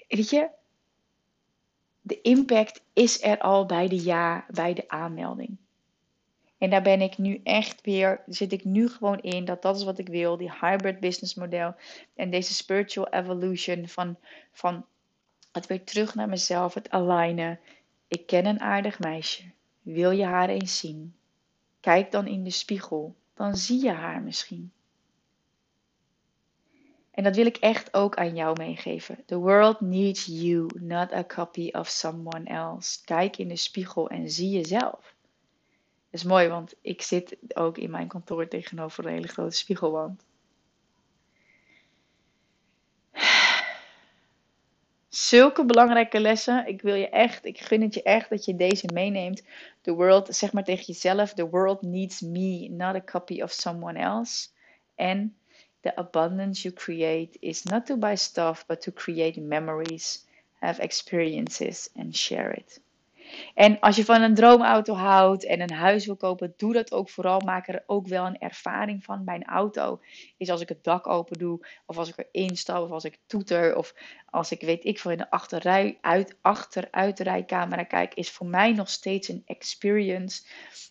weet 0.09 0.31
je, 0.31 0.49
de 2.01 2.21
impact 2.21 2.83
is 2.93 3.23
er 3.23 3.39
al 3.39 3.67
bij 3.67 3.89
de 3.89 4.05
ja, 4.05 4.47
bij 4.51 4.75
de 4.75 4.89
aanmelding. 4.89 5.57
En 6.59 6.71
daar 6.71 6.83
ben 6.83 7.01
ik 7.01 7.19
nu 7.19 7.41
echt 7.45 7.81
weer, 7.81 8.23
zit 8.27 8.53
ik 8.53 8.65
nu 8.65 8.89
gewoon 8.89 9.21
in, 9.21 9.45
dat 9.45 9.63
dat 9.63 9.77
is 9.77 9.85
wat 9.85 9.99
ik 9.99 10.09
wil, 10.09 10.37
die 10.37 10.53
hybrid 10.61 11.01
business 11.01 11.35
model 11.35 11.75
en 12.15 12.31
deze 12.31 12.55
spiritual 12.55 13.09
evolution 13.09 13.89
van, 13.89 14.17
van 14.53 14.85
het 15.53 15.67
weer 15.67 15.85
terug 15.85 16.15
naar 16.15 16.29
mezelf, 16.29 16.75
het 16.75 16.91
alignen. 16.91 17.61
Ik 18.09 18.27
ken 18.27 18.47
een 18.47 18.61
aardig 18.61 18.99
meisje. 18.99 19.43
Wil 19.81 20.11
je 20.11 20.25
haar 20.25 20.49
eens 20.49 20.79
zien? 20.79 21.15
Kijk 21.83 22.11
dan 22.11 22.27
in 22.27 22.45
de 22.45 22.51
spiegel, 22.51 23.15
dan 23.35 23.57
zie 23.57 23.83
je 23.83 23.91
haar 23.91 24.23
misschien. 24.23 24.73
En 27.11 27.25
dat 27.25 27.37
wil 27.37 27.47
ik 27.47 27.57
echt 27.57 27.95
ook 27.95 28.17
aan 28.17 28.35
jou 28.35 28.57
meegeven. 28.59 29.25
The 29.27 29.37
world 29.37 29.81
needs 29.81 30.27
you, 30.27 30.67
not 30.81 31.13
a 31.13 31.25
copy 31.25 31.69
of 31.73 31.89
someone 31.89 32.45
else. 32.45 33.05
Kijk 33.05 33.37
in 33.37 33.49
de 33.49 33.57
spiegel 33.57 34.11
en 34.11 34.31
zie 34.31 34.51
jezelf. 34.51 35.15
Dat 36.11 36.21
is 36.21 36.25
mooi, 36.25 36.49
want 36.49 36.75
ik 36.81 37.03
zit 37.03 37.37
ook 37.55 37.79
in 37.79 37.91
mijn 37.91 38.09
kantoor 38.09 38.49
tegenover 38.49 39.07
een 39.07 39.13
hele 39.13 39.29
grote 39.29 39.57
spiegelwand. 39.57 40.25
Zulke 45.15 45.65
belangrijke 45.65 46.21
lessen. 46.21 46.67
Ik 46.67 46.83
wil 46.83 46.95
je 46.95 47.09
echt, 47.09 47.45
ik 47.45 47.61
gun 47.61 47.83
het 47.83 47.95
je 47.95 48.03
echt 48.03 48.31
dat 48.31 48.45
je 48.45 48.57
deze 48.57 48.87
meeneemt. 48.93 49.43
The 49.81 49.93
world, 49.93 50.37
zeg 50.37 50.53
maar 50.53 50.65
tegen 50.65 50.85
jezelf: 50.85 51.35
The 51.35 51.49
world 51.49 51.83
needs 51.83 52.21
me, 52.21 52.69
not 52.69 52.95
a 52.95 53.03
copy 53.05 53.43
of 53.43 53.51
someone 53.51 53.99
else. 53.99 54.49
En 54.95 55.37
the 55.81 55.97
abundance 55.97 56.63
you 56.63 56.75
create 56.75 57.39
is 57.41 57.63
not 57.63 57.87
to 57.87 57.97
buy 57.97 58.15
stuff, 58.15 58.67
but 58.67 58.81
to 58.81 58.93
create 58.93 59.41
memories, 59.41 60.27
have 60.53 60.83
experiences 60.83 61.89
and 61.97 62.17
share 62.17 62.55
it. 62.57 62.81
En 63.55 63.81
als 63.81 63.97
je 63.97 64.05
van 64.05 64.23
een 64.23 64.35
droomauto 64.35 64.95
houdt 64.95 65.45
en 65.45 65.61
een 65.61 65.73
huis 65.73 66.07
wil 66.07 66.17
kopen, 66.17 66.55
doe 66.57 66.73
dat 66.73 66.93
ook 66.93 67.11
vooral. 67.11 67.41
Maak 67.41 67.69
er 67.69 67.83
ook 67.87 68.07
wel 68.07 68.27
een 68.27 68.39
ervaring 68.39 69.05
van. 69.05 69.25
Bij 69.25 69.35
een 69.35 69.45
auto 69.45 70.01
is 70.37 70.51
als 70.51 70.61
ik 70.61 70.69
het 70.69 70.85
dak 70.85 71.07
open 71.07 71.39
doe, 71.39 71.67
of 71.87 71.99
als 71.99 72.09
ik 72.09 72.27
erin 72.33 72.57
stap, 72.57 72.85
of 72.85 72.91
als 72.91 73.05
ik 73.05 73.19
toeter, 73.27 73.77
of 73.77 73.95
als 74.31 74.51
ik 74.51 74.61
weet 74.61 74.85
ik 74.85 74.99
veel 74.99 75.11
in 75.11 75.19
de 75.19 75.31
achterrij, 75.31 75.99
uit, 76.01 76.37
achteruitrijcamera 76.41 77.85
kijk, 77.85 78.15
is 78.15 78.31
voor 78.31 78.47
mij 78.47 78.73
nog 78.73 78.89
steeds 78.89 79.29
een 79.29 79.43
experience. 79.47 80.43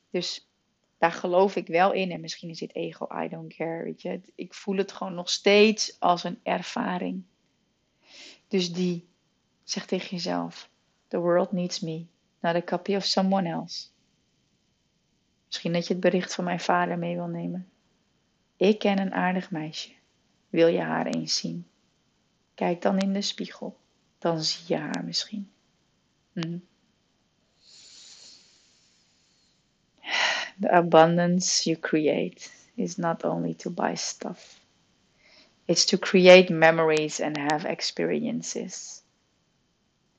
Dus 0.10 0.50
daar 0.98 1.12
geloof 1.12 1.56
ik 1.56 1.68
wel 1.68 1.92
in. 1.92 2.12
En 2.12 2.22
misschien 2.22 2.50
is 2.50 2.60
dit 2.60 2.76
ego, 2.76 3.08
I 3.24 3.28
don't 3.28 3.54
care. 3.56 3.84
Weet 3.84 4.02
je. 4.02 4.22
Ik 4.36 4.54
voel 4.54 4.78
het 4.78 4.92
gewoon 4.92 5.14
nog 5.14 5.30
steeds 5.30 6.00
als 6.00 6.24
een 6.24 6.40
ervaring. 6.44 7.24
Dus 8.48 8.74
die, 8.74 9.08
zeg 9.64 9.86
tegen 9.86 10.10
jezelf: 10.10 10.70
The 11.08 11.20
world 11.20 11.52
needs 11.52 11.80
me 11.80 12.06
not 12.42 12.56
a 12.56 12.62
copy 12.62 12.96
of 12.96 13.06
someone 13.06 13.50
else. 13.50 13.88
Misschien 15.46 15.74
dat 15.74 15.88
je 15.88 15.94
het 15.94 16.02
bericht 16.02 16.34
van 16.34 16.44
mijn 16.44 16.60
vader 16.60 16.98
mee 16.98 17.16
wil 17.16 17.28
nemen. 17.28 17.70
Ik 18.58 18.80
ken 18.80 19.00
een 19.00 19.14
aardig 19.14 19.52
meisje. 19.52 19.92
Wil 20.50 20.68
je 20.68 20.82
haar 20.82 21.06
eens 21.06 21.36
zien? 21.36 21.68
Kijk 22.54 22.82
dan 22.82 22.98
in 22.98 23.14
de 23.14 23.22
spiegel. 23.22 23.78
Dan 24.18 24.44
zie 24.44 24.64
je 24.68 24.78
haar 24.78 25.04
misschien. 25.06 25.52
Hm. 26.34 26.58
The 30.60 30.70
abundance 30.70 31.70
you 31.70 31.80
create 31.80 32.50
is 32.76 32.98
not 32.98 33.24
only 33.24 33.54
to 33.54 33.70
buy 33.70 33.96
stuff. 33.96 34.60
It's 35.66 35.86
to 35.86 35.98
create 35.98 36.54
memories 36.54 37.20
and 37.20 37.38
have 37.38 37.66
experiences. 37.66 39.02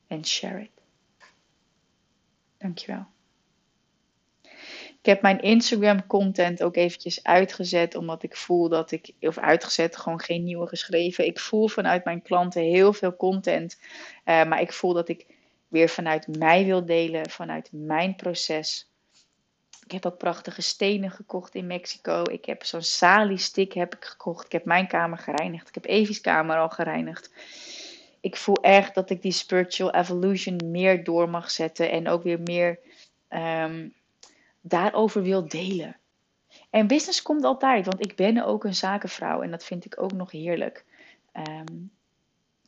And 0.09 0.27
share 0.27 0.59
it. 0.59 0.72
Dankjewel. 2.63 3.07
Ik 5.03 5.09
heb 5.09 5.23
mijn 5.23 5.41
Instagram 5.41 6.07
content 6.07 6.63
ook 6.63 6.77
eventjes 6.77 7.25
uitgezet, 7.25 7.95
omdat 7.95 8.23
ik 8.23 8.37
voel 8.37 8.69
dat 8.69 8.91
ik, 8.91 9.13
of 9.21 9.39
uitgezet, 9.39 9.97
gewoon 9.97 10.21
geen 10.21 10.45
nieuwe 10.45 10.67
geschreven. 10.67 11.27
Ik 11.27 11.41
voel 11.41 11.69
vanuit 11.69 12.05
mijn 12.05 12.23
klanten 12.23 12.63
heel 12.63 12.93
veel 12.93 13.17
content, 13.17 13.79
uh, 14.25 14.45
maar 14.45 14.61
ik 14.61 14.73
voel 14.73 14.93
dat 14.93 15.09
ik 15.09 15.27
weer 15.69 15.89
vanuit 15.89 16.39
mij 16.39 16.65
wil 16.65 16.85
delen, 16.87 17.31
vanuit 17.31 17.69
mijn 17.73 18.17
proces. 18.17 18.91
Ik 19.85 19.93
heb 19.93 20.07
ook 20.07 20.19
prachtige 20.19 20.63
stenen 20.63 21.11
gekocht 21.11 21.55
in 21.55 21.67
Mexico. 21.67 22.23
Ik 22.23 22.45
heb 22.45 22.65
zo'n 22.65 22.83
sali 22.83 23.39
stick 23.39 23.73
heb 23.73 23.95
ik 23.95 24.05
gekocht. 24.05 24.45
Ik 24.45 24.53
heb 24.53 24.65
mijn 24.65 24.87
kamer 24.87 25.19
gereinigd. 25.19 25.69
Ik 25.69 25.75
heb 25.75 25.85
Evie's 25.85 26.21
kamer 26.21 26.57
al 26.57 26.69
gereinigd. 26.69 27.31
Ik 28.23 28.37
voel 28.37 28.57
echt 28.57 28.95
dat 28.95 29.11
ik 29.11 29.23
die 29.23 29.33
spiritual 29.33 29.95
evolution 29.95 30.61
meer 30.65 31.05
door 31.05 31.29
mag 31.29 31.51
zetten 31.51 31.91
en 31.91 32.09
ook 32.09 32.23
weer 32.23 32.41
meer 32.41 32.79
um, 33.29 33.95
daarover 34.61 35.23
wil 35.23 35.49
delen. 35.49 35.97
En 36.71 36.87
business 36.87 37.23
komt 37.23 37.45
altijd, 37.45 37.87
want 37.87 38.07
ik 38.07 38.17
ben 38.17 38.45
ook 38.45 38.65
een 38.65 38.75
zakenvrouw 38.75 39.43
en 39.43 39.51
dat 39.51 39.65
vind 39.65 39.85
ik 39.85 40.03
ook 40.03 40.13
nog 40.13 40.31
heerlijk. 40.31 40.85
Um, 41.33 41.91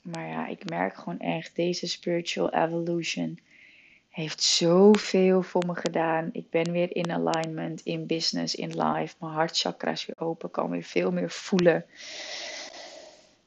maar 0.03 0.29
ja, 0.29 0.47
ik 0.47 0.69
merk 0.69 0.97
gewoon 0.97 1.21
echt, 1.21 1.57
deze 1.57 1.89
spiritual 1.89 2.53
evolution 2.53 3.39
heeft 4.09 4.43
zoveel 4.43 5.43
voor 5.43 5.67
me 5.67 5.75
gedaan. 5.75 6.29
Ik 6.33 6.51
ben 6.51 6.73
weer 6.73 6.97
in 6.97 7.13
alignment, 7.13 7.81
in 7.81 8.07
business, 8.07 8.55
in 8.55 8.69
life. 8.69 9.15
Mijn 9.21 9.33
hartchakra 9.33 9.91
is 9.91 10.07
weer 10.07 10.27
open, 10.27 10.51
kan 10.51 10.71
weer 10.71 10.83
veel 10.83 11.11
meer 11.11 11.31
voelen. 11.31 11.85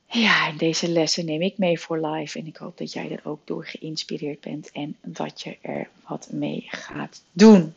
Ja, 0.10 0.52
deze 0.52 0.90
lessen 0.90 1.26
neem 1.26 1.42
ik 1.42 1.58
mee 1.58 1.80
voor 1.80 2.08
life. 2.08 2.40
En 2.40 2.48
ik 2.48 2.58
hoop 2.58 2.78
dat 2.78 2.94
jij 2.94 3.12
er 3.12 3.22
ook 3.24 3.40
door 3.44 3.66
geïnspireerd 3.66 4.42
bent 4.42 4.72
en 4.72 4.98
dat 5.02 5.42
je 5.42 5.58
er 5.62 5.90
wat 6.08 6.28
mee 6.32 6.66
gaat 6.68 7.24
doen. 7.32 7.74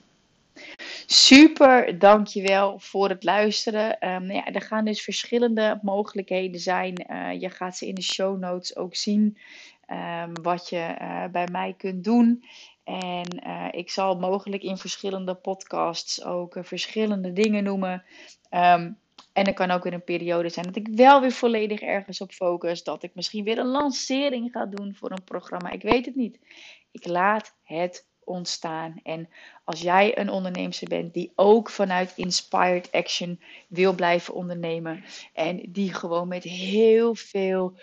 Super, 1.06 1.98
dankjewel 1.98 2.78
voor 2.78 3.08
het 3.08 3.24
luisteren. 3.24 4.08
Um, 4.08 4.30
ja, 4.30 4.46
er 4.46 4.62
gaan 4.62 4.84
dus 4.84 5.02
verschillende 5.02 5.78
mogelijkheden 5.82 6.60
zijn. 6.60 7.06
Uh, 7.10 7.40
je 7.40 7.50
gaat 7.50 7.76
ze 7.76 7.86
in 7.86 7.94
de 7.94 8.02
show 8.02 8.38
notes 8.38 8.76
ook 8.76 8.96
zien. 8.96 9.38
Um, 10.24 10.42
wat 10.42 10.68
je 10.68 10.96
uh, 11.00 11.24
bij 11.32 11.48
mij 11.52 11.74
kunt 11.78 12.04
doen. 12.04 12.44
En 12.84 13.46
uh, 13.46 13.66
ik 13.70 13.90
zal 13.90 14.18
mogelijk 14.18 14.62
in 14.62 14.76
verschillende 14.76 15.34
podcasts 15.34 16.24
ook 16.24 16.56
verschillende 16.60 17.32
dingen 17.32 17.64
noemen. 17.64 18.02
Um, 18.50 18.98
en 19.32 19.44
er 19.44 19.54
kan 19.54 19.70
ook 19.70 19.82
weer 19.82 19.92
een 19.92 20.04
periode 20.04 20.48
zijn 20.48 20.66
dat 20.66 20.76
ik 20.76 20.88
wel 20.88 21.20
weer 21.20 21.32
volledig 21.32 21.80
ergens 21.80 22.20
op 22.20 22.32
focus. 22.32 22.82
Dat 22.82 23.02
ik 23.02 23.14
misschien 23.14 23.44
weer 23.44 23.58
een 23.58 23.66
lancering 23.66 24.52
ga 24.52 24.66
doen 24.66 24.94
voor 24.94 25.10
een 25.10 25.24
programma. 25.24 25.70
Ik 25.70 25.82
weet 25.82 26.06
het 26.06 26.14
niet. 26.14 26.38
Ik 26.90 27.06
laat 27.06 27.54
het 27.62 28.08
ontstaan. 28.24 29.00
En 29.02 29.28
als 29.64 29.80
jij 29.80 30.18
een 30.18 30.30
ondernemer 30.30 30.80
bent 30.88 31.14
die 31.14 31.32
ook 31.34 31.70
vanuit 31.70 32.12
Inspired 32.16 32.92
Action 32.92 33.40
wil 33.68 33.94
blijven 33.94 34.34
ondernemen. 34.34 35.04
En 35.32 35.62
die 35.68 35.94
gewoon 35.94 36.28
met 36.28 36.42
heel 36.42 37.14
veel 37.14 37.78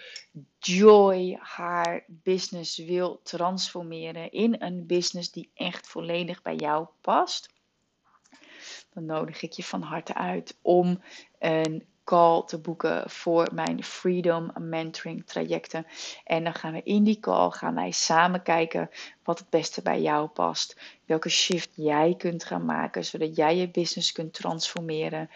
joy 0.60 1.38
haar 1.40 2.04
business 2.08 2.78
wil 2.78 3.20
transformeren 3.24 4.32
in 4.32 4.56
een 4.60 4.86
business 4.86 5.32
die 5.32 5.52
echt 5.54 5.88
volledig 5.88 6.42
bij 6.42 6.56
jou 6.56 6.88
past. 7.02 7.56
Dan 8.98 9.06
nodig 9.06 9.42
ik 9.42 9.52
je 9.52 9.64
van 9.64 9.82
harte 9.82 10.16
uit 10.16 10.58
om 10.62 11.02
een 11.40 11.84
call 12.04 12.44
te 12.46 12.60
boeken 12.60 13.10
voor 13.10 13.50
mijn 13.54 13.84
Freedom 13.84 14.52
Mentoring 14.60 15.26
trajecten. 15.26 15.86
En 16.24 16.44
dan 16.44 16.54
gaan 16.54 16.74
we 16.74 16.82
in 16.84 17.04
die 17.04 17.20
call 17.20 17.50
gaan 17.50 17.76
wij 17.76 17.92
samen 17.92 18.44
kijken 18.44 18.90
wat 19.24 19.40
het 19.40 19.50
beste 19.50 19.82
bij 19.82 20.02
jou 20.02 20.28
past. 20.28 20.80
Welke 21.06 21.30
shift 21.30 21.70
jij 21.76 22.16
kunt 22.18 22.44
gaan 22.44 22.66
maken 22.66 23.06
zodat 23.06 23.36
jij 23.36 23.58
je 23.58 23.70
business 23.70 24.12
kunt 24.12 24.34
transformeren 24.34 25.30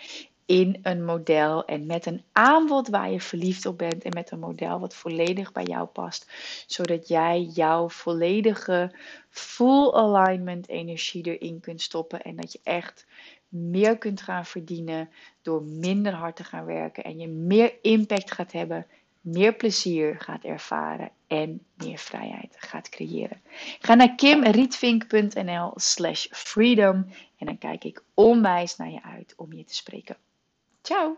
in 0.45 0.79
een 0.81 1.05
model 1.05 1.65
en 1.65 1.85
met 1.85 2.05
een 2.05 2.23
aanbod 2.31 2.87
waar 2.87 3.11
je 3.11 3.21
verliefd 3.21 3.65
op 3.65 3.77
bent 3.77 4.03
en 4.03 4.13
met 4.13 4.31
een 4.31 4.39
model 4.39 4.79
wat 4.79 4.95
volledig 4.95 5.51
bij 5.51 5.63
jou 5.63 5.87
past, 5.87 6.31
zodat 6.67 7.07
jij 7.07 7.41
jouw 7.41 7.89
volledige 7.89 8.95
full 9.29 9.91
alignment 9.91 10.69
energie 10.69 11.23
erin 11.23 11.59
kunt 11.59 11.81
stoppen 11.81 12.21
en 12.21 12.35
dat 12.35 12.51
je 12.51 12.59
echt 12.63 13.05
meer 13.51 13.97
kunt 13.97 14.21
gaan 14.21 14.45
verdienen 14.45 15.09
door 15.41 15.63
minder 15.63 16.13
hard 16.13 16.35
te 16.35 16.43
gaan 16.43 16.65
werken 16.65 17.03
en 17.03 17.19
je 17.19 17.27
meer 17.27 17.73
impact 17.81 18.31
gaat 18.31 18.51
hebben, 18.51 18.87
meer 19.21 19.53
plezier 19.53 20.19
gaat 20.19 20.43
ervaren 20.43 21.11
en 21.27 21.61
meer 21.73 21.97
vrijheid 21.97 22.55
gaat 22.57 22.89
creëren. 22.89 23.41
Ga 23.79 23.95
naar 23.95 24.15
kimrietvink.nl 24.15 25.71
slash 25.75 26.25
freedom 26.29 27.05
en 27.37 27.45
dan 27.45 27.57
kijk 27.57 27.83
ik 27.83 28.03
onwijs 28.13 28.77
naar 28.77 28.91
je 28.91 29.03
uit 29.03 29.33
om 29.37 29.53
je 29.53 29.63
te 29.63 29.75
spreken. 29.75 30.17
Ciao! 30.81 31.17